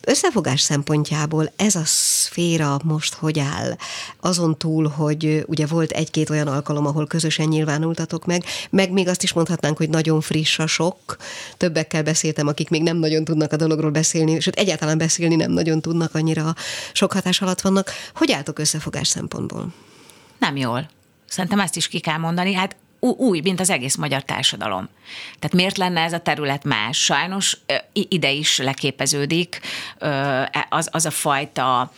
Összefogás 0.06 0.60
szempontjából 0.60 1.52
ez 1.56 1.74
a 1.74 1.84
szféra 1.84 2.80
most 2.84 3.14
hogy 3.14 3.38
áll? 3.38 3.76
Azon 4.20 4.58
túl, 4.58 4.88
hogy 4.88 5.44
ugye 5.46 5.66
volt 5.66 5.90
egy-két 5.90 6.30
olyan 6.30 6.46
alkalom, 6.46 6.86
ahol 6.86 7.06
közösen 7.06 7.48
nyilvánultatok 7.48 8.26
meg, 8.26 8.44
meg 8.70 8.90
még 8.90 9.08
azt 9.08 9.22
is 9.22 9.32
mondhatnánk, 9.32 9.76
hogy 9.76 9.88
nagyon 9.88 10.20
friss 10.20 10.58
a 10.58 10.66
sok. 10.66 11.16
Többekkel 11.56 12.02
beszéltem, 12.02 12.46
akik 12.46 12.68
még 12.68 12.82
nem 12.82 12.96
nagyon 12.96 13.24
tudnak 13.24 13.52
a 13.52 13.56
dologról 13.56 13.90
beszélni, 13.90 14.40
sőt 14.40 14.56
egyáltalán 14.56 14.98
beszélni 14.98 15.34
nem 15.34 15.50
nagyon 15.50 15.80
tudnak, 15.80 16.14
annyira 16.14 16.54
sok 16.92 17.12
hatás 17.12 17.42
alatt 17.42 17.60
vannak. 17.60 17.90
Hogy 18.14 18.32
álltok 18.32 18.58
összefogás 18.58 19.08
szempontból? 19.08 19.74
Nem 20.38 20.56
jól. 20.56 20.90
Szerintem 21.28 21.60
ezt 21.60 21.76
is 21.76 21.88
ki 21.88 22.00
kell 22.00 22.18
mondani. 22.18 22.52
Hát 22.52 22.76
új, 23.10 23.40
mint 23.40 23.60
az 23.60 23.70
egész 23.70 23.96
magyar 23.96 24.22
társadalom. 24.22 24.88
Tehát 25.38 25.56
miért 25.56 25.76
lenne 25.76 26.00
ez 26.00 26.12
a 26.12 26.18
terület 26.18 26.64
más? 26.64 27.04
Sajnos 27.04 27.58
ide 27.92 28.30
is 28.30 28.58
leképeződik 28.58 29.60
e, 29.98 30.66
az, 30.68 30.88
az 30.92 31.06
a 31.06 31.10
fajta 31.10 31.92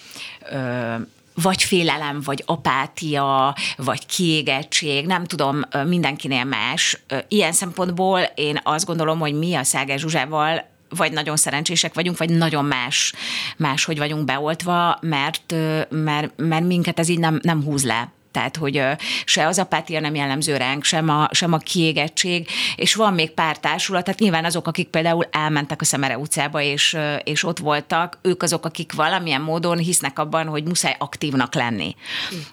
vagy 1.35 1.63
félelem, 1.63 2.21
vagy 2.21 2.43
apátia, 2.47 3.57
vagy 3.77 4.07
kiégettség, 4.07 5.07
nem 5.07 5.25
tudom, 5.25 5.61
mindenkinél 5.87 6.45
más. 6.45 6.99
Ilyen 7.29 7.53
szempontból 7.53 8.21
én 8.35 8.61
azt 8.63 8.87
gondolom, 8.87 9.19
hogy 9.19 9.35
mi 9.35 9.55
a 9.55 9.63
Szágás 9.63 10.01
Zsuzsával 10.01 10.65
vagy 10.89 11.13
nagyon 11.13 11.37
szerencsések 11.37 11.95
vagyunk, 11.95 12.19
vagy 12.19 12.31
nagyon 12.31 12.65
más, 12.65 13.13
más 13.57 13.85
hogy 13.85 13.99
vagyunk 13.99 14.25
beoltva, 14.25 14.99
mert, 15.01 15.55
mert, 15.89 16.33
mert 16.37 16.65
minket 16.65 16.99
ez 16.99 17.09
így 17.09 17.19
nem, 17.19 17.39
nem 17.43 17.63
húz 17.63 17.85
le 17.85 18.13
tehát 18.35 18.57
hogy 18.57 18.83
se 19.25 19.47
az 19.47 19.59
apátia 19.59 20.01
nem 20.01 20.15
jellemző 20.15 20.57
ránk, 20.57 20.85
sem 20.85 21.09
a, 21.09 21.29
sem 21.31 21.53
a 21.53 21.59
kiégettség, 21.59 22.49
és 22.77 22.95
van 22.95 23.15
még 23.15 23.31
pár 23.31 23.59
társulat, 23.59 24.05
tehát 24.05 24.21
nyilván 24.21 24.45
azok, 24.45 24.67
akik 24.67 24.89
például 24.89 25.29
elmentek 25.31 25.81
a 25.81 25.85
Szemere 25.85 26.19
utcába, 26.19 26.61
és, 26.61 26.97
és 27.25 27.45
ott 27.45 27.59
voltak, 27.59 28.19
ők 28.23 28.43
azok, 28.43 28.65
akik 28.65 28.93
valamilyen 28.93 29.41
módon 29.41 29.79
hisznek 29.79 30.19
abban, 30.19 30.47
hogy 30.47 30.65
muszáj 30.65 30.97
aktívnak 30.99 31.55
lenni. 31.55 31.95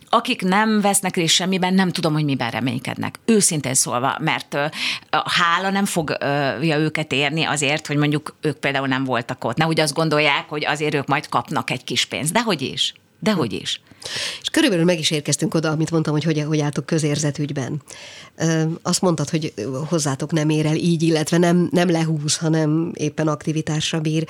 Akik 0.10 0.42
nem 0.42 0.82
vesznek 0.82 1.16
részt 1.16 1.34
semmiben, 1.34 1.74
nem 1.74 1.92
tudom, 1.92 2.14
hogy 2.14 2.26
miben 2.26 2.52
reménykednek. 2.52 3.20
Őszintén 3.26 3.74
szólva, 3.74 4.18
mert 4.20 4.54
a 5.10 5.30
hála 5.30 5.70
nem 5.70 5.86
fogja 5.86 6.78
őket 6.78 7.12
érni 7.12 7.44
azért, 7.44 7.88
hogy 7.88 7.98
mondjuk 7.98 8.36
ők 8.42 8.58
például 8.58 8.88
nem 8.88 9.04
voltak 9.04 9.44
ott. 9.44 9.58
Nehogy 9.58 9.80
azt 9.80 9.94
gondolják, 9.94 10.50
hogy 10.50 10.66
azért 10.66 10.94
ők 10.94 11.08
majd 11.08 11.30
kapnak 11.30 11.70
egy 11.70 11.84
kis 11.84 12.06
pénzt. 12.06 12.34
Dehogy 12.34 12.62
is. 12.62 12.94
Dehogy 13.22 13.54
is. 13.54 13.82
És 14.42 14.50
körülbelül 14.50 14.86
meg 14.86 15.00
is 15.00 15.12
érkeztünk 15.12 15.54
oda, 15.54 15.70
amit 15.70 15.92
mondtam, 15.92 16.14
hogy 16.14 16.24
hogy, 16.24 16.44
hogy 16.48 16.60
álltok 16.60 16.86
közérzetügyben. 16.86 17.82
Azt 18.82 19.02
mondtad, 19.02 19.30
hogy 19.30 19.54
hozzátok 19.88 20.32
nem 20.32 20.50
ér 20.50 20.66
el 20.66 20.76
így, 20.76 21.02
illetve 21.02 21.38
nem, 21.38 21.70
nem 21.72 21.90
lehúz, 21.90 22.38
hanem 22.38 22.92
éppen 22.94 23.28
aktivitásra 23.28 24.00
bír. 24.00 24.28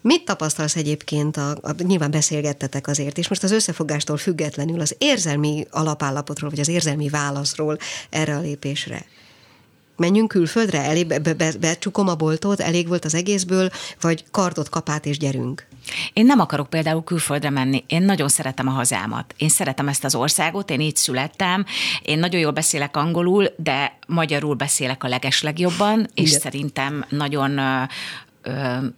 Mit 0.00 0.24
tapasztalsz 0.24 0.76
egyébként, 0.76 1.36
a, 1.36 1.50
a, 1.50 1.74
nyilván 1.82 2.10
beszélgettetek 2.10 2.86
azért, 2.86 3.18
és 3.18 3.28
most 3.28 3.42
az 3.42 3.50
összefogástól 3.50 4.16
függetlenül 4.16 4.80
az 4.80 4.94
érzelmi 4.98 5.66
alapállapotról, 5.70 6.50
vagy 6.50 6.60
az 6.60 6.68
érzelmi 6.68 7.08
válaszról 7.08 7.78
erre 8.10 8.36
a 8.36 8.40
lépésre? 8.40 9.04
Menjünk 10.02 10.28
külföldre, 10.28 10.82
elég, 10.82 11.06
be, 11.06 11.18
be, 11.18 11.34
be, 11.34 11.52
becsukom 11.60 12.08
a 12.08 12.14
boltot, 12.14 12.60
elég 12.60 12.88
volt 12.88 13.04
az 13.04 13.14
egészből, 13.14 13.70
vagy 14.00 14.24
kardot, 14.30 14.68
kapát 14.68 15.06
és 15.06 15.18
gyerünk? 15.18 15.66
Én 16.12 16.26
nem 16.26 16.40
akarok 16.40 16.70
például 16.70 17.04
külföldre 17.04 17.50
menni. 17.50 17.84
Én 17.86 18.02
nagyon 18.02 18.28
szeretem 18.28 18.68
a 18.68 18.70
hazámat. 18.70 19.34
Én 19.36 19.48
szeretem 19.48 19.88
ezt 19.88 20.04
az 20.04 20.14
országot, 20.14 20.70
én 20.70 20.80
így 20.80 20.96
születtem. 20.96 21.64
Én 22.02 22.18
nagyon 22.18 22.40
jól 22.40 22.52
beszélek 22.52 22.96
angolul, 22.96 23.48
de 23.56 23.98
magyarul 24.06 24.54
beszélek 24.54 25.04
a 25.04 25.08
legeslegjobban, 25.08 26.08
és 26.14 26.28
Igen. 26.28 26.40
szerintem 26.40 27.04
nagyon 27.08 27.60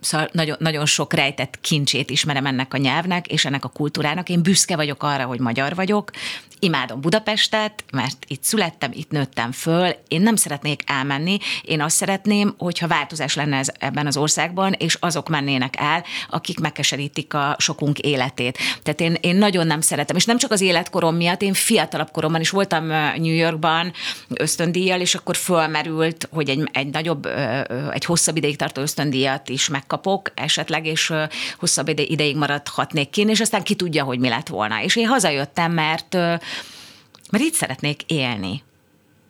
szóval 0.00 0.28
nagyon, 0.32 0.56
nagyon 0.58 0.86
sok 0.86 1.12
rejtett 1.12 1.60
kincsét 1.60 2.10
ismerem 2.10 2.46
ennek 2.46 2.74
a 2.74 2.76
nyelvnek 2.76 3.26
és 3.26 3.44
ennek 3.44 3.64
a 3.64 3.68
kultúrának. 3.68 4.28
Én 4.28 4.42
büszke 4.42 4.76
vagyok 4.76 5.02
arra, 5.02 5.24
hogy 5.24 5.40
magyar 5.40 5.74
vagyok, 5.74 6.10
imádom 6.64 7.00
Budapestet, 7.00 7.84
mert 7.92 8.24
itt 8.26 8.42
születtem, 8.42 8.90
itt 8.94 9.10
nőttem 9.10 9.52
föl, 9.52 9.90
én 10.08 10.20
nem 10.20 10.36
szeretnék 10.36 10.82
elmenni, 10.86 11.38
én 11.62 11.80
azt 11.80 11.96
szeretném, 11.96 12.54
hogyha 12.58 12.86
változás 12.86 13.34
lenne 13.34 13.56
ez, 13.56 13.68
ebben 13.78 14.06
az 14.06 14.16
országban, 14.16 14.72
és 14.72 14.96
azok 15.00 15.28
mennének 15.28 15.74
el, 15.78 16.04
akik 16.30 16.60
megkeserítik 16.60 17.34
a 17.34 17.56
sokunk 17.58 17.98
életét. 17.98 18.58
Tehát 18.82 19.00
én, 19.00 19.16
én 19.20 19.36
nagyon 19.36 19.66
nem 19.66 19.80
szeretem, 19.80 20.16
és 20.16 20.24
nem 20.24 20.38
csak 20.38 20.50
az 20.50 20.60
életkorom 20.60 21.16
miatt, 21.16 21.42
én 21.42 21.52
fiatalabb 21.52 22.10
koromban 22.10 22.40
is 22.40 22.50
voltam 22.50 22.86
New 23.16 23.34
Yorkban 23.34 23.92
ösztöndíjjal, 24.28 25.00
és 25.00 25.14
akkor 25.14 25.36
fölmerült, 25.36 26.28
hogy 26.32 26.48
egy, 26.48 26.68
egy 26.72 26.88
nagyobb, 26.88 27.26
egy 27.92 28.04
hosszabb 28.04 28.36
ideig 28.36 28.56
tartó 28.56 28.82
ösztöndíjat 28.82 29.48
is 29.48 29.68
megkapok 29.68 30.30
esetleg, 30.34 30.86
és 30.86 31.12
hosszabb 31.58 31.88
ideig 31.88 32.36
maradhatnék 32.36 33.10
ki, 33.10 33.22
és 33.28 33.40
aztán 33.40 33.62
ki 33.62 33.74
tudja, 33.74 34.04
hogy 34.04 34.18
mi 34.18 34.28
lett 34.28 34.48
volna. 34.48 34.82
És 34.82 34.96
én 34.96 35.06
hazajöttem, 35.06 35.72
mert, 35.72 36.16
mert 37.30 37.44
itt 37.44 37.54
szeretnék 37.54 38.02
élni. 38.06 38.62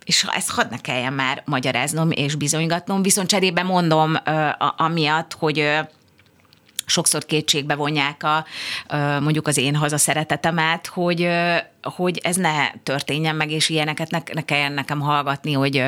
És 0.05 0.27
ezt 0.35 0.51
hadd 0.51 0.70
ne 0.70 0.79
kelljen 0.79 1.12
már 1.12 1.43
magyaráznom 1.47 2.11
és 2.11 2.35
bizonygatnom, 2.35 3.03
viszont 3.03 3.29
cserébe 3.29 3.62
mondom 3.62 4.16
amiatt, 4.77 5.33
hogy 5.33 5.79
sokszor 6.87 7.24
kétségbe 7.24 7.74
vonják 7.74 8.22
a, 8.22 8.45
mondjuk 9.20 9.47
az 9.47 9.57
én 9.57 9.74
haza 9.74 9.99
szeretetemet, 9.99 10.87
hogy, 10.87 11.28
hogy 11.82 12.20
ez 12.22 12.37
ne 12.37 12.70
történjen 12.82 13.37
meg, 13.37 13.51
és 13.51 13.68
ilyeneket 13.68 14.11
ne, 14.11 14.18
ne 14.32 14.45
kelljen 14.45 14.72
nekem 14.72 15.01
hallgatni, 15.01 15.53
hogy, 15.53 15.82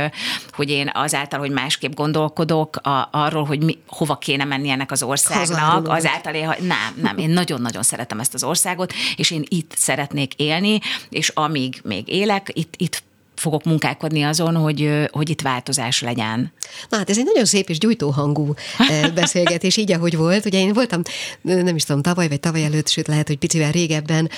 hogy 0.52 0.70
én 0.70 0.90
azáltal, 0.94 1.38
hogy 1.38 1.50
másképp 1.50 1.94
gondolkodok 1.94 2.76
a, 2.76 3.08
arról, 3.10 3.44
hogy 3.44 3.62
mi, 3.62 3.78
hova 3.86 4.18
kéne 4.18 4.44
menni 4.44 4.68
ennek 4.68 4.90
az 4.90 5.02
országnak, 5.02 5.88
azáltal 5.88 6.34
én, 6.34 6.48
nem, 6.60 6.94
nem, 7.02 7.18
én 7.18 7.30
nagyon-nagyon 7.30 7.82
szeretem 7.82 8.20
ezt 8.20 8.34
az 8.34 8.44
országot, 8.44 8.92
és 9.16 9.30
én 9.30 9.44
itt 9.48 9.72
szeretnék 9.76 10.34
élni, 10.34 10.80
és 11.08 11.28
amíg 11.28 11.80
még 11.84 12.08
élek, 12.08 12.50
itt, 12.52 12.74
itt 12.76 13.02
fogok 13.36 13.64
munkálkodni 13.64 14.22
azon, 14.22 14.56
hogy, 14.56 15.08
hogy 15.10 15.30
itt 15.30 15.40
változás 15.40 16.00
legyen. 16.00 16.52
Na 16.88 16.96
hát 16.96 17.10
ez 17.10 17.18
egy 17.18 17.24
nagyon 17.24 17.44
szép 17.44 17.68
és 17.68 17.78
gyújtó 17.78 18.10
hangú 18.10 18.54
beszélgetés, 19.14 19.76
így 19.76 19.92
ahogy 19.92 20.16
volt. 20.16 20.44
Ugye 20.44 20.58
én 20.58 20.72
voltam, 20.72 21.02
nem 21.42 21.76
is 21.76 21.84
tudom, 21.84 22.02
tavaly 22.02 22.28
vagy 22.28 22.40
tavaly 22.40 22.64
előtt, 22.64 22.88
sőt 22.88 23.06
lehet, 23.06 23.26
hogy 23.26 23.38
picivel 23.38 23.70
régebben 23.70 24.30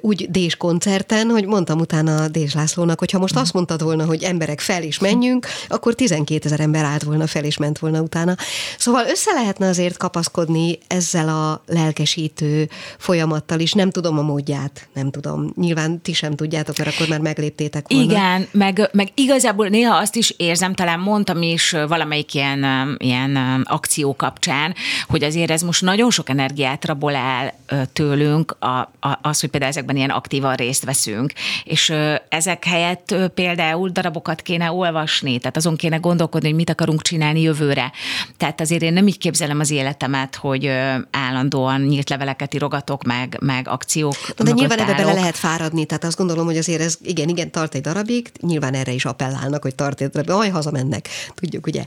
úgy 0.00 0.30
Dés 0.30 0.56
koncerten, 0.56 1.28
hogy 1.28 1.46
mondtam 1.46 1.78
utána 1.78 2.28
Dés 2.28 2.54
Lászlónak, 2.54 2.98
hogy 2.98 3.10
ha 3.10 3.18
most 3.18 3.36
azt 3.36 3.52
mondtad 3.52 3.82
volna, 3.82 4.04
hogy 4.04 4.22
emberek 4.22 4.60
fel 4.60 4.82
is 4.82 4.98
menjünk, 4.98 5.46
akkor 5.68 5.94
12 5.94 6.44
ezer 6.44 6.60
ember 6.60 6.84
állt 6.84 7.02
volna 7.02 7.26
fel 7.26 7.44
és 7.44 7.56
ment 7.56 7.78
volna 7.78 8.00
utána. 8.00 8.36
Szóval 8.78 9.06
össze 9.06 9.32
lehetne 9.32 9.68
azért 9.68 9.96
kapaszkodni 9.96 10.78
ezzel 10.86 11.28
a 11.28 11.62
lelkesítő 11.66 12.68
folyamattal 12.98 13.60
is. 13.60 13.72
Nem 13.72 13.90
tudom 13.90 14.18
a 14.18 14.22
módját, 14.22 14.88
nem 14.94 15.10
tudom. 15.10 15.52
Nyilván 15.56 16.00
ti 16.00 16.12
sem 16.12 16.34
tudjátok, 16.34 16.78
mert 16.78 16.94
akkor 16.94 17.08
már 17.08 17.20
megléptétek 17.20 17.86
volna. 17.88 18.12
Igen, 18.12 18.37
igen, 18.38 18.48
meg, 18.52 18.90
meg 18.92 19.08
igazából 19.14 19.68
néha 19.68 19.96
azt 19.96 20.16
is 20.16 20.34
érzem, 20.36 20.74
talán 20.74 21.00
mondtam 21.00 21.42
is 21.42 21.70
valamelyik 21.88 22.34
ilyen, 22.34 22.96
ilyen 22.98 23.36
akció 23.64 24.16
kapcsán, 24.16 24.74
hogy 25.08 25.22
azért 25.22 25.50
ez 25.50 25.62
most 25.62 25.82
nagyon 25.82 26.10
sok 26.10 26.28
energiát 26.28 26.84
rabol 26.84 27.14
el 27.14 27.54
tőlünk, 27.92 28.56
a, 28.58 28.66
a, 28.66 29.18
az, 29.22 29.40
hogy 29.40 29.50
például 29.50 29.72
ezekben 29.72 29.96
ilyen 29.96 30.10
aktívan 30.10 30.54
részt 30.54 30.84
veszünk, 30.84 31.32
és 31.64 31.92
ezek 32.28 32.64
helyett 32.64 33.14
például 33.34 33.88
darabokat 33.88 34.42
kéne 34.42 34.72
olvasni, 34.72 35.38
tehát 35.38 35.56
azon 35.56 35.76
kéne 35.76 35.96
gondolkodni, 35.96 36.48
hogy 36.48 36.56
mit 36.56 36.70
akarunk 36.70 37.02
csinálni 37.02 37.40
jövőre. 37.40 37.92
Tehát 38.36 38.60
azért 38.60 38.82
én 38.82 38.92
nem 38.92 39.06
így 39.06 39.18
képzelem 39.18 39.60
az 39.60 39.70
életemet, 39.70 40.36
hogy 40.36 40.70
állandóan 41.10 41.80
nyílt 41.80 42.08
leveleket 42.08 42.54
írogatok, 42.54 43.04
meg, 43.04 43.36
meg 43.40 43.68
akciók. 43.68 44.16
De 44.36 44.50
nyilván 44.50 44.78
ebbe 44.78 44.94
bele 44.94 45.12
lehet 45.12 45.36
fáradni, 45.36 45.84
tehát 45.84 46.04
azt 46.04 46.16
gondolom, 46.16 46.46
hogy 46.46 46.56
azért 46.56 46.80
ez 46.80 46.98
igen, 47.02 47.28
igen, 47.28 47.50
tart 47.50 47.74
egy 47.74 47.80
darabig, 47.80 48.27
működik, 48.28 48.50
nyilván 48.50 48.74
erre 48.74 48.92
is 48.92 49.04
appellálnak, 49.04 49.62
hogy 49.62 49.74
tartét, 49.74 50.30
aj, 50.30 50.48
hazamennek, 50.48 51.08
tudjuk, 51.34 51.66
ugye. 51.66 51.84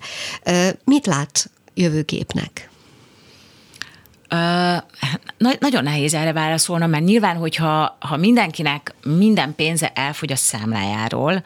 Mit 0.83 1.05
lát 1.05 1.49
jövőképnek? 1.73 2.69
Uh, 4.33 4.37
na- 5.37 5.57
nagyon 5.59 5.83
nehéz 5.83 6.13
erre 6.13 6.33
válaszolnom, 6.33 6.89
mert 6.89 7.03
nyilván, 7.03 7.35
hogyha 7.35 7.97
ha 7.99 8.17
mindenkinek 8.17 8.93
minden 9.03 9.55
pénze 9.55 9.91
elfogy 9.95 10.31
a 10.31 10.35
számlájáról, 10.35 11.43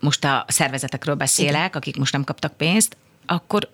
most 0.00 0.24
a 0.24 0.44
szervezetekről 0.48 1.14
beszélek, 1.14 1.54
Igen. 1.54 1.70
akik 1.72 1.96
most 1.96 2.12
nem 2.12 2.24
kaptak 2.24 2.52
pénzt, 2.56 2.96
akkor, 3.26 3.68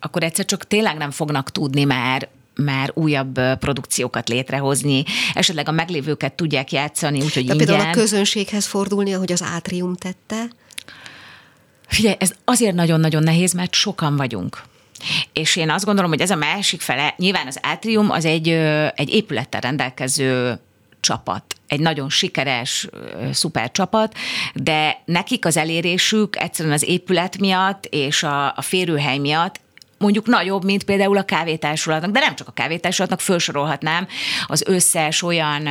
akkor 0.00 0.22
egyszer 0.22 0.44
csak 0.44 0.66
tényleg 0.66 0.96
nem 0.96 1.10
fognak 1.10 1.50
tudni 1.50 1.84
már 1.84 2.28
már 2.54 2.90
újabb 2.94 3.40
produkciókat 3.58 4.28
létrehozni, 4.28 5.04
esetleg 5.34 5.68
a 5.68 5.72
meglévőket 5.72 6.32
tudják 6.32 6.72
játszani, 6.72 7.22
úgyhogy 7.22 7.46
De 7.46 7.52
ingyen. 7.52 7.66
például 7.66 7.88
a 7.88 7.92
közönséghez 7.92 8.66
fordulni, 8.66 9.14
ahogy 9.14 9.32
az 9.32 9.42
Átrium 9.42 9.96
tette? 9.96 10.48
Figyelj, 11.86 12.16
ez 12.18 12.32
azért 12.44 12.74
nagyon-nagyon 12.74 13.22
nehéz, 13.22 13.52
mert 13.52 13.74
sokan 13.74 14.16
vagyunk. 14.16 14.62
És 15.32 15.56
én 15.56 15.70
azt 15.70 15.84
gondolom, 15.84 16.10
hogy 16.10 16.20
ez 16.20 16.30
a 16.30 16.36
másik 16.36 16.80
fele, 16.80 17.14
nyilván 17.16 17.46
az 17.46 17.58
Átrium 17.62 18.10
az 18.10 18.24
egy, 18.24 18.48
egy 18.94 19.10
épülettel 19.10 19.60
rendelkező 19.60 20.60
csapat, 21.00 21.44
egy 21.66 21.80
nagyon 21.80 22.10
sikeres, 22.10 22.88
szuper 23.32 23.70
csapat, 23.70 24.14
de 24.54 25.02
nekik 25.04 25.46
az 25.46 25.56
elérésük 25.56 26.36
egyszerűen 26.36 26.74
az 26.74 26.88
épület 26.88 27.38
miatt 27.38 27.86
és 27.90 28.22
a, 28.22 28.46
a 28.56 28.62
férőhely 28.62 29.18
miatt 29.18 29.60
mondjuk 30.00 30.26
nagyobb, 30.26 30.64
mint 30.64 30.84
például 30.84 31.16
a 31.16 31.22
kávétársulatnak, 31.22 32.10
de 32.10 32.20
nem 32.20 32.36
csak 32.36 32.48
a 32.48 32.52
kávétársulatnak, 32.52 33.20
felsorolhatnám 33.20 34.06
az 34.46 34.62
összes 34.66 35.22
olyan 35.22 35.68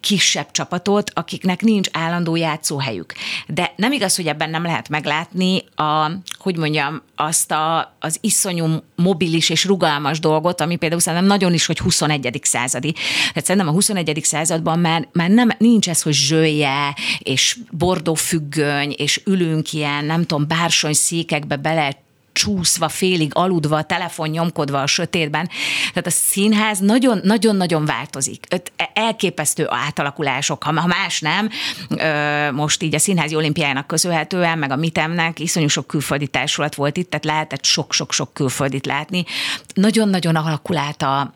kisebb 0.00 0.50
csapatot, 0.50 1.10
akiknek 1.14 1.62
nincs 1.62 1.88
állandó 1.92 2.36
játszóhelyük. 2.36 3.14
De 3.46 3.72
nem 3.76 3.92
igaz, 3.92 4.16
hogy 4.16 4.26
ebben 4.26 4.50
nem 4.50 4.62
lehet 4.62 4.88
meglátni 4.88 5.64
a, 5.74 6.10
hogy 6.38 6.56
mondjam, 6.56 7.02
azt 7.16 7.50
a, 7.50 7.96
az 8.00 8.18
iszonyú 8.20 8.66
mobilis 8.96 9.50
és 9.50 9.64
rugalmas 9.64 10.20
dolgot, 10.20 10.60
ami 10.60 10.76
például 10.76 11.00
szerintem 11.00 11.28
nagyon 11.28 11.54
is, 11.54 11.66
hogy 11.66 11.78
21. 11.78 12.40
századi. 12.42 12.92
Tehát 13.28 13.44
szerintem 13.44 13.70
a 13.70 13.74
21. 13.74 14.20
században 14.22 14.78
már, 14.78 15.08
már 15.12 15.30
nem, 15.30 15.50
nincs 15.58 15.88
ez, 15.88 16.02
hogy 16.02 16.12
zsője, 16.12 16.94
és 17.18 17.58
bordó 17.70 18.14
függöny, 18.14 18.94
és 18.96 19.20
ülünk 19.24 19.72
ilyen, 19.72 20.04
nem 20.04 20.24
tudom, 20.24 20.48
bársony 20.48 20.92
székekbe 20.92 21.56
bele 21.56 22.08
csúszva, 22.32 22.88
félig 22.88 23.30
aludva, 23.34 23.82
telefon 23.82 24.28
nyomkodva 24.28 24.82
a 24.82 24.86
sötétben. 24.86 25.48
Tehát 25.88 26.06
a 26.06 26.10
színház 26.10 26.78
nagyon-nagyon 27.22 27.84
változik. 27.84 28.46
E, 28.76 28.90
elképesztő 28.94 29.66
átalakulások, 29.68 30.62
ha 30.62 30.86
más 30.86 31.20
nem, 31.20 31.50
most 32.54 32.82
így 32.82 32.94
a 32.94 32.98
Színházi 32.98 33.34
Olimpiának 33.34 33.86
köszönhetően, 33.86 34.58
meg 34.58 34.70
a 34.70 34.76
Mitemnek 34.76 35.38
iszonyú 35.38 35.68
sok 35.68 35.86
külföldi 35.86 36.26
társulat 36.26 36.74
volt 36.74 36.96
itt, 36.96 37.10
tehát 37.10 37.24
lehetett 37.24 37.64
sok-sok-sok 37.64 38.34
külföldit 38.34 38.86
látni. 38.86 39.24
Nagyon-nagyon 39.74 40.36
alakul 40.36 40.76
át 40.76 41.02
a, 41.02 41.34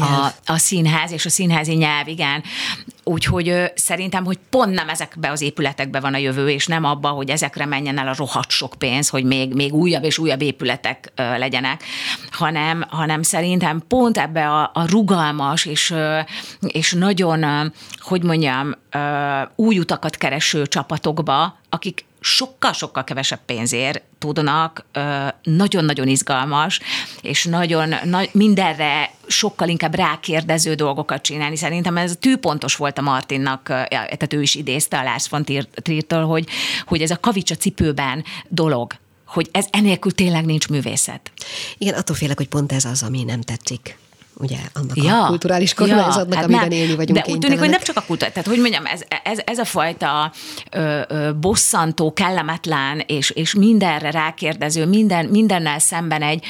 a, 0.00 0.52
a 0.52 0.58
színház 0.58 1.12
és 1.12 1.26
a 1.26 1.30
színházi 1.30 1.74
nyelv, 1.74 2.08
igen. 2.08 2.42
Úgyhogy 3.04 3.48
ö, 3.48 3.64
szerintem, 3.74 4.24
hogy 4.24 4.38
pont 4.50 4.74
nem 4.74 4.88
ezekbe 4.88 5.30
az 5.30 5.40
épületekbe 5.40 6.00
van 6.00 6.14
a 6.14 6.18
jövő, 6.18 6.48
és 6.48 6.66
nem 6.66 6.84
abba, 6.84 7.08
hogy 7.08 7.30
ezekre 7.30 7.66
menjen 7.66 7.98
el 7.98 8.08
a 8.08 8.14
rohadt 8.16 8.50
sok 8.50 8.74
pénz, 8.78 9.08
hogy 9.08 9.24
még, 9.24 9.54
még 9.54 9.74
újabb 9.74 10.04
és 10.04 10.18
újabb 10.18 10.42
épületek 10.42 11.12
ö, 11.14 11.38
legyenek, 11.38 11.82
hanem, 12.30 12.84
hanem 12.88 13.22
szerintem 13.22 13.82
pont 13.88 14.18
ebbe 14.18 14.48
a, 14.48 14.70
a 14.74 14.86
rugalmas 14.88 15.64
és, 15.64 15.90
ö, 15.90 16.20
és 16.60 16.92
nagyon, 16.92 17.42
ö, 17.42 17.64
hogy 17.98 18.22
mondjam, 18.22 18.74
ö, 18.90 18.98
új 19.56 19.78
utakat 19.78 20.16
kereső 20.16 20.66
csapatokba, 20.66 21.58
akik 21.68 22.04
sokkal-sokkal 22.22 23.04
kevesebb 23.04 23.40
pénzért 23.46 24.02
tudnak 24.18 24.84
nagyon-nagyon 25.42 26.08
izgalmas, 26.08 26.80
és 27.22 27.44
nagyon 27.44 27.94
nagy, 28.04 28.30
mindenre 28.32 29.10
sokkal 29.26 29.68
inkább 29.68 29.94
rákérdező 29.94 30.74
dolgokat 30.74 31.22
csinálni. 31.22 31.56
Szerintem 31.56 31.96
ez 31.96 32.16
tűpontos 32.20 32.76
volt 32.76 32.98
a 32.98 33.02
Martinnak, 33.02 33.62
tehát 33.62 34.32
ő 34.32 34.42
is 34.42 34.54
idézte 34.54 34.98
a 34.98 35.02
Lars 35.02 35.28
von 35.28 35.44
Trier-től, 35.82 36.24
hogy, 36.24 36.48
hogy 36.86 37.02
ez 37.02 37.10
a 37.10 37.20
kavics 37.20 37.50
a 37.50 37.54
cipőben 37.54 38.24
dolog, 38.48 38.92
hogy 39.26 39.48
ez 39.52 39.66
enélkül 39.70 40.12
tényleg 40.12 40.44
nincs 40.44 40.68
művészet. 40.68 41.32
Igen, 41.78 41.94
attól 41.94 42.16
félek, 42.16 42.36
hogy 42.36 42.48
pont 42.48 42.72
ez 42.72 42.84
az, 42.84 43.02
ami 43.02 43.22
nem 43.22 43.40
tetszik 43.40 43.96
ugye 44.42 44.56
annak 44.72 44.96
ja, 44.96 45.24
a 45.24 45.26
kulturális 45.26 45.74
kormányzatnak, 45.74 46.28
ja, 46.28 46.34
hát 46.34 46.44
amiben 46.44 46.68
nem, 46.68 46.78
élni 46.78 46.94
vagyunk 46.94 47.18
De 47.18 47.32
úgy 47.32 47.38
tűnik, 47.38 47.58
hogy 47.58 47.68
nem 47.68 47.80
csak 47.82 47.96
a 47.96 48.02
kultúra, 48.06 48.30
tehát 48.32 48.48
hogy 48.48 48.58
mondjam, 48.58 48.86
ez, 48.86 49.00
ez, 49.22 49.38
ez 49.44 49.58
a 49.58 49.64
fajta 49.64 50.32
ö, 50.70 51.00
ö, 51.08 51.32
bosszantó, 51.40 52.12
kellemetlen 52.12 53.02
és, 53.06 53.30
és 53.30 53.54
mindenre 53.54 54.10
rákérdező, 54.10 54.86
minden, 54.86 55.26
mindennel 55.26 55.78
szemben 55.78 56.22
egy, 56.22 56.44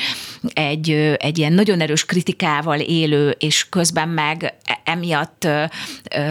egy, 0.52 0.90
egy 1.18 1.38
ilyen 1.38 1.52
nagyon 1.52 1.80
erős 1.80 2.04
kritikával 2.04 2.80
élő, 2.80 3.36
és 3.38 3.68
közben 3.68 4.08
meg 4.08 4.54
e, 4.64 4.80
emiatt 4.84 5.48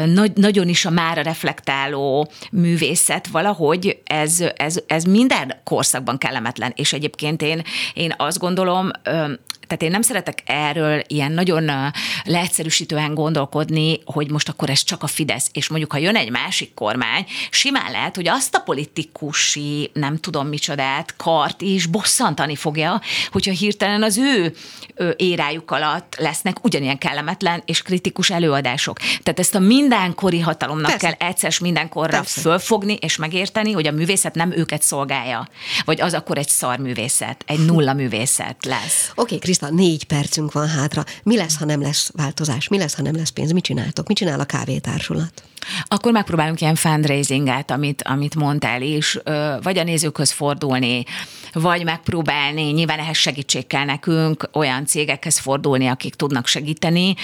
nagy, 0.06 0.32
nagyon 0.36 0.68
is 0.68 0.86
a 0.86 0.90
mára 0.90 1.22
reflektáló 1.22 2.32
művészet 2.52 3.28
valahogy 3.28 4.02
ez, 4.04 4.44
ez, 4.56 4.80
ez 4.88 5.04
minden 5.04 5.54
korszakban 5.64 6.18
kellemetlen, 6.18 6.74
és 6.76 6.94
egyébként 6.94 7.42
én, 7.42 7.62
én 7.94 8.14
azt 8.18 8.40
gondolom, 8.40 8.92
tehát 9.72 9.86
én 9.86 9.92
nem 9.92 10.02
szeretek 10.02 10.44
erről 10.46 11.02
ilyen 11.08 11.32
nagyon 11.32 11.51
leegyszerűsítően 12.24 13.14
gondolkodni, 13.14 14.00
hogy 14.06 14.32
most 14.32 14.50
akkor 14.50 14.70
ez 14.70 14.84
csak 14.84 15.04
a 15.04 15.08
Fidesz, 15.08 15.50
és 15.54 15.68
mondjuk, 15.68 15.92
ha 15.92 15.98
jön 15.98 16.16
egy 16.16 16.32
másik 16.32 16.74
kormány, 16.74 17.26
simán 17.50 17.92
lehet, 17.92 18.16
hogy 18.16 18.28
azt 18.28 18.56
a 18.56 18.60
politikusi, 18.60 19.90
nem 19.94 20.18
tudom 20.18 20.48
micsodát, 20.48 21.16
kart 21.18 21.62
is 21.62 21.86
bosszantani 21.86 22.56
fogja, 22.56 23.02
hogyha 23.32 23.52
hirtelen 23.52 24.04
az 24.04 24.18
ő 24.18 24.56
érájuk 25.16 25.72
alatt 25.72 26.16
lesznek 26.20 26.64
ugyanilyen 26.64 26.98
kellemetlen 26.98 27.64
és 27.66 27.82
kritikus 27.82 28.30
előadások. 28.30 28.98
Tehát 28.98 29.40
ezt 29.40 29.56
a 29.56 29.60
mindenkori 29.60 30.40
hatalomnak 30.40 30.92
Persze. 30.92 31.08
kell 31.08 31.30
egyszer 31.30 31.54
mindenkorra 31.62 32.18
Persze. 32.18 32.42
fölfogni 32.42 32.94
és 32.94 33.16
megérteni, 33.16 33.72
hogy 33.72 33.88
a 33.88 33.92
művészet 33.92 34.36
nem 34.36 34.52
őket 34.52 34.82
szolgálja. 34.82 35.48
Vagy 35.86 36.02
az 36.02 36.14
akkor 36.14 36.38
egy 36.38 36.50
szar 36.50 36.78
művészet, 36.78 37.44
egy 37.48 37.66
nulla 37.66 37.94
művészet 37.94 38.66
lesz. 38.66 39.10
Oké, 39.10 39.22
okay, 39.22 39.40
Kriszta, 39.40 39.70
négy 39.70 40.04
percünk 40.04 40.52
van 40.52 40.68
hátra. 40.68 41.04
Mi 41.24 41.31
lesz, 41.36 41.58
ha 41.58 41.66
nem 41.66 41.82
lesz 41.82 42.12
változás? 42.16 42.68
Mi 42.68 42.78
lesz, 42.78 42.96
ha 42.96 43.02
nem 43.02 43.16
lesz 43.16 43.30
pénz? 43.30 43.52
Mit 43.52 43.64
csináltok? 43.64 44.08
Mit 44.08 44.18
csinál 44.18 44.40
a 44.40 44.46
kávétársulat? 44.46 45.44
Akkor 45.88 46.12
megpróbálunk 46.12 46.62
ilyen 46.62 46.76
fundraisinget, 46.76 47.72
amit, 47.72 48.04
amit 48.04 48.36
mondtál 48.36 48.82
is, 48.82 49.18
vagy 49.62 49.78
a 49.78 49.84
nézőkhöz 49.84 50.32
fordulni, 50.32 51.06
vagy 51.54 51.84
megpróbálni, 51.84 52.62
nyilván 52.62 53.00
ehhez 53.00 53.18
segítség 53.18 53.68
kell 53.68 53.86
nekünk, 53.86 54.50
olyan 54.54 54.86
cégekhez 54.86 55.40
fordulni, 55.40 55.88
akik 55.88 56.16
tudnak 56.16 56.48
segíteni, 56.48 57.16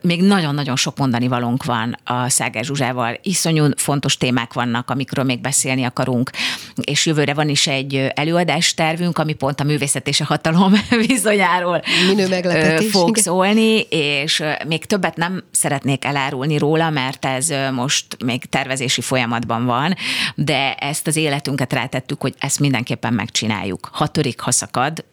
még 0.00 0.22
nagyon-nagyon 0.22 0.76
sok 0.76 0.98
mondani 0.98 1.28
valónk 1.28 1.64
van 1.64 1.96
a 2.04 2.28
Szágás 2.28 2.66
Zsuzsával. 2.66 3.18
Iszonyú 3.22 3.66
fontos 3.76 4.16
témák 4.16 4.52
vannak, 4.52 4.90
amikről 4.90 5.24
még 5.24 5.40
beszélni 5.40 5.84
akarunk, 5.84 6.30
és 6.74 7.06
jövőre 7.06 7.34
van 7.34 7.48
is 7.48 7.66
egy 7.66 8.06
előadás 8.14 8.74
tervünk, 8.74 9.18
ami 9.18 9.32
pont 9.32 9.60
a 9.60 9.64
művészet 9.64 10.08
és 10.08 10.20
a 10.20 10.24
hatalom 10.24 10.72
viszonyáról 11.06 11.82
Minő 12.08 12.28
meglepetés. 12.28 12.90
fog 12.90 13.16
szólni, 13.16 13.80
és 13.90 14.42
még 14.66 14.84
többet 14.84 15.16
nem 15.16 15.44
szeretnék 15.50 16.04
elárulni 16.04 16.58
róla, 16.58 16.90
mert 16.90 17.24
ez 17.24 17.52
most 17.72 18.06
még 18.24 18.44
tervezési 18.44 19.00
folyamatban 19.00 19.64
van, 19.64 19.94
de 20.34 20.74
ezt 20.74 21.06
az 21.06 21.16
életünket 21.16 21.72
rátettük, 21.72 22.20
hogy 22.20 22.34
ezt 22.38 22.60
mindenképpen 22.60 23.12
megcsináljuk. 23.12 23.88
Ha 23.92 24.06
törik, 24.06 24.40
ha 24.40 24.50
szakad, 24.50 25.04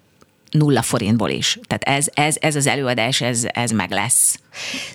nulla 0.51 0.81
forintból 0.81 1.29
is. 1.29 1.59
Tehát 1.67 1.83
ez, 1.83 2.07
ez, 2.13 2.35
ez 2.39 2.55
az 2.55 2.67
előadás, 2.67 3.21
ez, 3.21 3.43
ez 3.53 3.71
meg 3.71 3.91
lesz. 3.91 4.39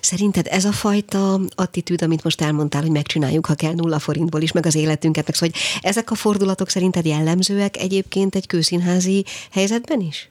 Szerinted 0.01 0.47
ez 0.49 0.65
a 0.65 0.71
fajta 0.71 1.39
attitűd, 1.55 2.01
amit 2.01 2.23
most 2.23 2.41
elmondtál, 2.41 2.81
hogy 2.81 2.91
megcsináljuk, 2.91 3.45
ha 3.45 3.55
kell 3.55 3.73
nulla 3.73 3.99
forintból 3.99 4.41
is, 4.41 4.51
meg 4.51 4.65
az 4.65 4.75
életünket, 4.75 5.25
meg 5.25 5.35
szóval, 5.35 5.55
hogy 5.55 5.81
ezek 5.89 6.11
a 6.11 6.15
fordulatok 6.15 6.69
szerinted 6.69 7.05
jellemzőek 7.05 7.77
egyébként 7.77 8.35
egy 8.35 8.47
kőszínházi 8.47 9.25
helyzetben 9.51 10.01
is? 10.01 10.29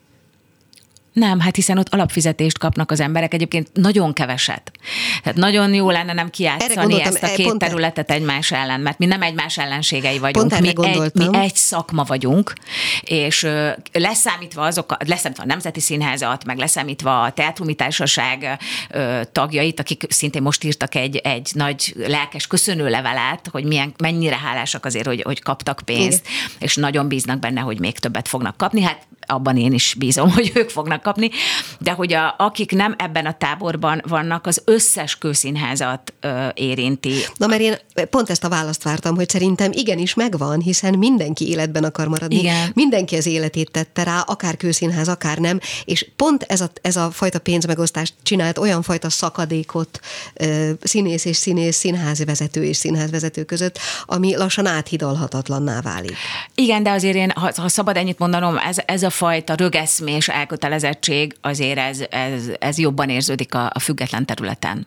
Nem, 1.16 1.40
hát 1.40 1.54
hiszen 1.54 1.78
ott 1.78 1.88
alapfizetést 1.88 2.58
kapnak 2.58 2.90
az 2.90 3.00
emberek, 3.00 3.34
egyébként 3.34 3.68
nagyon 3.72 4.12
keveset. 4.12 4.72
Tehát 5.22 5.38
nagyon 5.38 5.74
jó 5.74 5.90
lenne 5.90 6.12
nem 6.12 6.30
kiátszani 6.30 7.02
ezt 7.02 7.22
a 7.22 7.34
két 7.34 7.58
területet 7.58 8.10
egymás 8.10 8.52
ellen, 8.52 8.80
mert 8.80 8.98
mi 8.98 9.06
nem 9.06 9.22
egymás 9.22 9.58
ellenségei 9.58 10.18
vagyunk. 10.18 10.48
Pont 10.48 10.60
mi 10.60 10.68
egy, 10.86 11.12
mi 11.14 11.38
egy 11.38 11.54
szakma 11.54 12.02
vagyunk, 12.02 12.52
és 13.00 13.48
leszámítva 13.92 14.62
azok, 14.62 14.96
leszámítva 15.06 15.42
a 15.42 15.46
Nemzeti 15.46 15.80
Színházat, 15.80 16.44
meg 16.44 16.58
leszámítva 16.58 17.22
a 17.22 17.32
Teátrumi 17.32 17.74
Társaság 17.74 18.58
tagjait, 19.32 19.80
akik 19.80 20.04
szintén 20.08 20.42
most 20.42 20.64
írtak 20.64 20.94
egy, 20.94 21.16
egy 21.16 21.50
nagy 21.54 21.94
lelkes 21.96 22.46
köszönőlevelet, 22.46 23.48
hogy 23.52 23.64
milyen, 23.64 23.94
mennyire 23.98 24.36
hálásak 24.36 24.84
azért, 24.84 25.06
hogy, 25.06 25.22
hogy 25.22 25.42
kaptak 25.42 25.80
pénzt, 25.84 26.26
Igen. 26.26 26.58
és 26.58 26.76
nagyon 26.76 27.08
bíznak 27.08 27.38
benne, 27.38 27.60
hogy 27.60 27.80
még 27.80 27.98
többet 27.98 28.28
fognak 28.28 28.56
kapni. 28.56 28.82
Hát 28.82 29.06
abban 29.26 29.56
én 29.56 29.72
is 29.72 29.94
bízom, 29.98 30.30
hogy 30.36 30.52
ők 30.54 30.70
fognak 30.70 31.02
kapni, 31.02 31.30
de 31.78 31.90
hogy 31.90 32.12
a, 32.12 32.34
akik 32.38 32.72
nem 32.72 32.94
ebben 32.98 33.26
a 33.26 33.32
táborban 33.32 34.02
vannak, 34.08 34.46
az 34.46 34.62
összes 34.64 35.18
kőszínházat 35.18 36.14
ö, 36.20 36.46
érinti. 36.54 37.14
Na 37.36 37.46
mert 37.46 37.60
én 37.60 37.76
pont 38.10 38.30
ezt 38.30 38.44
a 38.44 38.48
választ 38.48 38.82
vártam, 38.82 39.14
hogy 39.14 39.28
szerintem 39.28 39.70
igenis 39.72 40.14
megvan, 40.14 40.60
hiszen 40.60 40.94
mindenki 40.98 41.48
életben 41.48 41.84
akar 41.84 42.08
maradni. 42.08 42.38
Igen. 42.38 42.70
Mindenki 42.74 43.16
az 43.16 43.26
életét 43.26 43.70
tette 43.70 44.02
rá, 44.02 44.20
akár 44.20 44.56
kőszínház, 44.56 45.08
akár 45.08 45.38
nem, 45.38 45.60
és 45.84 46.06
pont 46.16 46.42
ez 46.42 46.60
a, 46.60 46.70
ez 46.82 46.96
a 46.96 47.10
fajta 47.10 47.38
pénzmegosztást 47.38 48.14
csinált 48.22 48.58
olyan 48.58 48.82
fajta 48.82 49.10
szakadékot 49.10 50.00
ö, 50.34 50.70
színész 50.82 51.24
és 51.24 51.36
színész, 51.36 51.76
színházvezető 51.76 52.64
és 52.64 52.76
színházvezető 52.76 53.44
között, 53.44 53.78
ami 54.06 54.36
lassan 54.36 54.66
áthidalhatatlanná 54.66 55.80
válik. 55.80 56.16
Igen, 56.54 56.82
de 56.82 56.90
azért 56.90 57.16
én, 57.16 57.32
ha, 57.34 57.52
ha 57.56 57.68
szabad 57.68 57.96
ennyit 57.96 58.18
mondanom, 58.18 58.56
ez, 58.58 58.76
ez 58.86 59.02
a 59.02 59.10
fajta 59.16 59.54
rögeszmés 59.54 60.28
elkötelezettség 60.28 61.36
azért 61.40 61.78
ez, 61.78 62.00
ez, 62.10 62.42
ez 62.58 62.78
jobban 62.78 63.08
érződik 63.08 63.54
a, 63.54 63.70
a 63.74 63.78
független 63.78 64.26
területen. 64.26 64.86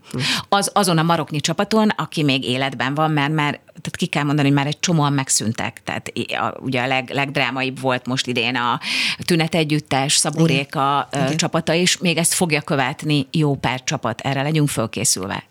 Az, 0.49 0.71
azon 0.73 0.97
a 0.97 1.03
maroknyi 1.03 1.39
csapaton, 1.39 1.89
aki 1.89 2.23
még 2.23 2.43
életben 2.43 2.93
van, 2.93 3.11
mert 3.11 3.33
már 3.33 3.59
tehát 3.81 3.95
ki 3.95 4.05
kell 4.05 4.23
mondani, 4.23 4.47
hogy 4.47 4.57
már 4.57 4.67
egy 4.67 4.79
csomóan 4.79 5.13
megszűntek. 5.13 5.81
Tehát 5.83 6.11
a, 6.27 6.59
ugye 6.59 6.81
a 6.81 6.87
leg, 6.87 7.09
legdrámaibb 7.09 7.79
volt 7.79 8.05
most 8.07 8.27
idén 8.27 8.55
a 8.55 8.79
Tünet 9.25 9.55
Együttes, 9.55 10.15
Szabóréka 10.15 11.09
Igen. 11.11 11.37
csapata 11.37 11.73
is, 11.73 11.97
még 11.97 12.17
ezt 12.17 12.33
fogja 12.33 12.61
követni 12.61 13.27
jó 13.31 13.55
pár 13.55 13.83
csapat, 13.83 14.21
erre 14.21 14.41
legyünk 14.41 14.69
fölkészülve. 14.69 15.43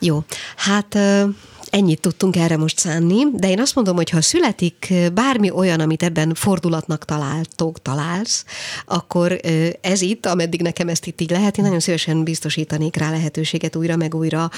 Jó, 0.00 0.24
hát 0.56 0.98
ennyit 1.70 2.00
tudtunk 2.00 2.36
erre 2.36 2.56
most 2.56 2.78
szánni, 2.78 3.24
de 3.32 3.50
én 3.50 3.60
azt 3.60 3.74
mondom, 3.74 3.96
hogy 3.96 4.10
ha 4.10 4.20
születik 4.20 4.92
bármi 5.12 5.50
olyan, 5.50 5.80
amit 5.80 6.02
ebben 6.02 6.34
fordulatnak 6.34 7.04
találtok, 7.04 7.82
találsz, 7.82 8.44
akkor 8.86 9.40
ez 9.80 10.00
itt, 10.00 10.26
ameddig 10.26 10.62
nekem 10.62 10.88
ezt 10.88 11.06
itt 11.06 11.20
így 11.20 11.30
lehet, 11.30 11.58
én 11.58 11.64
nagyon 11.64 11.80
szívesen 11.80 12.24
biztosítanék 12.24 12.96
rá 12.96 13.10
lehetőséget 13.10 13.76
újra 13.76 13.96
meg 13.96 14.14
újra. 14.14 14.50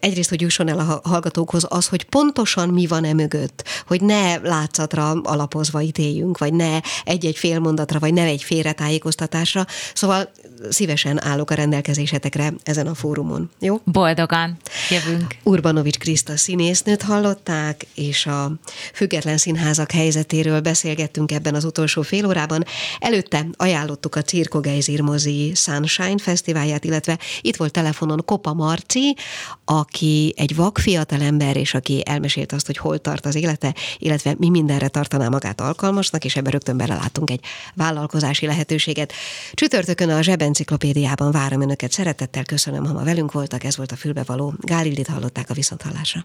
Egyrészt, 0.00 0.28
hogy 0.28 0.40
jusson 0.40 0.68
el 0.68 0.78
a 0.78 1.08
hallgatókhoz 1.08 1.66
az, 1.68 1.86
hogy 1.86 2.04
pontosan 2.04 2.68
mi 2.68 2.86
van 2.86 3.04
e 3.04 3.12
mögött, 3.12 3.64
hogy 3.86 4.00
ne 4.00 4.36
látszatra 4.36 5.10
alapozva 5.10 5.80
ítéljünk, 5.80 6.38
vagy 6.38 6.52
ne 6.52 6.80
egy-egy 7.04 7.36
félmondatra, 7.36 7.98
vagy 7.98 8.12
ne 8.12 8.22
egy 8.22 8.42
félretájékoztatásra. 8.42 9.66
Szóval 9.94 10.30
szívesen 10.70 11.24
állok 11.24 11.50
a 11.50 11.54
rendelkezésetekre 11.54 12.52
ezen 12.62 12.86
a 12.86 12.94
fórumon. 12.94 13.50
Jó? 13.60 13.80
Boldogan 13.84 14.56
jövünk. 14.90 15.36
Urbanovics 15.42 15.98
Kriszta 15.98 16.36
színésznőt 16.40 17.02
hallották, 17.02 17.86
és 17.94 18.26
a 18.26 18.52
független 18.94 19.36
színházak 19.36 19.90
helyzetéről 19.90 20.60
beszélgettünk 20.60 21.32
ebben 21.32 21.54
az 21.54 21.64
utolsó 21.64 22.02
fél 22.02 22.26
órában. 22.26 22.64
Előtte 22.98 23.46
ajánlottuk 23.56 24.14
a 24.14 24.22
Cirko 24.22 24.60
Geizir 24.60 25.00
mozi 25.00 25.52
Sunshine 25.54 26.18
Fesztiválját, 26.18 26.84
illetve 26.84 27.18
itt 27.40 27.56
volt 27.56 27.72
telefonon 27.72 28.22
Kopa 28.24 28.52
Marci, 28.54 29.16
aki 29.64 30.34
egy 30.36 30.56
vak 30.56 30.78
fiatalember, 30.78 31.56
és 31.56 31.74
aki 31.74 32.02
elmesélt 32.06 32.52
azt, 32.52 32.66
hogy 32.66 32.76
hol 32.76 32.98
tart 32.98 33.26
az 33.26 33.34
élete, 33.34 33.74
illetve 33.98 34.34
mi 34.38 34.48
mindenre 34.48 34.88
tartaná 34.88 35.28
magát 35.28 35.60
alkalmasnak, 35.60 36.24
és 36.24 36.36
ebben 36.36 36.52
rögtön 36.52 36.76
belelátunk 36.76 37.30
egy 37.30 37.44
vállalkozási 37.74 38.46
lehetőséget. 38.46 39.12
Csütörtökön 39.52 40.10
a 40.10 40.22
Zsebenciklopédiában 40.22 41.30
várom 41.30 41.60
Önöket 41.60 41.92
szeretettel, 41.92 42.44
köszönöm, 42.44 42.84
ha 42.84 42.92
ma 42.92 43.04
velünk 43.04 43.32
voltak, 43.32 43.64
ez 43.64 43.76
volt 43.76 43.92
a 43.92 43.96
fülbevaló. 43.96 44.54
Gálildit 44.58 45.06
hallották 45.06 45.50
a 45.50 45.54
viszonthallásra. 45.54 46.24